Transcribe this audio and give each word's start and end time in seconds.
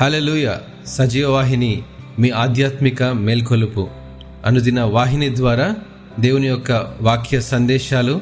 హలలుయ 0.00 0.52
సజీవ 0.86 1.30
వాహిని 1.30 1.82
మీ 2.18 2.30
ఆధ్యాత్మిక 2.30 3.02
మేల్కొలుపు. 3.02 3.88
అనుదిన 4.46 4.80
వాహిని 4.80 5.36
ద్వారా 5.36 5.74
దేవుని 6.20 6.46
యొక్క 6.46 6.92
వాక్య 7.00 7.40
సందేశాలు 7.40 8.20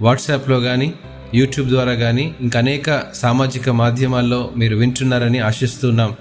వాట్సాప్లో 0.00 0.60
కానీ 0.60 0.92
యూట్యూబ్ 1.34 1.68
ద్వారా 1.70 1.94
కానీ 1.94 2.34
ఇంకా 2.40 2.58
అనేక 2.58 3.02
సామాజిక 3.14 3.70
మాధ్యమాల్లో 3.70 4.50
మీరు 4.56 4.76
వింటున్నారని 4.76 5.38
ఆశిస్తున్నాం. 5.38 6.12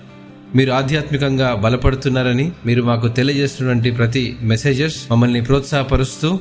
మీరు 0.56 0.72
ఆధ్యాత్మికంగా 0.72 1.56
బలపడుతున్నారని 1.56 2.52
మీరు 2.66 2.84
మాకు 2.84 3.08
తెలియజేస్తున్నటువంటి 3.08 3.92
ప్రతి 3.92 4.38
మెసేజెస్ 4.42 4.96
మమ్మల్ని 5.12 5.42
ప్రోత్సాహపరుస్తూ 5.42 6.40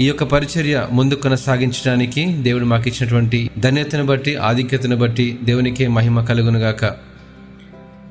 ఈ 0.00 0.06
యొక్క 0.06 0.24
పరిచర్య 0.24 0.88
ముందు 0.92 1.14
కొనసాగించడానికి 1.14 2.26
దేవుడు 2.26 2.64
మాకు 2.64 2.88
ఇచ్చినటువంటి 2.88 3.50
ధన్యతను 3.58 4.06
బట్టి 4.06 4.36
ఆధిక్యతను 4.36 4.96
బట్టి 4.96 5.38
దేవునికే 5.44 5.88
మహిమ 5.88 6.24
కలుగునుగాక. 6.24 7.05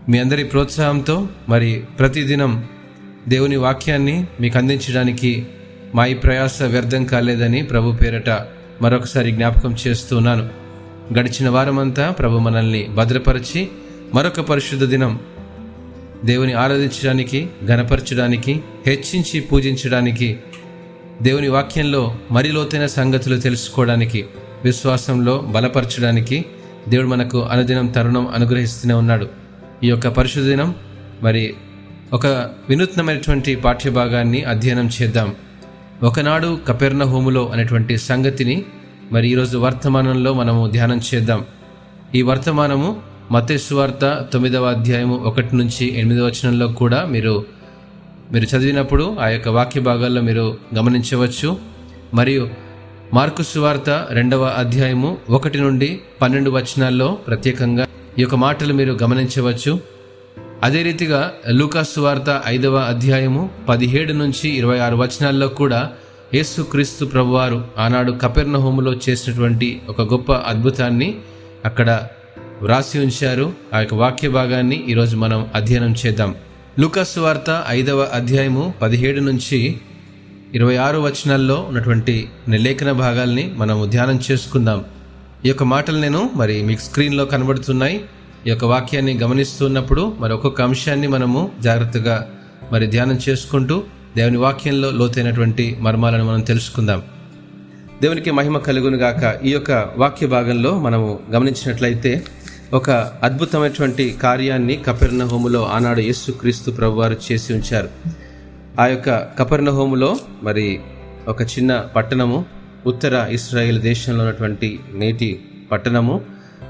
మీ 0.10 0.20
అందరి 0.20 0.44
ప్రోత్సాహంతో 0.44 1.28
మరి 1.50 1.84
ప్రతిదినం 2.00 2.64
దేవుని 3.28 3.56
వాక్యాన్ని 3.56 4.28
మీకు 4.42 4.58
అందించడానికి 4.58 5.48
మా 5.96 6.06
ఈ 6.06 6.14
ప్రయాస 6.14 6.64
వ్యర్థం 6.64 7.04
కాలేదని 7.04 7.64
ప్రభు 7.64 7.92
పేరట 7.92 8.30
మరొకసారి 8.82 9.32
జ్ఞాపకం 9.32 9.76
చేస్తున్నాను. 9.88 10.50
గడిచిన 11.20 11.50
వారమంతా 11.50 12.12
ప్రభు 12.12 12.38
మనల్ని 12.38 12.84
భద్రపరిచి 12.84 13.68
మరొక 14.14 14.40
పరిశుద్ధ 14.40 14.84
దినం 14.84 15.20
దేవుని 16.26 16.54
ఆరాధించడానికి 16.54 17.48
గణపరచడానికి 17.66 18.62
హెచ్చించి 18.88 19.42
పూజించడానికి 19.42 20.38
దేవుని 21.22 21.48
వాక్యంలో 21.48 22.16
మరి 22.32 22.52
లోతైన 22.52 22.86
సంగతులు 22.86 23.40
తెలుసుకోవడానికి 23.40 24.26
విశ్వాసంలో 24.64 25.38
బలపరచడానికి 25.38 26.46
దేవుడు 26.90 27.08
మనకు 27.08 27.42
అనుదినం 27.44 27.88
తరుణం 27.88 28.28
అనుగ్రహిస్తూనే 28.28 28.94
ఉన్నాడు. 28.94 29.45
ఈ 29.84 29.88
యొక్క 29.88 30.08
పరిశుద్ధ 30.08 30.48
దినం 30.48 30.76
మరి 31.24 31.54
ఒక 32.14 32.28
వినూత్నమైనటువంటి 32.70 33.56
పాఠ్యభాగాన్ని 33.56 34.44
అధ్యయనం 34.44 34.90
చేద్దాం. 35.02 35.36
ఒకనాడు 36.04 36.60
కపెర్ణ 36.68 37.04
హోములో 37.04 37.50
అనేటువంటి 37.54 37.98
సంగతిని 37.98 38.66
మరి 39.12 39.30
ఈరోజు 39.30 39.58
వర్తమానంలో 39.58 40.34
మనము 40.34 40.70
ధ్యానం 40.72 41.02
చేద్దాం. 41.14 41.46
ఈ 42.16 42.22
వర్తమానము 42.22 43.02
మతేశ్వార్త 43.32 44.28
తొమ్మిదవ 44.34 44.66
అధ్యాయము 44.66 45.16
ఒకటి 45.16 45.56
నుంచి 45.56 46.00
ఎనిమిదవ 46.00 46.26
వచనంలో 46.26 46.68
కూడా 46.68 47.06
మీరు 47.06 47.46
మీరు 48.34 48.58
చదివినప్పుడు 48.58 49.18
ఆ 49.22 49.28
యొక్క 49.28 49.50
వాక్య 49.50 49.82
భాగాల్లో 49.82 50.22
మీరు 50.22 50.58
గమనించవచ్చు. 50.76 51.58
మరియు 52.14 52.50
మార్కు 53.14 53.44
సువార్త 53.44 54.08
రెండవ 54.10 54.44
అధ్యాయము 54.44 55.18
ఒకటి 55.30 55.58
నుండి 55.58 56.00
పన్నెండు 56.22 56.52
వచనాల్లో 56.52 57.08
ప్రత్యేకంగా 57.08 57.88
ఈ 58.20 58.22
యొక్క 58.22 58.36
మాటలు 58.36 58.74
మీరు 58.74 58.98
గమనించవచ్చు. 59.04 59.80
అదే 60.64 60.82
రీతిగా 60.82 61.34
లూకాసు 61.50 62.00
వార్త 62.00 62.44
ఐదవ 62.48 62.76
అధ్యాయము 62.76 63.50
పదిహేడు 63.70 64.14
నుంచి 64.14 64.50
ఇరవై 64.50 64.80
ఆరు 64.80 64.96
వచనాల్లో 64.96 65.48
కూడా 65.48 65.92
యేసుక్రీస్తు 66.34 67.06
ప్రభువారు 67.06 67.68
ఆనాడు 67.78 68.12
కపెర్ణ 68.12 68.58
హోములో 68.58 68.94
చేసినటువంటి 69.10 69.82
ఒక 69.90 70.02
గొప్ప 70.02 70.34
అద్భుతాన్ని 70.34 71.16
అక్కడ 71.66 72.08
వ్రాసి 72.62 73.00
ఉంచారు. 73.00 73.54
ఆ 73.74 73.80
యొక్క 73.80 73.94
వాక్య 73.94 74.30
భాగాన్ని 74.30 74.86
ఈరోజు 74.88 75.18
మనం 75.18 75.48
అధ్యయనం 75.56 75.96
చేద్దాం. 76.06 76.36
లూకాసు 76.80 77.20
వార్త 77.20 77.64
ఐదవ 77.68 78.10
అధ్యాయము 78.14 78.74
పదిహేడు 78.82 79.20
నుంచి 79.20 79.78
ఇరవై 80.54 80.76
ఆరు 80.76 81.00
వచనాల్లో 81.00 81.66
ఉన్నటువంటి 81.70 82.30
లేఖన 82.50 82.92
భాగాల్ని 82.92 83.54
మనం 83.56 83.90
ధ్యానం 83.90 84.20
చేసుకుందాం. 84.32 84.86
ఈ 85.46 85.48
యొక్క 85.48 85.64
మాటలు 85.64 85.98
నేను 85.98 86.30
మరి 86.36 86.64
మీకు 86.64 86.82
స్క్రీన్లో 86.82 87.26
కనబడుతున్నాయి. 87.26 88.06
ఈ 88.48 88.50
యొక్క 88.50 88.66
వాక్యాన్ని 88.66 89.18
గమనిస్తున్నప్పుడు 89.18 90.16
మరి 90.20 90.34
ఒక్కొక్క 90.34 90.62
అంశాన్ని 90.62 91.08
మనము 91.08 91.52
జాగ్రత్తగా 91.60 92.28
మరి 92.72 92.88
ధ్యానం 92.88 93.20
చేసుకుంటూ 93.30 93.84
దేవుని 94.16 94.38
వాక్యంలో 94.38 94.92
లోతైనటువంటి 94.92 95.78
మర్మాలను 95.80 96.26
మనం 96.26 96.42
తెలుసుకుందాం. 96.42 97.04
దేవునికి 98.02 98.32
మహిమ 98.32 98.58
కలుగును 98.58 98.98
గాక. 98.98 99.46
ఈ 99.46 99.50
యొక్క 99.50 99.72
వాక్య 99.98 100.28
భాగంలో 100.28 100.80
మనము 100.80 101.20
గమనించినట్లయితే 101.32 102.26
ఒక 102.74 102.90
అద్భుతమైనటువంటి 103.24 104.16
కార్యాన్ని 104.24 104.76
కపెర్ణ 104.76 105.24
హోములో 105.24 105.66
ఆనాడు 105.68 106.00
యేసు 106.00 106.32
క్రీస్తు 106.32 106.72
ప్రభువారు 106.72 107.18
చేసి 107.32 107.54
ఉంచారు. 107.54 107.90
ఆ 108.80 108.86
యొక్క 108.88 109.10
కపెర్ణ 109.12 109.70
హోములో 109.70 110.18
మరి 110.44 110.80
ఒక 111.28 111.42
చిన్న 111.42 111.78
పట్టణము 111.78 112.46
ఉత్తర 112.86 113.28
ఇస్రాయేల్ 113.32 113.82
దేశంలో 113.82 114.20
ఉన్నటువంటి 114.20 114.80
నేటి 114.94 115.46
పట్టణము. 115.72 116.22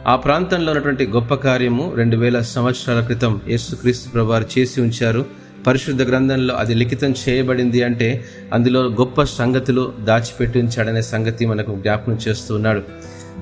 ఆ 0.08 0.16
ప్రాంతంలో 0.16 0.72
ఉన్నటువంటి 0.72 1.08
గొప్ప 1.08 1.34
కార్యము 1.34 1.94
రెండు 1.96 2.18
వేల 2.18 2.40
సంవత్సరాల 2.40 3.04
క్రితం 3.04 3.42
యేసుక్రీస్తు 3.48 4.10
ప్రభువారు 4.10 4.46
చేసి 4.60 4.82
ఉంచారు. 4.82 5.26
పరిశుద్ధ 5.68 6.02
గ్రంథంలో 6.02 6.54
అది 6.56 6.74
లిఖితం 6.74 7.12
చేయబడింది 7.12 7.84
అంటే 7.84 8.26
అందులో 8.54 8.82
గొప్ప 8.82 9.24
సంగతులు 9.24 9.94
దాచిపెట్టి 10.00 10.60
ఉంచాడనే 10.60 11.02
సంగతి 11.02 11.46
మనకు 11.46 11.76
జ్ఞాపకం 11.76 12.18
చేస్తున్నాడు 12.28 12.82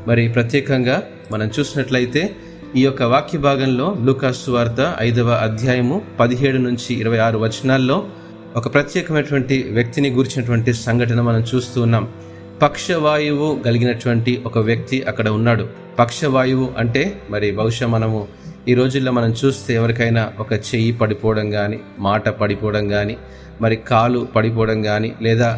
మరి 0.07 0.27
ప్రత్యేకంగా 0.27 1.03
మనం 1.31 1.51
చూసినట్లయితే 1.59 2.35
ఈ 2.75 2.83
యొక్క 2.83 3.03
వాక్య 3.03 3.37
భాగంలో 3.37 3.97
లూకాసు 4.03 4.51
వార్త 4.51 4.95
ఐదవ 4.99 5.29
అధ్యాయము 5.29 6.01
పదిహేడు 6.19 6.57
నుంచి 6.57 6.93
ఇరవై 6.95 7.17
ఆరు 7.17 7.37
వచనాల్లో 7.37 8.07
ఒక 8.55 8.73
ప్రత్యేకమైనటువంటి 8.73 9.67
వ్యక్తిని 9.71 10.09
గురించినటువంటి 10.09 10.73
సంఘటన 10.73 11.21
మనం 11.21 11.43
చూస్తూ 11.55 11.81
ఉన్నాం. 11.81 12.07
పక్షవాయువు 12.63 13.47
కలిగినటువంటి 13.65 14.43
ఒక 14.45 14.57
వ్యక్తి 14.57 15.01
అక్కడ 15.01 15.27
ఉన్నాడు. 15.29 15.63
పక్షవాయువు 15.99 16.67
అంటే 16.77 17.01
మరి 17.29 17.51
బహుశా 17.51 17.87
మనము 17.87 18.19
ఈ 18.67 18.73
రోజుల్లో 18.73 19.11
మనం 19.11 19.31
చూస్తే 19.31 19.71
ఎవరికైనా 19.73 20.33
ఒక 20.39 20.53
చెయ్యి 20.53 20.91
పడిపోవడం 20.91 21.51
కానీ 21.51 21.79
మాట 21.99 22.29
పడిపోవడం 22.29 22.85
కానీ 22.87 23.17
మరి 23.61 23.75
కాలు 23.75 24.27
పడిపోవడం 24.35 24.83
కానీ 24.83 25.13
లేదా 25.21 25.49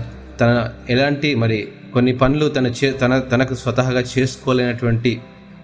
తన 0.42 0.72
ఎలాంటి 0.90 1.36
మరి 1.36 1.68
కొన్ని 1.94 2.14
పనులు 2.18 2.48
తన 2.48 2.68
చే 2.68 2.92
తన 2.92 3.20
తనకు 3.20 3.54
స్వతహాగా 3.54 4.04
చేసుకోలేనటువంటి 4.14 5.22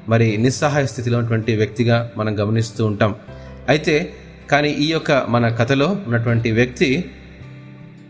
మరి 0.10 0.38
నిస్సహాయ 0.38 0.86
స్థితిలో 0.86 1.18
ఉన్నటువంటి 1.18 1.56
వ్యక్తిగా 1.56 2.12
మనం 2.18 2.40
గమనిస్తూ 2.40 2.86
ఉంటాం. 2.86 3.16
అయితే 3.70 4.14
కానీ 4.52 4.70
ఈ 4.70 4.92
యొక్క 4.92 5.12
మన 5.30 5.48
కథలో 5.50 5.98
ఉన్నటువంటి 6.08 6.52
వ్యక్తి 6.52 6.90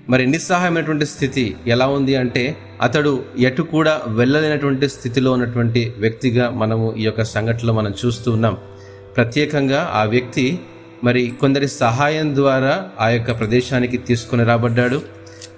మరి 0.10 0.26
నిస్సహాయమైనటువంటి 0.28 1.06
స్థితి 1.06 1.56
ఎలా 1.68 1.88
ఉంది 1.88 2.16
అంటే 2.16 2.58
అతడు 2.82 3.24
ఎటు 3.40 3.62
కూడా 3.62 4.02
వెళ్ళలేనటువంటి 4.08 4.90
స్థితిలో 4.90 5.32
ఉన్నటువంటి 5.32 5.94
వ్యక్తిగా 5.98 6.50
మనము 6.50 6.96
ఈ 6.98 7.04
యొక్క 7.04 7.24
సంఘటనలో 7.24 7.74
మనం 7.74 7.94
చూస్తూ 8.06 8.32
ఉన్నాం. 8.32 8.58
ప్రత్యేకంగా 9.18 9.92
ఆ 9.94 10.04
వ్యక్తి 10.04 10.60
మరి 11.04 11.30
కొందరి 11.42 11.68
సహాయం 11.68 12.36
ద్వారా 12.36 12.90
ఆ 13.00 13.10
యొక్క 13.10 13.40
ప్రదేశానికి 13.40 13.98
తీసుకొని 13.98 14.44
రాబడ్డాడు. 14.44 15.02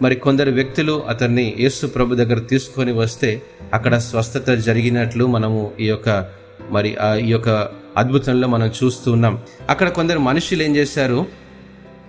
మరి 0.01 0.15
కొందరు 0.15 0.51
వ్యక్తులు 0.51 1.03
అతన్ని 1.09 1.55
యేసు 1.59 1.87
ప్రభు 1.87 2.15
దగ్గర 2.15 2.39
తీసుకొని 2.39 2.91
వస్తే 2.91 3.41
అక్కడ 3.73 3.97
స్వస్థత 3.97 4.49
జరిగినట్లు 4.49 5.25
మనము 5.25 5.71
ఈ 5.79 5.87
యొక్క 5.87 6.25
మరి 6.71 6.95
ఆ 6.95 7.15
ఈ 7.15 7.29
యొక్క 7.29 7.69
అద్భుతంలో 7.97 8.47
మనం 8.47 8.67
చూస్తూ 8.67 9.11
ఉన్నాం. 9.11 9.41
అక్కడ 9.69 9.89
కొందరు 9.89 10.19
మనుషులు 10.19 10.63
ఏం 10.63 10.75
చేశారు? 10.75 11.42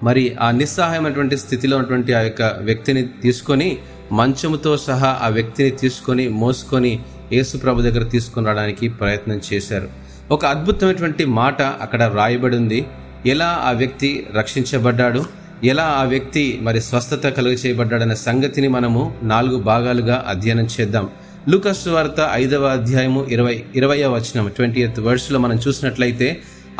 మరి 0.05 0.25
ఆ 0.41 0.51
నిస్సహాయమైనటువంటి 0.51 1.37
స్థితిలో 1.37 1.75
ఉన్నటువంటి 1.77 2.13
ఆ 2.15 2.21
యొక్క 2.21 2.43
వ్యక్తిని 2.63 3.03
తీసుకొని 3.23 3.69
మంచముతో 4.13 4.73
సహా 4.77 5.11
ఆ 5.23 5.29
వ్యక్తిని 5.29 5.71
తీసుకొని 5.83 6.25
మోసుకొని 6.29 6.93
యేసుప్రభు 7.33 7.85
దగ్గర 7.87 8.03
తీసుకుని 8.03 8.47
రావడానికి 8.47 8.89
ప్రయత్నం 8.89 9.41
చేశారు. 9.49 9.89
ఒక 10.31 10.45
అద్భుతమైనటువంటి 10.45 11.25
మాట 11.25 11.63
అక్కడ 11.63 12.03
రాయబడి 12.03 12.57
ఉంది 12.57 12.81
ఎలా 13.27 13.51
ఆ 13.65 13.73
వ్యక్తి 13.73 14.11
రక్షించబడ్డాడు? 14.37 15.23
ఎలా 15.65 15.85
ఆ 16.01 16.05
వ్యక్తి 16.05 16.45
మరి 16.63 16.81
స్వస్థత 16.81 17.27
కలుగ 17.37 17.53
చేయబడ్డాడనే 17.53 18.15
సంగతిని 18.15 18.69
మనము 18.69 19.03
నాలుగు 19.23 19.59
భాగాలుగా 19.71 20.25
అధ్యయనం 20.29 20.67
చేద్దాం. 20.75 21.07
లూకస్ 21.49 21.89
వార్త 21.89 22.21
ఐదవ 22.33 22.65
అధ్యాయము 22.65 23.27
ఇరవై 23.31 23.65
ఇరవై 23.75 23.99
వచనం 24.03 24.47
ట్వంటీ 24.57 24.81
ఎయిత్ 24.83 25.01
వర్డ్స్లో 25.01 25.39
మనం 25.39 25.57
చూసినట్లయితే 25.69 26.29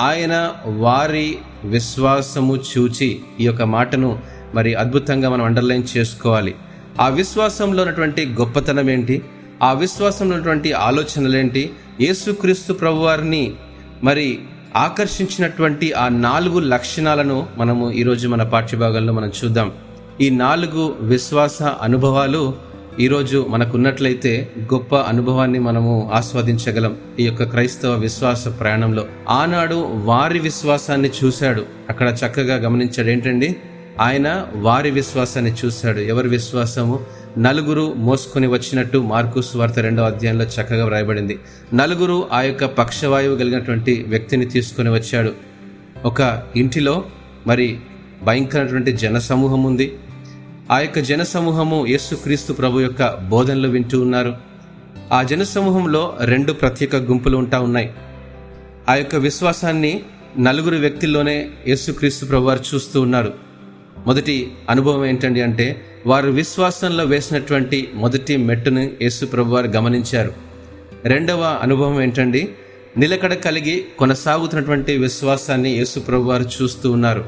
ఆయన 0.01 0.35
వారి 0.67 1.39
విశ్వాసము 1.65 2.57
చూచి 2.57 3.21
ఈ 3.41 3.45
యొక్క 3.45 3.63
మాటను 3.63 4.19
మరి 4.55 4.75
అద్భుతంగా 4.75 5.29
మనం 5.29 5.45
అండర్లైన్ 5.45 5.85
చేసుకోవాలి. 5.97 6.55
ఆ 7.01 7.09
విశ్వాసంలో 7.09 7.83
ఉన్నటువంటి 7.83 8.27
గొప్పతనం 8.27 8.91
ఏంటి? 8.91 9.23
ఆ 9.63 9.73
విశ్వాసంలో 9.73 10.35
ఉన్నటువంటి 10.35 10.73
ఆలోచనలేంటి 10.73 11.71
యేసుక్రీస్తు 12.01 12.73
ప్రభువారిని 12.73 13.53
మరి 14.03 14.39
ఆకర్షించినటువంటి 14.77 15.93
ఆ 15.93 16.09
నాలుగు 16.09 16.61
లక్షణాలను 16.61 17.47
మనము 17.59 17.91
ఈరోజు 17.91 18.29
మన 18.29 18.43
పాఠ్యభాగంలో 18.43 19.13
మనం 19.13 19.33
చూద్దాం. 19.45 19.73
ఈ 20.21 20.31
నాలుగు 20.31 20.97
విశ్వాస 21.01 21.63
అనుభవాలు 21.63 22.55
ఈరోజు 23.01 23.47
మనకున్నట్లయితే 23.49 24.49
గొప్ప 24.75 24.97
అనుభవాన్ని 24.97 25.59
మనము 25.59 26.11
ఆస్వాదించగలం 26.15 26.97
ఈ 27.21 27.25
యొక్క 27.25 27.43
క్రైస్తవ 27.43 27.93
విశ్వాస 27.93 28.49
ప్రయాణంలో. 28.49 29.07
ఆనాడు 29.29 29.75
వారి 30.05 30.39
విశ్వాసాన్ని 30.39 31.11
చూశాడు. 31.25 31.67
అక్కడ 31.91 32.17
చక్కగా 32.27 32.57
గమనించాడు 32.57 33.09
ఏంటండి 33.09 33.57
ఆయన 34.01 34.47
వారి 34.55 34.91
విశ్వాసాన్ని 34.91 35.55
చూశాడు. 35.65 35.99
ఎవరి 35.99 36.29
విశ్వాసము? 36.29 37.01
నలుగురు 37.39 37.95
మోసుకొని 37.97 38.47
వచ్చినట్టు 38.47 38.99
మార్కుస్ 38.99 39.57
వార్త 39.57 39.79
రెండో 39.79 40.03
అధ్యాయంలో 40.03 40.45
చక్కగా 40.45 40.85
వ్రాయబడింది. 40.85 41.39
నలుగురు 41.75 42.29
ఆ 42.33 42.43
యొక్క 42.43 42.65
పక్షవాయువు 42.65 43.37
కలిగినటువంటి 43.37 44.05
వ్యక్తిని 44.09 44.47
తీసుకొని 44.47 44.91
వచ్చాడు. 44.91 45.33
ఒక 46.05 46.43
ఇంటిలో 46.57 47.05
మరి 47.47 47.79
భయంకరమైనటువంటి 48.23 48.93
జనసమూహం 48.93 49.65
ఉంది 49.65 49.93
ఆ 50.73 50.79
యొక్క 50.79 50.99
జన 50.99 51.23
సమూహము 51.23 51.87
యేసుక్రీస్తు 51.87 52.53
ప్రభు 52.53 52.81
యొక్క 52.81 53.17
బోధనలు 53.17 53.69
వింటూ 53.69 54.01
ఉన్నారు. 54.01 54.37
ఆ 55.13 55.23
జన 55.23 55.43
సమూహంలో 55.43 56.17
రెండు 56.25 56.53
ప్రత్యేక 56.53 56.97
గుంపులు 56.97 57.37
ఉంటా 57.37 57.61
ఉన్నాయి. 57.61 57.93
ఆ 58.89 58.95
యొక్క 58.95 59.17
విశ్వాసాన్ని 59.17 60.03
నలుగురు 60.39 60.77
వ్యక్తుల్లోనే 60.77 61.51
యేసుక్రీస్తు 61.69 62.27
ప్రభు 62.27 62.45
వారు 62.45 62.61
చూస్తూ 62.75 63.01
ఉన్నారు. 63.01 63.33
మొదటి 64.07 64.53
అనుభవం 64.71 65.07
ఏంటండి 65.07 65.41
అంటే 65.41 65.83
వారు 66.07 66.31
విశ్వాసంలో 66.31 67.05
వేసినటువంటి 67.05 67.89
మొదటి 67.95 68.37
మెట్టును 68.37 68.91
యేసు 69.03 69.27
ప్రభు 69.27 69.55
వారు 69.55 69.67
గమనించారు. 69.67 70.33
రెండవ 71.05 71.59
అనుభవం 71.63 72.03
ఏంటండి 72.03 72.49
నిలకడ 72.99 73.35
కలిగి 73.35 73.85
కొనసాగుతున్నటువంటి 73.99 74.97
విశ్వాసాన్ని 74.97 75.71
యేసు 75.71 76.01
ప్రభు 76.01 76.23
వారు 76.23 76.45
చూస్తూ 76.63 76.93
ఉన్నారు. 76.93 77.25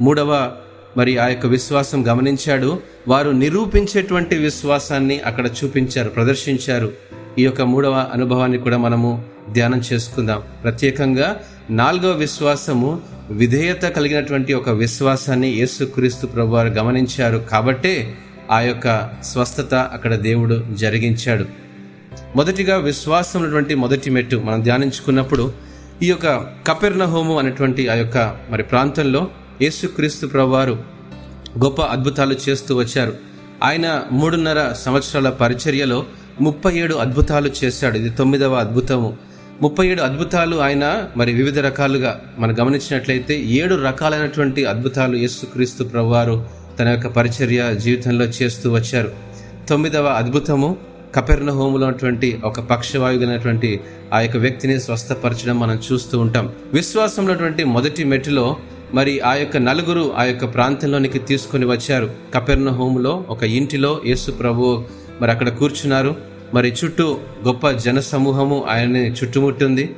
మూడవ 0.00 0.52
మరి 0.96 1.18
ఆ 1.18 1.28
యొక్క 1.28 1.46
విశ్వాసం 1.46 2.08
గమనించాడు. 2.08 2.82
వారు 3.08 3.30
నిరూపించేటువంటి 3.30 4.36
విశ్వాసాన్ని 4.36 5.20
అక్కడ 5.20 5.46
చూపించారు 5.46 6.08
ప్రదర్శించారు. 6.08 6.92
ఈ 7.38 7.42
యొక్క 7.42 7.62
మూడవ 7.62 8.10
అనుభవాన్ని 8.12 8.58
కూడా 8.58 8.76
మనము 8.76 9.24
ధ్యానం 9.52 9.82
చేసుకుందాం. 9.92 10.42
ప్రత్యేకంగా 10.62 11.40
నాలుగవ 11.70 12.10
విశ్వాసము 12.10 13.00
విధేయత 13.30 13.82
కలిగినటువంటి 13.82 14.54
ఒక 14.54 14.70
విశ్వాసాన్ని 14.70 15.48
యేసుక్రీస్తు 15.48 16.26
ప్రభు 16.26 16.50
వారు 16.50 16.68
గమనించారు 16.68 17.38
కాబట్టే 17.38 18.14
ఆ 18.50 18.60
యొక్క 18.60 19.10
స్వస్థత 19.22 19.74
అక్కడ 19.74 20.14
దేవుడు 20.14 20.66
జరిగించాడు. 20.72 21.44
మొదటిగా 22.36 22.76
విశ్వాసం 22.76 23.42
ఉన్నటువంటి 23.42 23.74
మొదటి 23.74 24.10
మెట్టు 24.10 24.36
మనం 24.36 24.62
ధ్యానించుకున్నప్పుడు 24.62 25.52
ఈ 26.02 26.06
యొక్క 26.06 26.26
కపెర్ణ 26.66 27.04
హోము 27.04 27.38
అనేటువంటి 27.38 27.88
ఆ 27.88 27.94
యొక్క 27.94 28.36
మరి 28.50 28.62
ప్రాంతంలో 28.62 29.28
యేసుక్రీస్తు 29.62 30.26
ప్రభువారు 30.26 30.82
గొప్ప 31.64 31.82
అద్భుతాలు 31.82 32.36
చేస్తూ 32.48 32.76
వచ్చారు. 32.76 33.14
ఆయన 33.64 34.02
మూడున్నర 34.12 34.72
సంవత్సరాల 34.72 35.28
పరిచర్యలో 35.28 36.04
ముప్పై 36.40 36.78
ఏడు 36.78 36.94
అద్భుతాలు 36.94 37.50
చేశాడు. 37.64 37.98
ఇది 37.98 38.10
తొమ్మిదవ 38.10 38.54
అద్భుతము. 38.54 39.16
ముప్పై 39.62 39.86
ఏడు 39.86 40.02
అద్భుతాలు 40.02 40.56
ఆయన 40.56 41.08
మరి 41.16 41.32
వివిధ 41.32 41.58
రకాలుగా 41.58 42.20
మనం 42.38 42.58
గమనించినట్లయితే 42.60 43.40
ఏడు 43.40 43.74
రకాలైనటువంటి 43.74 44.64
అద్భుతాలు 44.64 45.16
యేసుక్రీస్తు 45.16 45.84
ప్రభువారు 45.84 46.48
తన 46.78 46.88
యొక్క 46.88 47.06
పరిచర్య 47.06 47.74
జీవితంలో 47.74 48.24
చేస్తూ 48.24 48.72
వచ్చారు. 48.72 49.12
తొమ్మిదవ 49.68 50.06
అద్భుతము 50.06 50.76
కపెర్ణ 51.14 51.50
హోములో 51.50 51.86
ఉన్నటువంటి 51.86 52.40
ఒక 52.44 52.60
పక్షవాయుగైనటువంటి 52.60 53.80
ఆ 54.12 54.20
యొక్క 54.20 54.36
వ్యక్తిని 54.36 54.80
స్వస్థపరచడం 54.80 55.60
మనం 55.60 55.78
చూస్తూ 55.92 56.18
ఉంటాం. 56.18 56.52
విశ్వాసంలో 56.74 57.32
ఉన్నటువంటి 57.32 57.64
మొదటి 57.64 58.04
మెట్టులో 58.04 58.56
మరి 58.94 59.20
ఆ 59.20 59.34
యొక్క 59.34 59.56
నలుగురు 59.56 60.14
ఆ 60.16 60.24
యొక్క 60.24 60.54
ప్రాంతంలోనికి 60.54 61.18
తీసుకొని 61.18 61.64
వచ్చారు. 61.64 62.10
కపెర్ణ 62.34 62.68
హోములో 62.68 63.24
ఒక 63.28 63.42
ఇంటిలో 63.42 64.02
యేసు 64.06 64.30
ప్రభు 64.30 64.84
మరి 65.20 65.30
అక్కడ 65.30 65.48
కూర్చున్నారు. 65.48 66.16
మరి 66.54 66.74
చుట్టూ 66.84 67.18
గొప్ప 67.46 67.70
జన 67.70 68.00
సమూహము 68.00 68.64
ఆయన్ని 68.68 69.12
చుట్టుముట్టుంది. 69.12 69.94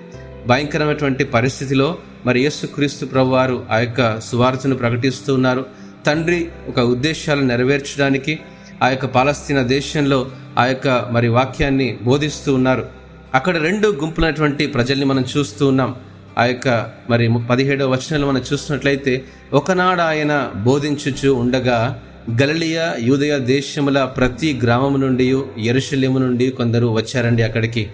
భయంకరమైనటువంటి 0.46 1.24
పరిస్థితిలో 1.24 1.98
మరి 2.26 2.40
యేసుక్రీస్తు 2.40 3.06
ప్రభు 3.06 3.28
వారు 3.28 3.66
ఆ 3.70 3.78
యొక్క 3.78 4.20
సువార్తను 4.20 4.76
ప్రకటిస్తూ 4.76 5.34
ఉన్నారు. 5.34 5.66
తండ్రి 6.06 6.48
ఒక 6.68 6.78
ఉద్దేశాలు 6.78 7.40
నెరవేర్చడానికి 7.40 8.38
ఆ 8.82 8.88
యొక్క 8.88 9.06
పాలస్తీనా 9.06 9.62
దేశంలో 9.62 10.30
ఆ 10.58 10.66
యొక్క 10.66 10.88
మరి 10.88 11.28
వాక్యాన్ని 11.28 11.98
బోధిస్తూ 12.02 12.54
ఉన్నారు. 12.54 12.86
అక్కడ 13.34 13.56
రెండు 13.56 13.88
గుంపులైనటువంటి 13.88 14.66
ప్రజల్ని 14.66 15.04
మనం 15.04 15.24
చూస్తూ 15.36 15.68
ఉన్నాం. 15.68 15.96
ఆ 16.38 16.44
యొక్క 16.44 16.90
మరి 17.10 17.28
పదిహేడవ 17.50 17.90
వచనంలో 17.90 18.26
మనం 18.26 18.42
చూసినట్లయితే 18.52 19.24
ఒకనాడు 19.52 20.00
ఆయన 20.00 20.52
బోధించుచు 20.56 21.30
ఉండగా 21.30 22.02
గలలియ 22.40 22.80
యూదయ 23.00 23.38
దేశముల 23.38 24.04
ప్రతి 24.04 24.60
గ్రామం 24.62 25.00
నుండి 25.00 25.42
ఎరుశల్యము 25.58 26.18
నుండి 26.18 26.50
కొందరు 26.50 26.86
వచ్చారండి 26.86 27.42
అక్కడికి. 27.42 27.90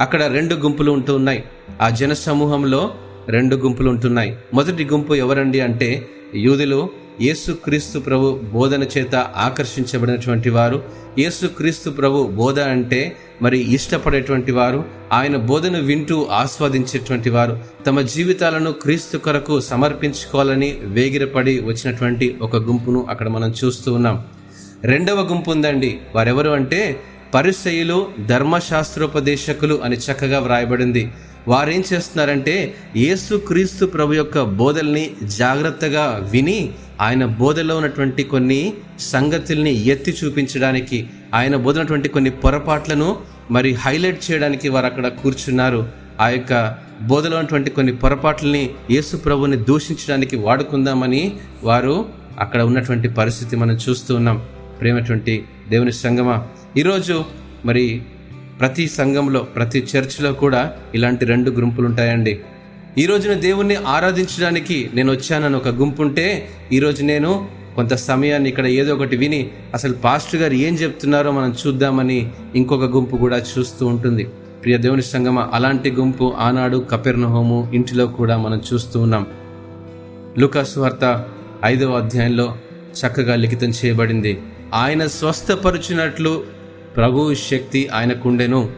అక్కడ 0.00 0.22
రెండు 0.22 0.54
గుంపులు 0.54 0.90
ఉంటూ 0.92 1.14
ఉన్నాయి. 1.14 1.44
ఆ 1.80 1.88
జన 1.88 2.12
సమూహంలో 2.12 2.94
రెండు 3.28 3.56
గుంపులు 3.56 3.90
ఉంటున్నాయి. 3.90 4.36
మొదటి 4.54 4.84
గుంపు 4.84 5.14
ఎవరండి 5.14 5.60
అంటే 5.60 6.06
యూదులు 6.34 6.90
యేసుక్రీస్తు 7.20 7.98
ప్రభు 7.98 8.40
బోధన 8.52 8.82
చేత 8.82 9.14
ఆకర్షించబడినటువంటి 9.16 10.50
వారు. 10.50 10.82
యేసుక్రీస్తు 11.18 11.90
ప్రభు 11.90 12.26
బోధ 12.26 12.60
అంటే 12.60 13.16
మరి 13.42 13.74
ఇష్టపడేటువంటి 13.74 14.52
వారు 14.52 14.84
ఆయన 15.12 15.36
బోధను 15.36 15.80
వింటూ 15.80 16.28
ఆస్వాదించేటువంటి 16.30 17.30
వారు 17.30 17.60
తమ 17.86 18.00
జీవితాలను 18.00 18.72
క్రీస్తు 18.72 19.18
కొరకు 19.18 19.60
సమర్పించుకోవాలని 19.60 20.78
వేగిరపడి 20.82 21.60
వచ్చినటువంటి 21.60 22.36
ఒక 22.42 22.56
గుంపును 22.56 23.06
అక్కడ 23.10 23.28
మనం 23.28 23.54
చూస్తూ 23.64 23.94
ఉన్నాం. 23.94 24.24
రెండవ 24.84 25.28
గుంపు 25.28 25.50
ఉందండి. 25.50 25.98
వారెవరు 26.14 26.50
అంటే 26.50 27.00
పరిసయులు 27.34 28.06
ధర్మశాస్త్రోపదేశకులు 28.26 29.80
అని 29.84 29.96
చక్కగా 29.96 30.38
వ్రాయబడింది. 30.38 31.12
వారేం 31.48 31.82
చేస్తున్నారంటే 31.92 32.74
యేసు 32.96 33.34
క్రీస్తు 33.36 33.86
ప్రభు 33.86 34.12
యొక్క 34.12 34.42
బోధల్ని 34.42 35.10
జాగ్రత్తగా 35.36 36.28
విని 36.32 36.72
ఆయన 37.00 37.24
బోధలో 37.24 37.76
ఉన్నటువంటి 37.76 38.22
కొన్ని 38.22 38.72
సంగతుల్ని 39.00 39.72
ఎత్తి 39.84 40.16
చూపించడానికి 40.24 41.06
ఆయన 41.34 41.56
బోధనటువంటి 41.56 42.08
కొన్ని 42.08 42.30
పొరపాట్లను 42.30 43.16
మరి 43.50 43.74
హైలైట్ 43.74 44.30
చేయడానికి 44.30 44.68
వారు 44.68 44.86
అక్కడ 44.86 45.08
కూర్చున్నారు. 45.08 45.92
ఆ 46.20 46.28
యొక్క 46.28 46.52
బోధలో 47.02 47.36
ఉన్నటువంటి 47.36 47.70
కొన్ని 47.70 47.96
పొరపాట్లని 47.96 48.70
యేసు 48.90 49.16
ప్రభుని 49.16 49.56
దూషించడానికి 49.56 50.36
వాడుకుందామని 50.36 51.36
వారు 51.62 52.08
అక్కడ 52.40 52.62
ఉన్నటువంటి 52.62 53.08
పరిస్థితి 53.08 53.56
మనం 53.56 53.74
చూస్తూ 53.74 54.14
ఉన్నాం. 54.14 54.38
ప్రేమటువంటి 54.80 55.44
దేవుని 55.68 55.92
సంగమ 55.92 56.42
ఈరోజు 56.76 57.24
మరి 57.64 58.02
ప్రతి 58.60 58.88
సంఘంలో 58.88 59.40
ప్రతి 59.40 59.86
చర్చిలో 59.96 60.32
కూడా 60.32 60.72
ఇలాంటి 60.94 61.24
రెండు 61.24 61.50
గుంపులు 61.50 61.86
ఉంటాయండి 61.86 62.40
ఈ 62.98 63.06
రోజున 63.06 63.32
దేవుణ్ణి 63.32 63.74
ఆరాధించడానికి 63.74 64.90
నేను 64.94 65.12
వచ్చానని 65.12 65.56
ఒక 65.56 65.68
గుంపు 65.68 66.02
ఉంటే 66.02 66.48
ఈరోజు 66.72 67.02
నేను 67.02 67.48
కొంత 67.76 67.94
సమయాన్ని 67.94 68.48
ఇక్కడ 68.48 68.66
ఏదో 68.66 68.94
ఒకటి 68.94 69.16
విని 69.16 69.50
అసలు 69.74 69.92
పాస్టర్ 69.92 70.40
గారు 70.40 70.54
ఏం 70.54 70.74
చెప్తున్నారో 70.74 71.30
మనం 71.30 71.54
చూద్దామని 71.66 72.30
ఇంకొక 72.54 72.84
గుంపు 72.84 73.16
కూడా 73.16 73.36
చూస్తూ 73.36 73.86
ఉంటుంది. 73.86 74.24
ప్రియ 74.62 74.76
దేవుని 74.76 75.02
సంగమ 75.02 75.38
అలాంటి 75.52 75.90
గుంపు 75.90 76.34
ఆనాడు 76.38 76.86
కపెర్నహోము 76.90 77.70
ఇంటిలో 77.74 78.06
కూడా 78.06 78.36
మనం 78.36 78.62
చూస్తూ 78.72 79.00
ఉన్నాం. 79.00 79.26
లుకాసు 80.38 80.80
వార్త 80.80 81.28
ఐదవ 81.64 81.92
అధ్యాయంలో 81.92 82.56
చక్కగా 83.00 83.34
లిఖితం 83.34 83.68
చేయబడింది. 83.68 84.38
ఆయన 84.74 85.06
స్వస్థపరుచినట్లు 85.06 86.55
ప్రభు 86.96 87.34
శక్తి 87.34 87.88
ఆయనకుండెను 87.88 88.70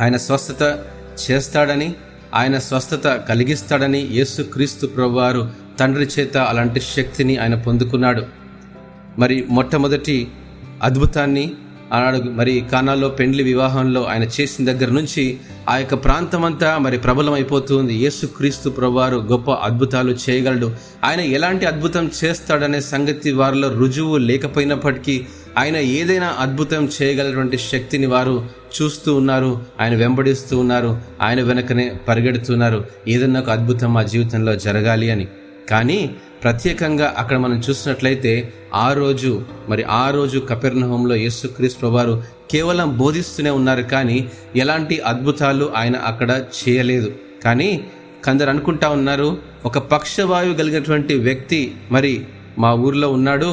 ఆయన 0.00 0.16
స్వస్థత 0.16 0.78
చేస్తాడని 1.24 1.94
ఆయన 2.34 2.58
స్వస్థత 2.58 3.08
కలిగిస్తాడని 3.28 4.00
యేసుక్రీస్తు 4.10 4.86
ప్రభువారు 4.86 5.50
తండ్రి 5.78 6.08
చేత 6.18 6.36
అలాంటి 6.36 6.80
శక్తిని 6.80 7.36
ఆయన 7.36 7.54
పొందుకున్నాడు. 7.54 8.22
మరి 9.18 9.46
మొట్టమొదటి 9.50 10.28
అద్భుతాన్ని 10.82 11.52
ఆనాడు 11.92 12.18
మరి 12.18 12.64
కానాల్లో 12.72 13.08
పెండ్లి 13.08 13.42
వివాహంలో 13.42 14.04
ఆయన 14.04 14.22
చేసిన 14.22 14.72
దగ్గర 14.72 14.90
నుంచి 14.90 15.40
ఆ 15.68 15.76
యొక్క 15.76 15.94
ప్రాంతమంతా 15.94 16.78
మరి 16.78 16.98
ప్రబలమైపోతుంది 16.98 17.94
యేసుక్రీస్తు 17.94 18.70
ప్రభువారు 18.70 19.16
గొప్ప 19.16 19.50
అద్భుతాలు 19.50 20.16
చేయగలడు. 20.30 20.76
ఆయన 21.04 21.20
ఎలాంటి 21.20 21.66
అద్భుతం 21.66 22.10
చేస్తాడనే 22.24 22.80
సంగతి 22.80 23.32
వారిలో 23.32 23.68
రుజువు 23.72 24.16
లేకపోయినప్పటికీ 24.16 25.26
ఆయన 25.58 25.76
ఏదైనా 25.76 26.28
అద్భుతం 26.38 26.82
చేయగలటువంటి 26.96 27.58
శక్తిని 27.58 28.06
వారు 28.06 28.34
చూస్తూ 28.74 29.14
ఉన్నారు 29.14 29.50
ఆయన 29.80 29.94
వెంబడిస్తూ 29.94 30.58
ఉన్నారు 30.58 30.90
ఆయన 31.20 31.42
వెనకనే 31.42 31.86
పరిగెడుతున్నారు. 32.08 32.84
ఏదన్నా 33.08 33.40
ఒక 33.40 33.50
అద్భుతం 33.50 33.94
మా 33.94 34.02
జీవితంలో 34.02 34.56
జరగాలి 34.56 35.10
అని. 35.10 35.26
కానీ 35.70 36.10
ప్రత్యేకంగా 36.42 37.14
అక్కడ 37.18 37.36
మనం 37.36 37.62
చూసినట్లయితే 37.70 38.52
ఆ 38.74 38.92
రోజు 38.92 39.42
మరి 39.68 39.82
ఆ 39.82 40.10
రోజు 40.10 40.38
కపెర్నహంలో 40.38 41.14
యేసుక్రీస్తు 41.14 41.86
వారు 41.86 42.14
కేవలం 42.50 42.98
బోధిస్తూనే 42.98 43.50
ఉన్నారు 43.50 43.82
కానీ 43.82 44.18
ఎలాంటి 44.56 45.00
అద్భుతాలు 45.00 45.72
ఆయన 45.76 45.96
అక్కడ 45.96 46.30
చేయలేదు. 46.58 47.12
కానీ 47.44 47.70
కొందరు 48.24 48.50
అనుకుంటా 48.50 48.88
ఉన్నారు 48.88 49.38
ఒక 49.64 49.78
పక్షవాయువు 49.78 50.54
కలిగినటువంటి 50.54 51.14
వ్యక్తి 51.14 51.74
మరి 51.90 52.24
మా 52.58 52.74
ఊర్లో 52.74 53.12
ఉన్నాడు 53.12 53.50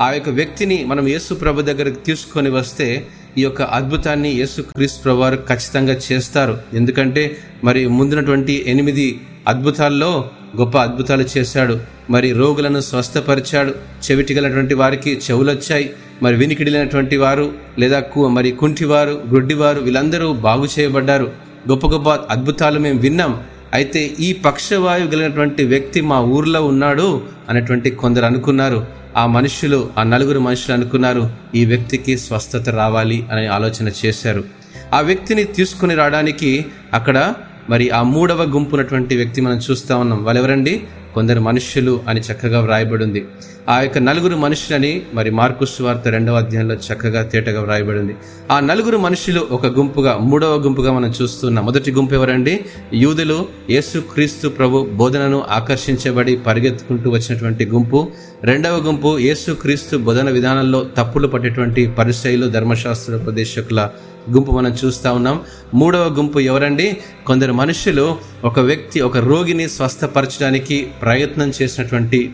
ఆ 0.00 0.12
యొక్క 0.12 0.28
వ్యక్తిని 0.28 0.84
మనం 0.84 1.08
యేసు 1.08 1.34
ప్రభు 1.34 1.62
దగ్గరకు 1.62 1.94
తీసుకొని 1.94 2.50
వస్తే 2.50 3.06
ఈ 3.38 3.42
యొక్క 3.42 3.62
అద్భుతాన్ని 3.62 4.28
యేసు 4.28 4.62
క్రీస్తు 4.62 5.02
ప్రభు 5.02 5.18
వారు 5.18 5.36
ఖచ్చితంగా 5.36 5.96
చేస్తారు. 6.12 6.58
ఎందుకంటే 6.74 7.36
మరి 7.64 7.86
ముందునటువంటి 7.86 8.64
ఎనిమిది 8.66 9.20
అద్భుతాల్లో 9.48 10.30
గొప్ప 10.56 10.78
అద్భుతాలు 10.78 11.24
చేశాడు. 11.38 11.80
మరి 12.10 12.32
రోగులను 12.32 12.80
స్వస్థపరిచాడు. 12.80 13.74
చెవిటి 14.10 14.34
గలటువంటి 14.34 14.74
వారికి 14.74 15.20
చెవులొచ్చాయి. 15.30 15.90
మరి 16.22 16.36
వినికిడినటువంటి 16.36 17.16
వారు 17.16 17.52
లేదా 17.78 18.00
కు- 18.00 18.28
మరి 18.28 18.50
కుంటివారు 18.50 19.22
గుడ్డివారు 19.28 19.80
వీళ్ళందరూ 19.80 20.32
బాగు 20.32 20.68
చేయబడ్డారు. 20.78 21.32
గొప్ప 21.70 21.86
గొప్ప 21.86 22.10
అద్భుతాలు 22.10 22.78
మేము 22.78 23.00
విన్నాం. 23.00 23.40
అయితే 23.74 24.10
ఈ 24.20 24.32
పక్షవాయువు 24.32 25.10
కలిగినటువంటి 25.10 25.64
వ్యక్తి 25.64 26.00
మా 26.00 26.20
ఊర్లో 26.20 26.66
ఉన్నాడు 26.66 27.22
అనేటువంటి 27.48 27.90
కొందరు 27.90 28.24
అనుకున్నారు. 28.24 28.99
ఆ 29.16 29.26
మనుషులు 29.26 29.90
ఆ 29.98 30.02
నలుగురు 30.02 30.38
మనుషులు 30.38 30.74
అనుకున్నారు 30.74 31.30
ఈ 31.54 31.64
వ్యక్తికి 31.64 32.18
స్వస్థత 32.18 32.68
రావాలి 32.68 33.26
అనే 33.32 33.46
ఆలోచన 33.46 33.90
చేశారు. 34.06 34.44
ఆ 34.92 35.00
వ్యక్తిని 35.00 35.44
తీసుకుని 35.44 35.94
రావడానికి 35.94 36.64
అక్కడ 36.94 37.34
మరి 37.70 37.90
ఆ 37.90 38.02
మూడవ 38.02 38.42
గుంపు 38.42 38.76
ఉన్నటువంటి 38.76 39.16
వ్యక్తి 39.16 39.40
మనం 39.40 39.60
చూస్తా 39.70 39.96
ఉన్నాం. 39.96 40.24
వాళ్ళెవరండి? 40.24 40.82
కొందరు 41.14 41.40
మనుష్యులు 41.40 42.00
అని 42.08 42.20
చక్కగా 42.20 42.60
వ్రాయబడి 42.60 43.04
ఉంది 43.04 43.24
ఆ 43.68 43.80
యొక్క 43.80 43.98
నలుగురు 43.98 44.36
మనుషులని 44.36 45.02
మరి 45.14 45.30
మార్కు 45.30 45.82
వార్త 45.82 46.08
రెండవ 46.08 46.34
అధ్యాయంలో 46.34 46.74
చక్కగా 46.74 47.22
తేటగా 47.22 47.62
వ్రాయబడింది. 47.62 48.16
ఆ 48.50 48.60
నలుగురు 48.60 48.98
మనుషులు 48.98 49.48
ఒక 49.50 49.66
గుంపుగా 49.66 50.16
మూడవ 50.16 50.58
గుంపుగా 50.58 50.92
మనం 50.92 51.12
చూస్తున్నాం. 51.22 51.66
మొదటి 51.66 51.92
గుంపు 51.92 52.14
ఎవరండి? 52.14 52.60
యూదులు 52.94 53.48
యేసు 53.70 53.98
క్రీస్తు 53.98 54.48
ప్రభు 54.48 54.90
బోధనను 54.92 55.42
ఆకర్షించబడి 55.50 56.36
పరిగెత్తుకుంటూ 56.36 57.10
వచ్చినటువంటి 57.10 57.66
గుంపు. 57.66 58.12
రెండవ 58.44 58.76
గుంపు 58.76 59.18
యేసుక్రీస్తు 59.18 59.96
బోధన 59.96 60.30
విధానంలో 60.30 60.86
తప్పులు 60.98 61.28
పట్టేటువంటి 61.28 61.86
పరిశైలు 61.86 62.46
ధర్మశాస్త్ర 62.46 63.14
ఉపదేశకుల 63.14 63.90
గుంపు 64.30 64.50
మనం 64.50 64.70
చూస్తూ 64.70 65.12
ఉన్నాం. 65.12 65.40
మూడవ 65.74 66.14
గుంపు 66.18 66.40
ఎవరండి? 66.40 66.96
కొందరు 67.26 67.52
మనుషులు 67.52 68.16
ఒక 68.44 68.60
వ్యక్తి 68.60 69.00
ఒక 69.00 69.16
రోగిని 69.16 69.68
స్వస్థపరచడానికి 69.68 70.86
ప్రయత్నం 71.02 71.52
చేసినటువంటి 71.62 72.30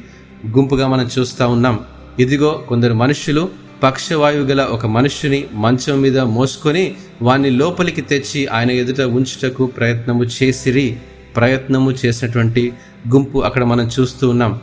గుంపుగా 0.56 0.86
మనం 0.86 1.08
చూస్తూ 1.18 1.48
ఉన్నాం. 1.48 1.80
ఇదిగో 2.18 2.64
కొందరు 2.68 2.94
మనుషులు 2.94 3.48
పక్షవాయువు 3.82 4.46
గల 4.46 4.62
ఒక 4.62 4.86
మనుష్యుని 4.86 5.44
మంచం 5.54 6.00
మీద 6.00 6.18
మోసుకొని 6.18 6.94
వాని 7.22 7.50
లోపలికి 7.50 8.00
తెచ్చి 8.00 8.46
ఆయన 8.46 8.70
ఎదుట 8.70 9.00
ఉంచుటకు 9.00 9.66
ప్రయత్నము 9.66 10.24
చేసిరి. 10.24 10.96
ప్రయత్నము 11.36 11.90
చేసినటువంటి 11.90 12.72
గుంపు 13.14 13.38
అక్కడ 13.38 13.64
మనం 13.64 13.90
చూస్తూ 14.00 14.28
ఉన్నాం. 14.28 14.60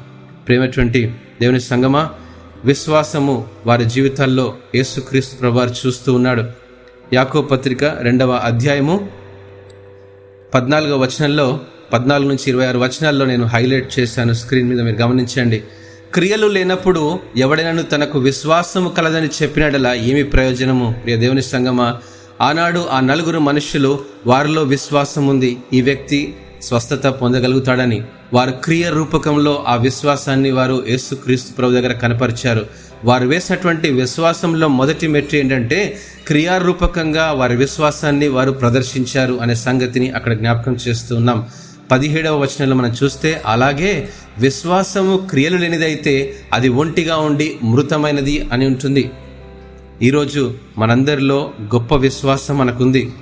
ప్రేమటువంటి 0.48 1.14
దేవుని 1.44 1.62
సంగమా? 1.62 2.10
విశ్వాసము 2.66 3.46
వారి 3.66 3.86
జీవితాల్లో 3.86 4.54
యేసుక్రీస్తు 4.76 5.36
ప్రభువారు 5.36 5.88
చూస్తూ 5.88 6.14
ఉన్నాడు. 6.14 6.44
యాకో 7.14 7.42
పత్రిక 7.42 7.84
రెండవ 7.84 8.32
అధ్యాయము 8.32 9.10
పద్నాలుగో 10.54 10.98
వచనంలో 10.98 11.60
పద్నాలుగు 11.94 12.28
నుంచి 12.28 12.44
ఇరవై 12.48 12.66
ఆరు 12.66 12.80
వచనాల్లో 12.80 13.26
నేను 13.26 13.46
హైలైట్ 13.46 14.00
చేశాను 14.00 14.34
స్క్రీన్ 14.34 14.70
మీద 14.70 14.82
మీరు 14.82 14.96
గమనించండి. 14.96 15.64
క్రియలు 16.14 16.48
లేనప్పుడు 16.48 17.20
ఎవడైనాను 17.38 17.84
తనకు 17.84 18.20
విశ్వాసము 18.20 18.90
కలదని 18.90 19.28
చెప్పినడలా 19.28 19.94
ఏమి 19.94 20.24
ప్రయోజనము? 20.24 20.96
ప్రియ 21.04 21.16
దేవుని 21.16 21.42
సంగమా 21.42 21.98
ఆనాడు 22.42 22.88
ఆ 22.92 23.00
నలుగురు 23.00 23.40
మనుషులు 23.40 24.00
వారిలో 24.28 24.64
విశ్వాసం 24.64 25.28
ఉంది 25.28 25.58
ఈ 25.74 25.82
వ్యక్తి 25.82 26.36
స్వస్థత 26.62 27.08
పొందగలుగుతాడని. 27.08 28.04
వారు 28.34 28.52
క్రియ 28.52 28.90
రూపకంలో 28.90 29.66
ఆ 29.68 29.76
విశ్వాసాన్ని 29.76 30.52
వారు 30.52 30.84
యేసుక్రీస్తు 30.90 31.54
ప్రభు 31.54 31.72
దగ్గర 31.72 31.92
కనపరిచారు. 31.92 32.66
వారు 33.06 33.28
వేసినటువంటి 33.28 33.90
విశ్వాసంలో 33.90 34.68
మొదటి 34.68 35.08
మెట్టు 35.08 35.36
ఏంటంటే 35.36 36.00
క్రియారూపకంగా 36.28 37.32
వారి 37.32 37.56
విశ్వాసాన్ని 37.56 38.28
వారు 38.28 38.52
ప్రదర్శించారు 38.52 39.40
అనే 39.42 39.56
సంగతిని 39.56 40.10
అక్కడ 40.10 40.34
జ్ఞాపకం 40.34 40.78
చేస్తూ 40.88 41.16
ఉన్నాం. 41.16 41.48
పదిహేడవ 41.92 42.38
వచనంలో 42.38 42.76
మనం 42.76 42.96
చూస్తే 43.04 43.42
అలాగే 43.46 44.10
విశ్వాసము 44.38 45.28
క్రియలు 45.30 45.58
లేనిదైతే 45.58 46.34
అది 46.54 46.70
ఒంటిగా 46.70 47.18
ఉండి 47.18 47.56
మృతమైనది 47.64 48.50
అని 48.54 48.68
ఉంటుంది. 48.68 49.12
ఈరోజు 50.02 50.54
మనందరిలో 50.78 51.54
గొప్ప 51.62 51.96
విశ్వాసం 51.96 52.58
మనకుంది. 52.58 53.14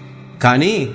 కానీ 0.44 0.89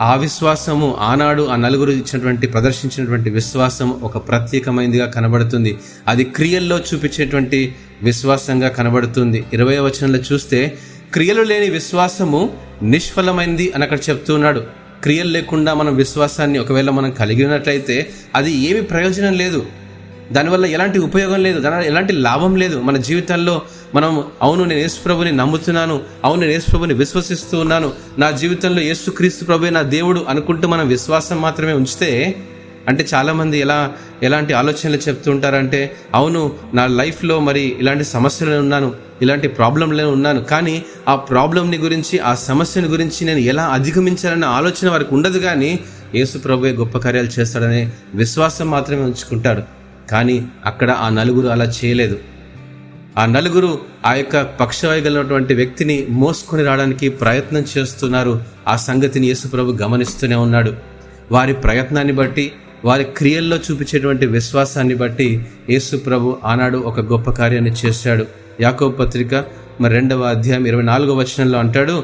ఆ 0.00 0.14
విశ్వాసము 0.14 0.96
ఆనాడు 1.00 1.42
ఆ 1.42 1.56
నలుగురు 1.56 1.90
ఇచ్చినటువంటి 1.90 2.46
ప్రదర్శించినటువంటి 2.46 3.30
విశ్వాసం 3.30 3.90
ఒక 3.90 4.28
ప్రత్యేకమైనదిగా 4.28 5.06
కనబడుతుంది. 5.06 5.78
అది 6.08 6.24
క్రియల్లో 6.24 6.78
చూపించేటువంటి 6.78 7.74
విశ్వాసంగా 8.02 8.68
కనబడుతుంది. 8.68 9.44
ఇరవై 9.52 9.78
వచనంలో 9.78 10.18
చూస్తే 10.32 10.78
క్రియలు 11.12 11.42
లేని 11.42 11.70
విశ్వాసము 11.70 12.56
నిష్ఫలమైంది 12.82 13.72
అని 13.74 13.82
అక్కడ 13.82 13.98
చెప్తున్నాడు 14.10 14.62
క్రియలు 15.02 15.28
లేకుండా 15.28 15.74
మనం 15.74 15.96
విశ్వాసాన్ని 15.96 16.58
ఒకవేళ 16.58 16.90
మనం 16.90 17.10
కలిగి 17.10 17.44
ఉన్నట్లయితే 17.44 18.10
అది 18.34 18.52
ఏమి 18.52 18.82
ప్రయోజనం 18.82 19.32
లేదు. 19.32 19.66
దానివల్ల 20.32 20.66
ఎలాంటి 20.66 20.98
ఉపయోగం 20.98 21.42
లేదు 21.42 21.58
దాని 21.60 21.86
ఎలాంటి 21.86 22.12
లాభం 22.12 22.56
లేదు. 22.56 22.80
మన 22.80 22.96
జీవితాల్లో 22.96 23.62
మనం 23.94 24.24
అవును 24.42 24.64
నేను 24.64 24.80
యేసు 24.80 24.98
ప్రభుని 25.04 25.32
నమ్ముతున్నాను 25.32 26.00
అవును 26.24 26.40
నేను 26.40 26.52
యేసు 26.52 26.70
ప్రభుని 26.70 26.94
విశ్వసిస్తూ 26.94 27.60
ఉన్నాను. 27.60 27.92
నా 28.18 28.30
జీవితంలో 28.30 28.82
యేసు 28.82 29.10
క్రీస్తు 29.10 29.44
ప్రభు 29.44 29.66
నా 29.66 29.82
దేవుడు 29.82 30.26
అనుకుంటూ 30.28 30.68
మనం 30.68 30.88
విశ్వాసం 30.88 31.40
మాత్రమే 31.40 31.72
ఉంచితే 31.72 32.10
అంటే 32.88 33.06
చాలామంది 33.14 33.58
ఎలా 33.58 33.92
ఎలాంటి 34.22 34.52
ఆలోచనలు 34.52 34.96
చెప్తూ 34.96 35.30
ఉంటారంటే 35.30 35.80
అవును 36.14 36.52
నా 36.74 36.86
లైఫ్లో 36.86 37.40
మరి 37.40 37.76
ఇలాంటి 37.80 38.04
సమస్యలు 38.04 38.56
ఉన్నాను 38.56 38.88
ఇలాంటి 39.22 39.48
ప్రాబ్లంలో 39.48 40.10
ఉన్నాను 40.10 40.40
కానీ 40.44 40.82
ఆ 41.08 41.14
ప్రాబ్లంని 41.16 41.78
గురించి 41.78 42.18
ఆ 42.18 42.34
సమస్యని 42.34 42.88
గురించి 42.88 43.24
నేను 43.24 43.38
ఎలా 43.38 43.64
అధిగమించాలన్న 43.64 44.44
ఆలోచన 44.44 44.90
వారికి 44.90 45.14
ఉండదు 45.14 45.38
కానీ 45.38 45.78
యేసు 46.14 46.38
ప్రభువే 46.38 46.72
గొప్ప 46.72 46.98
కార్యాలు 46.98 47.40
చేస్తాడనే 47.40 47.92
విశ్వాసం 48.14 48.70
మాత్రమే 48.70 49.02
ఉంచుకుంటాడు. 49.02 49.81
కానీ 50.12 50.36
అక్కడ 50.66 50.90
ఆ 51.04 51.08
నలుగురు 51.18 51.48
అలా 51.54 51.66
చేయలేదు. 51.78 52.16
ఆ 53.18 53.22
నలుగురు 53.26 53.70
ఆ 54.06 54.12
యొక్క 54.14 54.36
పక్షవాయుగలటువంటి 54.60 55.54
వ్యక్తిని 55.54 55.96
మోసుకొని 56.20 56.62
రావడానికి 56.64 57.08
ప్రయత్నం 57.22 57.64
చేస్తున్నారు. 57.72 58.32
ఆ 58.68 58.76
సంగతిని 58.86 59.26
యేసుప్రభు 59.26 59.72
గమనిస్తూనే 59.82 60.38
ఉన్నాడు. 60.46 60.72
వారి 61.32 61.54
ప్రయత్నాన్ని 61.64 62.12
బట్టి 62.12 62.46
వారి 62.84 63.04
క్రియల్లో 63.18 63.56
చూపించేటువంటి 63.56 64.26
విశ్వాసాన్ని 64.26 64.94
బట్టి 64.94 65.28
యేసుప్రభు 65.70 66.30
ఆనాడు 66.44 66.78
ఒక 66.90 67.00
గొప్ప 67.12 67.30
కార్యాన్ని 67.30 67.72
చేశాడు. 67.82 68.24
యాకో 68.60 68.88
పత్రిక 69.00 69.34
మరి 69.80 69.92
రెండవ 69.94 70.22
అధ్యాయం 70.22 70.64
ఇరవై 70.66 70.82
నాలుగో 70.82 71.12
వచనంలో 71.14 71.58
అంటాడు 71.58 71.96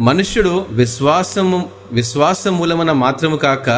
మనుష్యుడు 0.00 0.52
విశ్వాసము 0.70 1.58
విశ్వాస 1.92 2.48
మూలమున 2.48 2.92
మాత్రము 2.92 3.36
కాక 3.36 3.70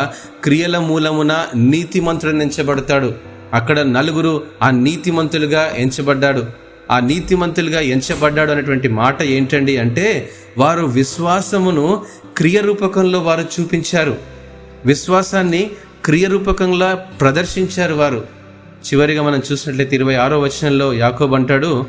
క్రియల 0.45 0.77
మూలమున 0.89 1.33
నీతిమంతుడు 1.69 2.35
నించబడతాడు 2.37 3.11
అక్కడ 3.53 3.81
నలుగురు 3.81 4.43
ఆ 4.63 4.71
నీతిమంతులుగా 4.71 5.73
ఎంచబడ్డాడు. 5.77 6.47
ఆ 6.91 7.01
నీతిమంతులుగా 7.01 7.81
ఎంచబడ్డాడు 7.81 8.53
అనేటువంటి 8.53 8.89
మాట 8.89 9.23
ఏంటండి 9.23 9.77
అంటే 9.77 10.31
వారు 10.59 10.87
విశ్వాసమును 10.87 12.03
క్రియరూపకంలో 12.37 13.21
వారు 13.21 13.45
చూపించారు. 13.61 14.17
విశ్వాసాన్ని 14.87 15.71
క్రియరూపకంగా 16.05 16.95
ప్రదర్శించారు 16.95 17.95
వారు. 17.95 18.25
చివరిగా 18.83 19.23
మనం 19.23 19.43
చూసినట్లయితే 19.53 19.97
ఇరవై 19.97 20.15
ఆరో 20.15 20.41
వచనంలో 20.41 20.93
యాకోబ్ 20.93 21.35
అంటాడు 21.35 21.87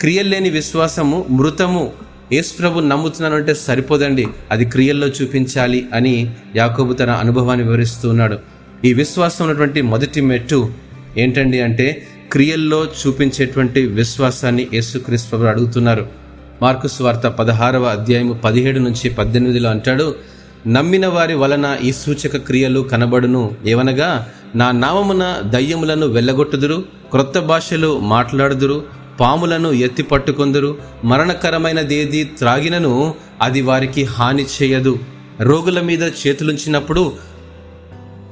క్రియల్లేని 0.00 0.50
విశ్వాసము 0.50 1.26
మృతము 1.30 1.92
యేసుప్రభు 2.32 2.80
నమ్ముతున్నాను 2.80 3.36
అంటే 3.36 3.54
సరిపోదండి. 3.54 4.26
అది 4.50 4.64
క్రియల్లో 4.64 5.06
చూపించాలి 5.06 5.86
అని 5.94 6.34
యాకోబు 6.56 6.92
తన 6.92 7.10
అనుభవాన్ని 7.10 7.66
వివరిస్తూ 7.66 8.08
ఉన్నాడు. 8.08 8.38
ఈ 8.84 8.94
విశ్వాసం 8.94 9.44
ఉన్నటువంటి 9.44 9.82
మొదటి 9.82 10.20
మెట్టు 10.20 10.72
ఏంటండి 11.18 11.60
అంటే 11.60 12.06
క్రియల్లో 12.32 12.84
చూపించేటువంటి 12.84 13.86
విశ్వాసాన్ని 13.86 14.68
యేసుక్రీస్తు 14.74 15.36
అడుగుతున్నారు. 15.36 16.06
మార్కుస్ 16.62 17.02
వార్త 17.02 17.26
పదహారవ 17.26 17.84
అధ్యాయము 17.84 18.32
పదిహేడు 18.32 18.78
నుంచి 18.78 19.10
పద్దెనిమిదిలో 19.10 19.70
అంటాడు 19.70 20.14
నమ్మిన 20.66 21.06
వారి 21.06 21.34
వలన 21.34 21.78
ఈ 21.82 21.92
సూచక 21.92 22.36
క్రియలు 22.36 22.80
కనబడును. 22.80 23.50
ఏవనగా 23.66 24.28
నా 24.54 24.70
నామమున 24.70 25.42
దయ్యములను 25.44 26.06
వెళ్ళగొట్టుదురు 26.06 26.84
క్రొత్త 27.10 27.38
భాషలు 27.38 27.98
మాట్లాడుదురు 27.98 28.84
పాములను 29.20 29.68
ఎత్తి 29.68 30.02
పట్టుకొందురు 30.02 30.78
మరణకరమైనదేది 31.04 32.24
త్రాగినను 32.24 33.14
అది 33.42 33.62
వారికి 33.62 34.04
హాని 34.04 34.46
చేయదు. 34.62 34.98
రోగుల 35.40 35.80
మీద 35.80 36.02
చేతులుంచినప్పుడు 36.02 37.12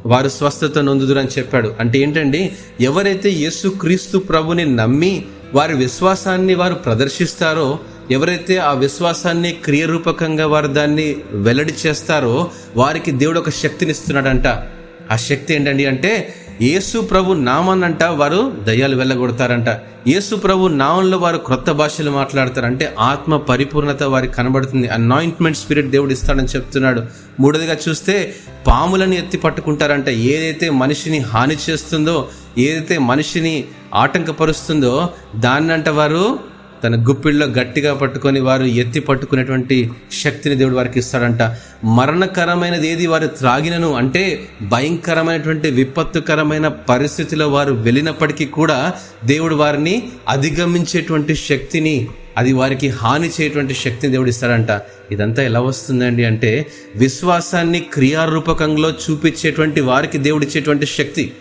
వారు 0.07 0.29
స్వస్థత 0.29 0.79
నొందుదురని 0.79 1.29
చెప్పాడు. 1.39 1.75
అంటే 1.81 1.99
ఏంటండి? 1.99 2.53
ఎవరైతే 2.81 3.31
యేసు 3.31 3.69
క్రీస్తు 3.69 4.19
ప్రభుని 4.19 4.77
నమ్మి 4.77 5.25
వారి 5.55 5.75
విశ్వాసాన్ని 5.75 6.55
వారు 6.55 6.75
ప్రదర్శిస్తారో 6.75 7.79
ఎవరైతే 8.11 8.57
ఆ 8.57 8.73
విశ్వాసాన్ని 8.73 9.53
క్రియరూపకంగా 9.53 10.47
వారు 10.47 10.67
దాన్ని 10.67 11.17
వెల్లడి 11.33 11.75
చేస్తారో 11.87 12.51
వారికి 12.77 13.11
దేవుడు 13.11 13.39
ఒక 13.39 13.51
శక్తినిస్తున్నాడంట. 13.51 14.47
ఆ 15.11 15.17
శక్తి 15.17 15.55
ఏంటండి 15.55 15.87
అంటే 15.87 16.35
యేసు 16.61 16.99
ప్రభు 16.99 17.33
నామాన్నంట 17.33 18.03
వారు 18.03 18.53
దయ్యాలు 18.65 18.97
వెళ్ళగొడతారంట. 18.97 19.69
యేసు 20.09 20.35
ప్రభు 20.35 20.67
నామంలో 20.67 21.19
వారు 21.19 21.37
క్రొత్త 21.37 21.71
భాషలు 21.71 22.11
మాట్లాడతారు 22.11 22.67
అంటే 22.67 22.95
ఆత్మ 22.99 23.37
పరిపూర్ణత 23.37 24.03
వారికి 24.03 24.35
కనబడుతుంది. 24.35 24.89
అనాయింట్మెంట్ 24.89 25.59
స్పిరిట్ 25.59 25.87
దేవుడు 25.87 26.13
ఇస్తాడని 26.13 26.47
చెప్తున్నాడు. 26.47 27.03
మూడోదిగా 27.41 27.77
చూస్తే 27.89 28.35
పాములను 28.67 29.15
ఎత్తి 29.15 29.37
పట్టుకుంటారంట. 29.37 30.09
ఏదైతే 30.09 30.71
మనిషిని 30.71 31.19
హాని 31.19 31.57
చేస్తుందో 31.71 32.29
ఏదైతే 32.59 32.99
మనిషిని 32.99 33.65
ఆటంకపరుస్తుందో 33.95 35.11
దాన్నంట 35.37 35.89
వారు 35.89 36.52
తన 36.85 37.05
గుప్పిళ్ళలో 37.09 37.47
గట్టిగా 37.47 37.95
పట్టుకొని 37.95 38.41
వారు 38.41 38.65
ఎత్తి 38.65 39.01
పట్టుకునేటువంటి 39.01 39.91
శక్తిని 40.23 40.55
దేవుడు 40.55 40.75
వారికి 40.75 40.99
ఇస్తాడంట. 40.99 41.57
మరణకరమైనది 41.87 42.89
ఏది? 42.89 43.07
వారు 43.07 43.27
త్రాగినను. 43.27 43.95
అంటే 43.95 44.49
భయంకరమైనటువంటి 44.63 45.71
విపత్తుకరమైన 45.71 46.69
పరిస్థితిలో 46.69 47.49
వారు 47.49 47.75
వెళ్ళినప్పటికీ 47.75 48.45
కూడా 48.45 48.93
దేవుడు 49.25 49.55
వారిని 49.55 50.03
అధిగమించేటువంటి 50.29 51.35
శక్తిని 51.35 52.09
అది 52.39 52.53
వారికి 52.53 52.89
హాని 52.89 53.31
చేయటువంటి 53.41 53.75
శక్తిని 53.75 54.13
దేవుడు 54.13 54.29
ఇస్తాడంట. 54.29 54.81
ఇదంతా 55.13 55.43
ఎలా 55.43 55.61
వస్తుందండి 55.61 56.25
అంటే 56.25 56.67
విశ్వాసాన్ని 56.97 57.81
క్రియారూపకంలో 57.81 58.91
చూపించేటువంటి 58.91 59.81
వారికి 59.81 60.19
దేవుడిచ్చేటువంటి 60.19 60.87
శక్తి. 60.87 61.33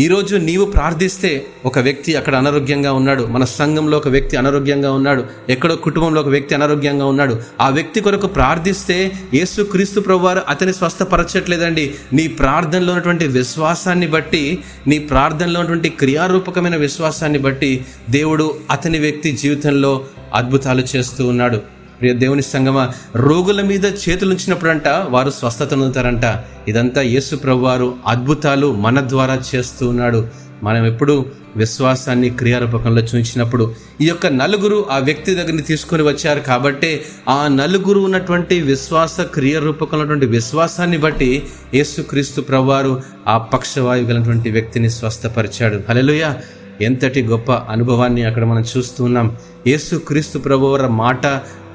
ఈరోజు 0.00 0.36
నీవు 0.36 0.64
ప్రార్థిస్తే 0.64 1.46
ఒక 1.64 1.78
వ్యక్తి 1.78 2.14
అక్కడ 2.14 2.34
అనారోగ్యంగా 2.34 2.92
ఉన్నాడు. 2.92 3.26
మన 3.26 3.44
సంఘంలో 3.44 3.98
ఒక 3.98 4.08
వ్యక్తి 4.08 4.36
అనారోగ్యంగా 4.36 4.92
ఉన్నాడు. 4.92 5.24
ఎక్కడో 5.48 5.76
కుటుంబంలో 5.76 6.20
ఒక 6.20 6.28
వ్యక్తి 6.28 6.54
అనారోగ్యంగా 6.54 7.04
ఉన్నాడు. 7.06 7.40
ఆ 7.60 7.68
వ్యక్తి 7.68 8.00
కొరకు 8.00 8.26
ప్రార్థిస్తే 8.26 9.12
యేసు 9.34 9.62
క్రీస్తు 9.62 10.00
ప్రభువారు 10.00 10.40
అతని 10.48 10.72
స్వస్థపరచట్లేదండి. 10.72 11.94
నీ 12.12 12.28
ప్రార్థనలో 12.28 12.92
ఉన్నటువంటి 12.92 13.26
విశ్వాసాన్ని 13.26 14.06
బట్టి 14.06 14.64
నీ 14.86 14.98
ప్రార్థనలో 14.98 15.60
ఉన్నటువంటి 15.60 15.88
క్రియారూపకమైన 15.88 16.76
విశ్వాసాన్ని 16.76 17.38
బట్టి 17.38 17.84
దేవుడు 18.10 18.54
అతని 18.70 18.98
వ్యక్తి 18.98 19.32
జీవితంలో 19.32 20.04
అద్భుతాలు 20.34 20.84
చేస్తూ 20.96 21.26
ఉన్నాడు. 21.26 21.81
ప్రియ 22.02 22.14
దేవుని 22.14 22.42
సంగమ 22.42 22.78
రోగుల 23.16 23.60
మీద 23.62 23.84
చేతులు 24.02 24.30
ఉంచినప్పుడంట 24.30 24.88
వారు 24.88 25.30
స్వస్థత 25.30 25.70
పొందుతారంట 25.74 26.24
ఇదంతా 26.68 27.00
యేసు 27.02 27.36
ప్రభు 27.36 27.60
వారు 27.60 27.94
అద్భుతాలు 28.06 28.72
మన 28.74 29.00
ద్వారా 29.08 29.40
చేస్తూ 29.50 29.88
ఉన్నాడు. 29.88 30.20
మనం 30.62 30.86
ఎప్పుడు 30.86 31.14
విశ్వాసాన్ని 31.56 32.30
క్రియారూపకంలో 32.30 33.02
చూపించినప్పుడు 33.02 33.74
ఈ 34.00 34.08
యొక్క 34.08 34.26
నలుగురు 34.26 34.86
ఆ 34.90 34.98
వ్యక్తి 34.98 35.34
దగ్గరికి 35.34 35.62
తీసుకొని 35.62 36.02
వచ్చారు 36.02 36.40
కాబట్టి 36.40 36.90
ఆ 37.28 37.48
నలుగురు 37.48 38.00
ఉన్నటువంటి 38.00 38.60
విశ్వాస 38.60 39.20
క్రియారూపకంలో 39.20 40.02
ఉన్నటువంటి 40.02 40.26
విశ్వాసాన్ని 40.26 40.98
బట్టి 40.98 41.30
యేసుక్రీస్తు 41.74 42.40
ప్రభువారు 42.40 43.02
ఆ 43.28 43.38
పక్షవాయు 43.38 44.02
గలటువంటి 44.02 44.50
వ్యక్తిని 44.50 44.90
స్వస్థపరిచాడు. 44.90 45.80
హల్లెలూయా! 45.88 46.32
ఎంతటి 46.80 47.22
గొప్ప 47.22 47.52
అనుభవాన్ని 47.52 48.22
అక్కడ 48.24 48.44
మనం 48.44 48.64
చూస్తూ 48.76 49.04
ఉన్నాం. 49.04 49.36
యేసు 49.66 49.96
క్రీస్తు 49.96 50.38
ప్రభువారి 50.38 50.88
మాట 50.92 51.26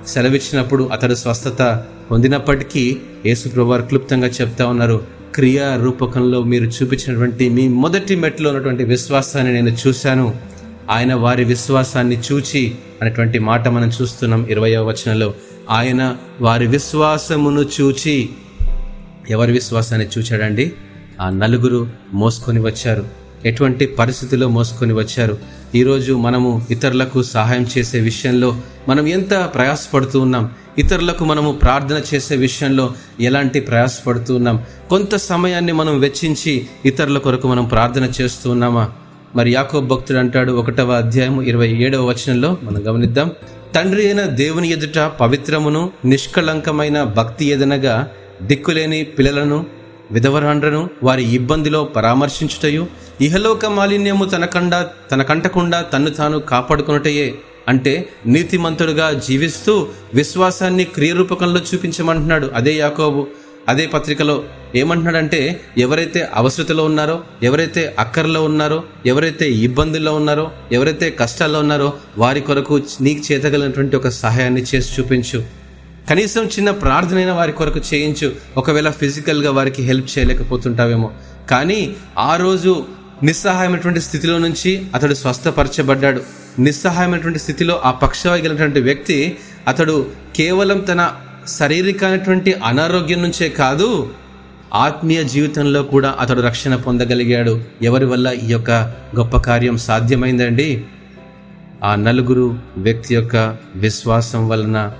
సెలవిచ్చినప్పుడు 0.08 0.84
అతడు 0.84 1.16
స్వస్థత 1.16 1.84
పొందినప్పటికీ 2.12 2.98
యేసు 3.26 3.50
క్లుప్తంగా 3.50 4.28
చెప్తా 4.28 4.68
ఉన్నారు 4.68 5.04
క్రియా 5.36 5.76
రూపకంలో 5.76 6.44
మీరు 6.44 6.64
చూపించినటువంటి 6.64 7.50
మీ 7.50 7.68
మొదటి 7.68 8.16
మెట్లో 8.16 8.50
ఉన్నటువంటి 8.50 8.84
విశ్వాసాన్ని 8.84 9.54
నేను 9.54 9.78
చూశాను. 9.88 10.36
ఆయన 10.92 11.14
వారి 11.14 11.44
విశ్వాసాన్ని 11.44 12.18
చూచి 12.32 12.76
అనేటువంటి 13.02 13.40
మాట 13.40 13.68
మనం 13.68 13.92
చూస్తున్నాం 14.02 14.48
ఇరవయో 14.50 14.86
వచనంలో. 14.86 15.34
ఆయన 15.70 16.18
వారి 16.42 16.68
విశ్వాసమును 16.68 17.66
చూచి 17.82 18.30
ఎవరి 19.30 19.52
విశ్వాసాన్ని 19.52 20.08
చూచాడండి? 20.18 20.72
ఆ 21.22 21.30
నలుగురు 21.30 21.88
మోసుకొని 22.14 22.60
వచ్చారు. 22.60 23.27
ఎటువంటి 23.46 23.86
పరిస్థితిలో 23.86 24.48
మోసుకొని 24.48 24.94
వచ్చారు? 24.94 25.38
ఈరోజు 25.76 26.14
మనము 26.14 26.66
ఇతరులకు 26.70 27.24
సహాయం 27.24 27.68
చేసే 27.78 28.00
విషయంలో 28.00 28.58
మనం 28.90 29.08
ఎంత 29.08 29.50
ప్రయాసపడుతూ 29.54 30.20
ఉన్నాం? 30.20 30.52
ఇతరులకు 30.78 31.26
మనము 31.26 31.52
ప్రార్థన 31.52 32.02
చేసే 32.14 32.36
విషయంలో 32.36 32.94
ఎలాంటి 33.20 33.60
ప్రయాసపడుతూ 33.60 34.36
ఉన్నాం? 34.36 34.64
కొంత 34.90 35.16
సమయాన్ని 35.16 35.72
మనం 35.72 36.00
వెచ్చించి 36.00 36.68
ఇతరుల 36.86 37.18
కొరకు 37.18 37.48
మనం 37.48 37.66
ప్రార్థన 37.66 38.12
చేస్తూ 38.22 38.52
ఉన్నామా? 38.52 38.92
మరి 39.36 39.52
యాకో 39.52 39.82
భక్తుడు 39.82 40.18
అంటాడు 40.18 40.52
ఒకటవ 40.52 40.92
అధ్యాయం 40.92 41.42
ఇరవై 41.42 41.68
ఏడవ 41.68 42.06
వచనంలో 42.06 42.58
మనం 42.64 42.88
గమనిద్దాం. 42.88 43.32
తండ్రి 43.76 44.06
అయిన 44.06 44.22
దేవుని 44.22 44.70
ఎదుట 44.70 45.00
పవిత్రమును 45.00 45.92
నిష్కళంకమైన 46.06 47.04
భక్తి 47.04 47.46
ఎదనగా 47.46 48.08
దిక్కులేని 48.42 49.04
పిల్లలను 49.04 49.66
విధవరాండ్రను 50.12 50.90
వారి 51.04 51.24
ఇబ్బందిలో 51.34 51.84
పరామర్శించుటయు 51.84 52.88
ఇహలోక 53.22 53.66
మాలిన్యము 53.66 54.26
తనకండా 54.26 54.90
తనకంటకుండా 55.12 55.82
తన్ను 55.82 56.10
తాను 56.10 56.40
కాపాడుకున్నటయే 56.40 57.36
అంటే 57.68 58.10
నీతిమంతుడుగా 58.26 59.12
జీవిస్తూ 59.12 59.88
విశ్వాసాన్ని 60.14 60.84
క్రియరూపకంలో 60.84 61.60
చూపించమంటున్నాడు 61.60 62.50
అదే 62.54 62.74
యాకోబు. 62.74 63.28
అదే 63.70 63.88
పత్రికలో 63.88 64.44
ఏమంటున్నాడంటే 64.76 65.62
ఎవరైతే 65.78 66.30
అవసరతలో 66.34 66.84
ఉన్నారో 66.84 67.24
ఎవరైతే 67.44 67.96
అక్కర్లో 68.00 68.44
ఉన్నారో 68.44 68.84
ఎవరైతే 69.06 69.50
ఇబ్బందుల్లో 69.50 70.14
ఉన్నారో 70.16 70.52
ఎవరైతే 70.72 71.10
కష్టాల్లో 71.20 71.60
ఉన్నారో 71.60 71.94
వారి 72.18 72.42
కొరకు 72.42 72.82
నీకు 73.02 73.32
చేతగలిగినటువంటి 73.32 73.96
ఒక 73.96 74.08
సహాయాన్ని 74.08 74.62
చేసి 74.62 75.02
చూపించు. 75.02 75.57
కనీసం 76.10 76.46
చిన్న 76.46 76.72
ప్రార్థనైన 76.72 77.32
వారి 77.32 77.52
కొరకు 77.52 77.80
చేయించు. 77.80 78.32
ఒకవేళ 78.58 78.90
ఫిజికల్గా 78.90 79.52
వారికి 79.52 79.84
హెల్ప్ 79.84 80.18
చేయలేకపోతుంటావేమో. 80.18 81.12
కానీ 81.50 81.96
ఆ 82.18 82.36
రోజు 82.36 82.86
నిస్సహాయమైనటువంటి 83.24 84.02
స్థితిలో 84.02 84.38
నుంచి 84.38 84.86
అతడు 84.96 85.14
స్వస్థపరచబడ్డాడు. 85.14 86.22
నిస్సహాయమైనటువంటి 86.60 87.40
స్థితిలో 87.40 87.82
ఆ 87.86 87.92
పక్షవాగినటువంటి 87.92 88.80
వ్యక్తి 88.80 89.38
అతడు 89.68 90.08
కేవలం 90.36 90.80
తన 90.80 91.12
శారీరకమైనటువంటి 91.58 92.54
అనారోగ్యం 92.54 93.22
నుంచే 93.22 93.50
కాదు 93.50 94.10
ఆత్మీయ 94.74 95.24
జీవితంలో 95.24 95.84
కూడా 95.84 96.16
అతడు 96.20 96.42
రక్షణ 96.42 96.76
పొందగలిగాడు. 96.76 97.62
ఎవరి 97.82 98.06
వల్ల 98.06 98.28
ఈ 98.28 98.48
యొక్క 98.48 98.72
గొప్ప 99.18 99.38
కార్యం 99.38 99.78
సాధ్యమైందండి? 99.78 100.86
ఆ 101.84 101.96
నలుగురు 101.96 102.60
వ్యక్తి 102.78 103.16
యొక్క 103.16 103.58
విశ్వాసం 103.76 104.50
వలన 104.50 104.92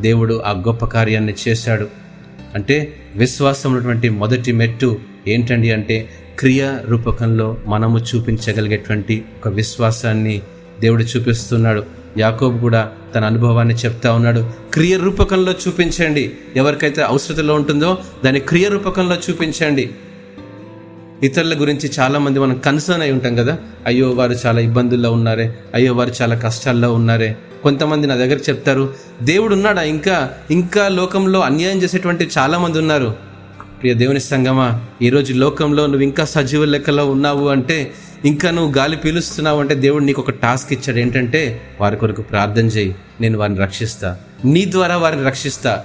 దేవుడు 0.00 0.42
ఆ 0.46 0.50
గొప్ప 0.50 0.84
కార్యాన్ని 0.84 1.34
చేశాడు. 1.48 1.88
అంటే 2.54 2.96
విశ్వాసం 3.16 3.72
ఉన్నటువంటి 3.72 4.08
మొదటి 4.08 4.52
మెట్టు 4.52 4.98
ఏంటండి 5.28 5.72
అంటే 5.72 6.08
క్రియ 6.38 6.72
రూపకంలో 6.84 7.56
మనము 7.66 7.98
చూపించగలిగేటువంటి 7.98 9.24
ఒక 9.38 9.48
విశ్వాసాన్ని 9.48 10.42
దేవుడు 10.80 11.02
చూపిస్తున్నాడు. 11.02 11.84
యాకోబు 12.18 12.58
కూడా 12.58 12.90
తన 13.14 13.24
అనుభవాన్ని 13.24 13.74
చెప్తా 13.74 14.12
ఉన్నాడు. 14.12 14.50
క్రియ 14.72 14.96
రూపకంలో 14.96 15.52
చూపించండి. 15.52 16.32
ఎవరికైతే 16.56 17.02
అవసరతలో 17.02 17.54
ఉంటుందో 17.54 17.98
దాని 18.24 18.40
క్రియ 18.40 18.68
రూపకంలో 18.68 19.16
చూపించండి. 19.30 19.90
ఇతరుల 21.22 21.60
గురించి 21.60 21.90
చాలామంది 22.00 22.38
మనం 22.38 22.58
కన్సర్న్ 22.58 23.02
అయి 23.02 23.12
ఉంటాం 23.12 23.36
కదా. 23.36 23.58
అయ్యో 23.86 24.10
వారు 24.10 24.32
చాలా 24.46 24.60
ఇబ్బందుల్లో 24.60 25.12
ఉన్నారే. 25.12 25.54
అయ్యో 25.74 25.94
వారు 25.94 26.12
చాలా 26.22 26.38
కష్టాల్లో 26.38 26.94
ఉన్నారే. 26.94 27.36
కొంతమంది 27.64 28.06
నా 28.06 28.14
దగ్గర 28.14 28.36
చెప్తారు 28.36 28.94
దేవుడు 29.22 29.54
ఉన్నాడా 29.54 29.82
ఇంకా 29.82 30.30
ఇంకా 30.50 30.88
లోకంలో 30.88 31.40
అన్యాయం 31.40 31.82
చేసేటువంటి 31.82 32.28
చాలామంది 32.38 32.78
ఉన్నారు. 32.78 33.14
ప్రియ 33.80 33.94
దేవుని 33.94 34.20
సంగమా 34.20 34.80
ఈరోజు 35.02 35.32
లోకంలో 35.32 35.86
నువ్వు 35.86 36.02
ఇంకా 36.02 36.24
సజీవ 36.24 36.64
లెక్కలో 36.64 37.10
ఉన్నావు 37.10 37.48
అంటే 37.48 37.92
ఇంకా 38.24 38.50
నువ్వు 38.50 38.78
గాలి 38.78 38.96
పీలుస్తున్నావు 38.96 39.60
అంటే 39.60 39.74
దేవుడు 39.74 40.04
నీకు 40.04 40.22
ఒక 40.22 40.30
టాస్క్ 40.30 40.72
ఇచ్చాడు. 40.72 40.98
ఏంటంటే 40.98 41.60
వారి 41.80 41.96
కొరకు 41.96 42.22
ప్రార్థన 42.22 42.66
చేయి 42.66 42.94
నేను 43.20 43.38
వారిని 43.38 43.58
రక్షిస్తా. 43.58 44.18
నీ 44.44 44.72
ద్వారా 44.72 44.96
వారిని 44.96 45.24
రక్షిస్తా. 45.24 45.84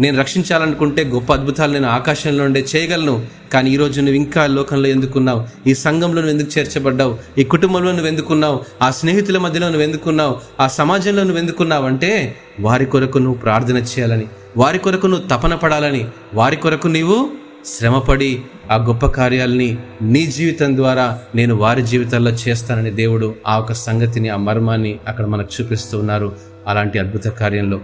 నేను 0.00 0.18
రక్షించాలనుకుంటే 0.18 1.04
గొప్ప 1.04 1.32
అద్భుతాలు 1.32 1.72
నేను 1.72 1.88
ఆకాశంలో 1.88 2.44
ఉండే 2.44 2.66
చేయగలను. 2.76 3.26
కానీ 3.52 3.70
ఈరోజు 3.70 4.00
నువ్వు 4.00 4.14
ఇంకా 4.14 4.46
లోకంలో 4.46 4.88
ఎందుకున్నావు? 4.88 5.68
ఈ 5.68 5.74
సంఘంలో 5.74 6.22
నువ్వు 6.22 6.30
ఎందుకు 6.30 6.58
చేర్చబడ్డావు? 6.58 7.18
ఈ 7.38 7.44
కుటుంబంలో 7.44 7.92
నువ్వు 7.92 8.06
ఎందుకున్నావు? 8.06 8.60
ఆ 8.82 8.90
స్నేహితుల 8.90 9.38
మధ్యలో 9.38 9.66
నువ్వు 9.66 9.82
ఎందుకున్నావు? 9.82 10.40
ఆ 10.60 10.68
సమాజంలో 10.68 11.22
నువ్వు 11.22 11.38
ఎందుకున్నావు? 11.38 11.86
అంటే 11.86 12.34
వారి 12.60 12.86
కొరకు 12.86 13.18
నువ్వు 13.18 13.40
ప్రార్థన 13.40 13.76
చేయాలని 13.76 14.24
వారి 14.56 14.78
కొరకు 14.78 15.06
నువ్వు 15.06 15.28
తపన 15.28 15.54
పడాలని 15.54 16.06
వారి 16.34 16.56
కొరకు 16.56 16.88
నీవు 16.88 17.30
శ్రమపడి 17.66 18.42
ఆ 18.70 18.76
గొప్ప 18.76 19.06
కార్యాలని 19.06 19.78
నీ 20.02 20.26
జీవితం 20.26 20.76
ద్వారా 20.76 21.18
నేను 21.34 21.54
వారి 21.54 21.82
జీవితాల్లో 21.82 22.30
చేస్తానని 22.30 22.90
దేవుడు 22.90 23.34
ఆ 23.46 23.58
ఒక 23.58 23.72
సంగతిని 23.72 24.28
ఆ 24.28 24.36
మర్మాన్ని 24.36 24.98
అక్కడ 25.08 25.24
మనకు 25.26 25.48
చూపిస్తూ 25.60 25.98
ఉన్నారు. 25.98 26.36
అలాంటి 26.66 26.98
అద్భుత 26.98 27.26
కార్యంలో. 27.26 27.76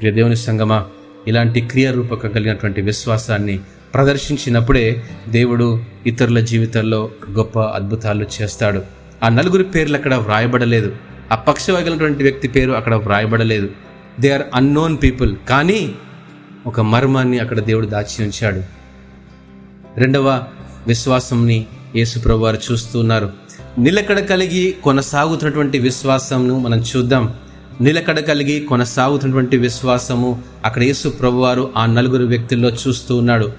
ప్రియ 0.00 0.12
దేవుని 0.12 0.36
సంగమా 0.36 0.86
ఇలాంటి 1.28 1.60
క్రియారూపక 1.60 2.26
కలిగినటువంటి 2.26 2.80
విశ్వాసాన్ని 2.80 3.60
ప్రదర్శించినప్పుడే 3.94 5.02
దేవుడు 5.28 5.84
ఇతరుల 6.06 6.40
జీవితాల్లో 6.40 7.10
గొప్ప 7.30 7.60
అద్భుతాలు 7.60 8.26
చేస్తాడు. 8.42 8.82
ఆ 9.22 9.28
నలుగురి 9.28 9.64
పేర్లు 9.64 9.96
అక్కడ 9.96 10.14
వ్రాయబడలేదు. 10.14 10.96
ఆ 11.32 11.34
పక్షవాగినటువంటి 11.34 12.22
వ్యక్తి 12.22 12.48
పేరు 12.48 12.72
అక్కడ 12.72 12.94
వ్రాయబడలేదు. 12.94 13.70
దే 14.20 14.30
ఆర్ 14.30 14.42
అన్నోన్ 14.54 14.98
పీపుల్ 15.02 15.36
కానీ 15.48 15.94
ఒక 16.66 16.80
మర్మాన్ని 16.80 17.38
అక్కడ 17.38 17.60
దేవుడు 17.60 17.86
దాచి 17.86 18.24
ఉంచాడు. 18.24 18.62
రెండవ 20.00 20.42
విశ్వాసంని 20.86 21.66
యేసుప్రభు 21.96 22.38
వారు 22.38 22.58
చూస్తున్నారు 22.72 23.32
నిలకడ 23.78 24.18
కలిగి 24.18 24.74
కొనసాగుతున్నటువంటి 24.84 25.78
విశ్వాసంను 25.78 26.58
మనం 26.58 26.84
చూద్దాం. 26.96 27.34
నిలకడ 27.80 28.18
కలిగి 28.18 28.60
కొనసాగుతున్నటువంటి 28.60 29.56
విశ్వాసము 29.56 30.42
అక్కడ 30.64 30.82
యేసు 30.82 31.08
ప్రభువారు 31.08 31.72
ఆ 31.76 31.86
నలుగురు 31.86 32.24
వ్యక్తుల్లో 32.24 32.68
చూస్తూ 32.68 33.16
ఉన్నాడు. 33.16 33.52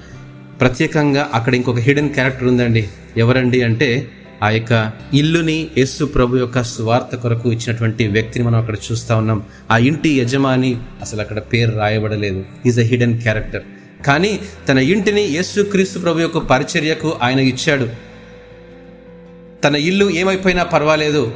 ప్రత్యేకంగా 0.61 1.29
అక్కడ 1.33 1.55
ఇంకొక 1.55 1.79
హిడెన్ 1.79 2.09
క్యారెక్టర్ 2.09 2.47
ఉందండి. 2.47 2.89
ఎవరండి 3.17 3.61
అంటే 3.61 4.11
ఆ 4.43 4.49
యొక్క 4.49 4.91
ఇల్లుని 5.13 5.67
యేసు 5.77 6.05
ప్రభు 6.05 6.37
యొక్క 6.37 6.63
స్వార్థ 6.63 7.15
కొరకు 7.15 7.51
ఇచ్చినటువంటి 7.51 8.07
వ్యక్తిని 8.07 8.45
మనం 8.45 8.59
అక్కడ 8.59 8.75
చూస్తా 8.91 9.15
ఉన్నాం. 9.15 9.43
ఆ 9.71 9.77
ఇంటి 9.77 10.09
యజమాని 10.09 10.77
అసలు 11.01 11.21
అక్కడ 11.21 11.39
పేరు 11.39 11.71
రాయబడలేదు. 11.71 12.45
ఈజ్ 12.65 12.79
అ 12.79 12.83
హిడెన్ 12.83 13.21
క్యారెక్టర్ 13.21 13.63
కానీ 14.05 14.39
తన 14.69 14.77
ఇంటిని 14.77 15.21
యేసు 15.21 15.61
క్రీస్తు 15.61 15.99
ప్రభు 15.99 16.19
యొక్క 16.19 16.37
పరిచర్యకు 16.37 17.13
ఆయన 17.23 17.39
ఇచ్చాడు. 17.39 17.89
తన 19.63 19.75
ఇల్లు 19.75 20.09
ఏమైపోయినా 20.09 20.63
పర్వాలేదు. 20.63 21.31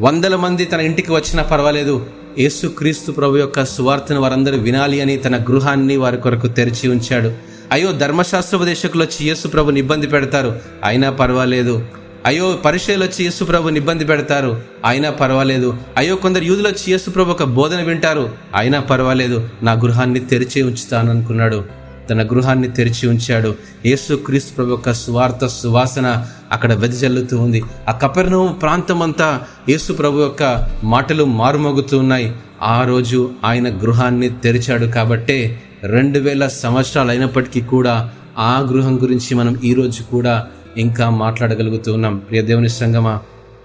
వందల 0.00 0.36
మంది 0.36 0.64
తన 0.64 0.80
ఇంటికి 0.80 1.12
వచ్చినా 1.12 1.42
పర్వాలేదు. 1.42 2.06
యేసు 2.38 2.66
క్రీస్తు 2.66 3.12
ప్రభు 3.12 3.36
యొక్క 3.36 3.64
సువార్తను 3.64 4.20
వారందరూ 4.20 4.58
వినాలి 4.58 5.00
అని 5.00 5.16
తన 5.16 5.36
గృహాన్ని 5.36 5.96
వారి 5.96 6.16
కొరకు 6.16 6.46
తెరిచి 6.46 6.88
ఉంచాడు. 6.88 7.32
అయ్యో 7.72 7.92
ధర్మశాస్త్రోపదేశకులు 7.92 9.02
వచ్చి 9.02 9.28
యేసు 9.28 9.48
ప్రభుని 9.48 9.80
ఇబ్బంది 9.80 10.06
పెడతారు. 10.06 10.60
అయినా 10.84 11.10
పర్వాలేదు. 11.10 11.86
అయ్యో 12.26 12.58
పరిచయలు 12.64 13.04
వచ్చి 13.04 13.24
యేసు 13.24 13.44
ప్రభుని 13.44 13.78
ఇబ్బంది 13.78 14.04
పెడతారు. 14.04 14.60
అయినా 14.84 15.10
పర్వాలేదు. 15.10 15.76
అయ్యో 15.96 16.16
కొందరు 16.16 16.44
యూదులు 16.44 16.68
వచ్చి 16.68 16.92
యేసు 16.92 17.10
ప్రభు 17.10 17.30
ఒక 17.30 17.42
బోధన 17.42 17.82
వింటారు. 17.82 18.30
అయినా 18.54 18.80
పర్వాలేదు. 18.80 19.48
నా 19.62 19.72
గృహాన్ని 19.72 20.20
తెరిచి 20.20 20.62
ఉంచుతాను 20.62 21.10
అనుకున్నాడు 21.10 21.83
తన 22.10 22.22
గృహాన్ని 22.22 22.68
తెరిచి 22.68 23.08
ఉంచాడు. 23.08 23.54
యేసు 23.86 24.14
క్రీస్తు 24.14 24.54
ప్రభు 24.54 24.70
యొక్క 24.70 24.92
స్వార్థ 24.92 25.44
సువాసన 25.44 26.26
అక్కడ 26.52 26.72
వెదజల్లుతూ 26.72 27.38
ఉంది. 27.38 27.62
ఆ 27.88 27.92
కపెర్ను 27.92 28.56
ప్రాంతం 28.62 29.02
అంతా 29.02 29.40
యేసు 29.68 29.92
ప్రభు 29.92 30.20
యొక్క 30.20 30.68
మాటలు 30.84 31.24
మారుమోగుతూ 31.24 31.98
ఉన్నాయి. 31.98 32.32
ఆ 32.62 32.84
రోజు 32.84 33.30
ఆయన 33.44 33.68
గృహాన్ని 33.68 34.28
తెరిచాడు 34.28 34.86
కాబట్టే 34.86 35.62
రెండు 35.84 36.18
వేల 36.18 36.46
సంవత్సరాలు 36.46 37.10
అయినప్పటికీ 37.10 37.60
కూడా 37.60 38.10
ఆ 38.38 38.60
గృహం 38.60 39.02
గురించి 39.02 39.34
మనం 39.34 39.60
ఈరోజు 39.64 40.02
కూడా 40.02 40.46
ఇంకా 40.76 41.10
మాట్లాడగలుగుతూ 41.10 41.92
ఉన్నాం. 41.92 42.18
ప్రియ 42.18 42.42
దేవుని 42.42 42.68
సంగమా 42.68 43.20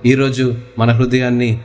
ఈరోజు 0.05 0.55
మన 0.79 0.91
హృదయాన్ని 0.91 1.61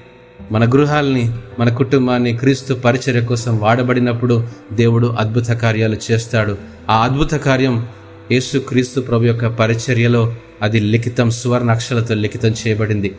మన 0.52 0.70
గృహాల్ని 0.70 1.32
మన 1.58 1.68
కుటుంబాన్ని 1.68 2.36
క్రీస్తు 2.36 2.74
పరిచర్య 2.74 3.20
కోసం 3.20 3.58
వాడబడినప్పుడు 3.58 4.46
దేవుడు 4.72 5.06
అద్భుత 5.06 5.46
కార్యాలు 5.46 5.96
చేస్తాడు. 6.10 6.58
ఆ 6.90 7.04
అద్భుత 7.04 7.30
కార్యం 7.30 7.86
యేసు 8.32 8.58
క్రీస్తు 8.58 9.00
ప్రభు 9.00 9.24
యొక్క 9.24 9.46
పరిచర్యలో 9.46 10.34
అది 10.62 10.80
లిఖితం 10.80 11.30
సువర్ణ 11.30 11.70
అక్షలతో 11.70 12.14
లిఖితం 12.14 12.48
చేయబడింది. 12.48 13.14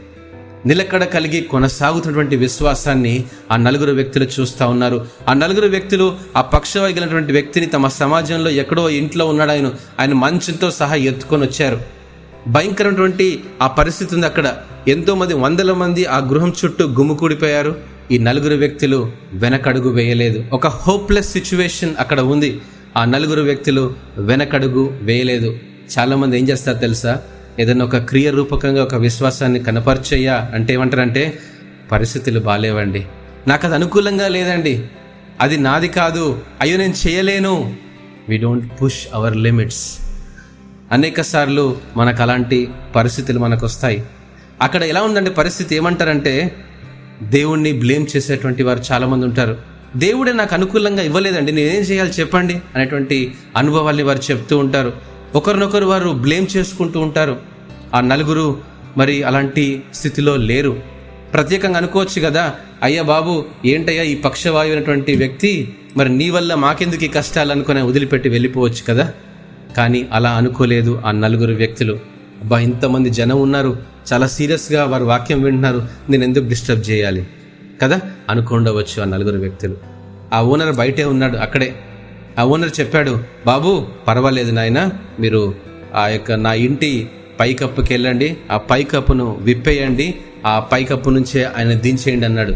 నిలకడ 0.65 1.03
కలిగి 1.03 1.41
కొనసాగుతున్నటువంటి 1.41 2.35
విశ్వాసాన్ని 2.35 3.23
ఆ 3.51 3.55
నలుగురు 3.55 3.91
వ్యక్తులు 3.91 4.27
చూస్తూ 4.39 4.67
ఉన్నారు. 4.67 5.07
ఆ 5.27 5.33
నలుగురు 5.33 5.67
వ్యక్తులు 5.67 6.15
ఆ 6.35 6.41
పక్షవాగినటువంటి 6.41 7.31
వ్యక్తిని 7.31 7.65
తమ 7.65 7.87
సమాజంలో 7.87 8.49
ఎక్కడో 8.49 8.89
ఇంట్లో 8.89 9.27
ఉన్నాడు 9.27 9.51
ఆయన. 9.51 9.71
ఆయన 9.99 10.13
మంచంతో 10.13 10.71
సహా 10.71 10.95
ఎత్తుకొని 10.95 11.43
వచ్చారు. 11.43 11.81
భయంకరమైనటువంటి 12.47 13.43
ఆ 13.61 13.67
పరిస్థితి 13.67 14.15
ఉంది 14.15 14.25
అక్కడ. 14.25 14.55
ఎంతో 14.87 15.15
మంది 15.15 15.33
వందల 15.33 15.73
మంది 15.73 16.05
ఆ 16.05 16.17
గృహం 16.17 16.53
చుట్టూ 16.65 16.85
గుమ్ముకూడిపోయారు 16.85 17.75
ఈ 18.11 18.17
నలుగురు 18.17 18.55
వ్యక్తులు 18.55 19.11
వెనకడుగు 19.33 19.89
వేయలేదు. 19.89 20.45
ఒక 20.53 20.67
హోప్లెస్ 20.67 21.31
సిచ్యువేషన్ 21.31 21.95
అక్కడ 21.99 22.19
ఉంది. 22.19 22.61
ఆ 22.97 23.05
నలుగురు 23.05 23.41
వ్యక్తులు 23.41 23.95
వెనకడుగు 24.17 24.99
వేయలేదు. 25.01 25.57
చాలామంది 25.99 26.39
ఏం 26.39 26.49
చేస్తారు 26.49 26.77
తెలుసా? 26.77 27.21
ఏదైనా 27.59 27.85
ఒక 27.85 27.97
క్రియ 27.97 28.29
రూపకంగా 28.29 28.83
ఒక 28.83 28.95
విశ్వాసాన్ని 28.95 29.59
కనపరిచయ్యా 29.59 30.51
అంటే 30.53 30.73
ఏమంటారంటే 30.73 31.39
పరిస్థితులు 31.91 32.39
బాగాలేవండి 32.39 33.05
నాకు 33.47 33.65
అది 33.65 33.75
అనుకూలంగా 33.75 34.27
లేదండి. 34.27 34.87
అది 35.41 35.57
నాది 35.57 35.87
కాదు. 35.87 36.39
అయ్యో 36.61 36.77
నేను 36.77 36.93
చేయలేను. 37.07 37.75
We 38.29 38.37
don't 38.37 38.83
push 38.83 39.07
our 39.13 39.37
limits 39.37 39.97
అనేక 40.91 41.21
సార్లు 41.21 41.77
మనకు 41.97 42.21
అలాంటి 42.21 42.67
పరిస్థితులు 42.95 43.39
మనకు 43.39 43.65
వస్తాయి 43.65 44.03
అక్కడ 44.61 44.83
ఎలా 44.83 45.01
ఉందంటే 45.01 45.29
పరిస్థితి? 45.29 45.75
ఏమంటారంటే 45.75 46.55
దేవుణ్ణి 47.23 47.71
బ్లేమ్ 47.71 48.07
చేసేటువంటి 48.15 48.63
వారు 48.63 48.79
చాలామంది 48.91 49.25
ఉంటారు. 49.25 49.57
దేవుడే 49.95 50.33
నాకు 50.33 50.53
అనుకూలంగా 50.53 51.01
ఇవ్వలేదండి. 51.01 51.51
నేనేం 51.51 51.81
చేయాలి 51.81 52.09
చెప్పండి? 52.09 52.61
అనేటువంటి 52.75 53.33
అనుభవాల్ని 53.57 54.03
వారు 54.03 54.31
చెప్తూ 54.31 54.57
ఉంటారు. 54.57 54.93
ఒకరినొకరు 55.35 55.85
వారు 55.85 56.09
బ్లేమ్ 56.09 56.47
చేసుకుంటూ 56.57 56.99
ఉంటారు. 56.99 57.37
ఆ 57.93 58.01
నలుగురు 58.01 58.61
మరి 58.97 59.23
అలాంటి 59.23 59.83
స్థితిలో 59.93 60.35
లేరు. 60.35 60.81
ప్రత్యేకంగా 61.33 61.77
అనుకోవచ్చు 61.77 62.21
కదా 62.21 62.53
అయ్యా 62.83 63.01
బాబు 63.01 63.45
ఏంటయ్యా 63.65 64.03
ఈ 64.03 64.15
పక్షవాయు 64.15 64.69
అయినటువంటి 64.69 65.15
వ్యక్తి? 65.15 65.75
మరి 65.97 66.09
నీ 66.09 66.29
వల్ల 66.29 66.53
మాకెందుకు 66.53 67.05
ఈ 67.05 67.07
కష్టాలు 67.07 67.51
అనుకునే 67.51 67.81
వదిలిపెట్టి 67.81 68.29
వెళ్ళిపోవచ్చు 68.29 68.83
కదా? 68.89 69.13
కానీ 69.77 70.07
అలా 70.11 70.29
అనుకోలేదు 70.29 71.01
ఆ 71.05 71.11
నలుగురు 71.11 71.53
వ్యక్తులు. 71.53 72.14
అబ్బా 72.41 72.59
ఇంతమంది 72.59 73.09
జనం 73.09 73.41
ఉన్నారు. 73.41 73.77
చాలా 74.13 74.27
సీరియస్గా 74.27 74.83
వారు 74.83 75.03
వాక్యం 75.03 75.41
వింటున్నారు. 75.41 75.87
నేను 76.09 76.23
ఎందుకు 76.23 76.47
డిస్టర్బ్ 76.47 76.89
చేయాలి? 76.89 77.27
కదా? 77.81 78.01
అనుకుండవచ్చు 78.29 79.01
ఆ 79.01 79.05
నలుగురు 79.05 79.39
వ్యక్తులు. 79.39 79.77
ఆ 80.33 80.41
ఓనర్ 80.41 80.75
బయటే 80.75 81.03
ఉన్నాడు 81.03 81.37
అక్కడే. 81.37 81.75
ఆ 82.39 82.43
ఓనర్ 82.43 82.79
చెప్పాడు 82.79 83.19
బాబు 83.45 83.87
పర్వాలేదు 84.07 84.51
నాయన 84.51 84.89
మీరు 85.19 85.55
ఆ 85.95 86.07
యొక్క 86.07 86.31
నా 86.31 86.53
ఇంటి 86.53 87.09
పైకప్పుకి 87.39 87.93
వెళ్ళండి. 87.93 88.37
ఆ 88.51 88.57
పైకప్పును 88.57 89.37
విప్పేయండి. 89.41 90.15
ఆ 90.45 90.59
పైకప్పు 90.59 91.09
నుంచే 91.09 91.43
ఆయన 91.43 91.73
దించేయండి 91.73 92.25
అన్నాడు. 92.25 92.51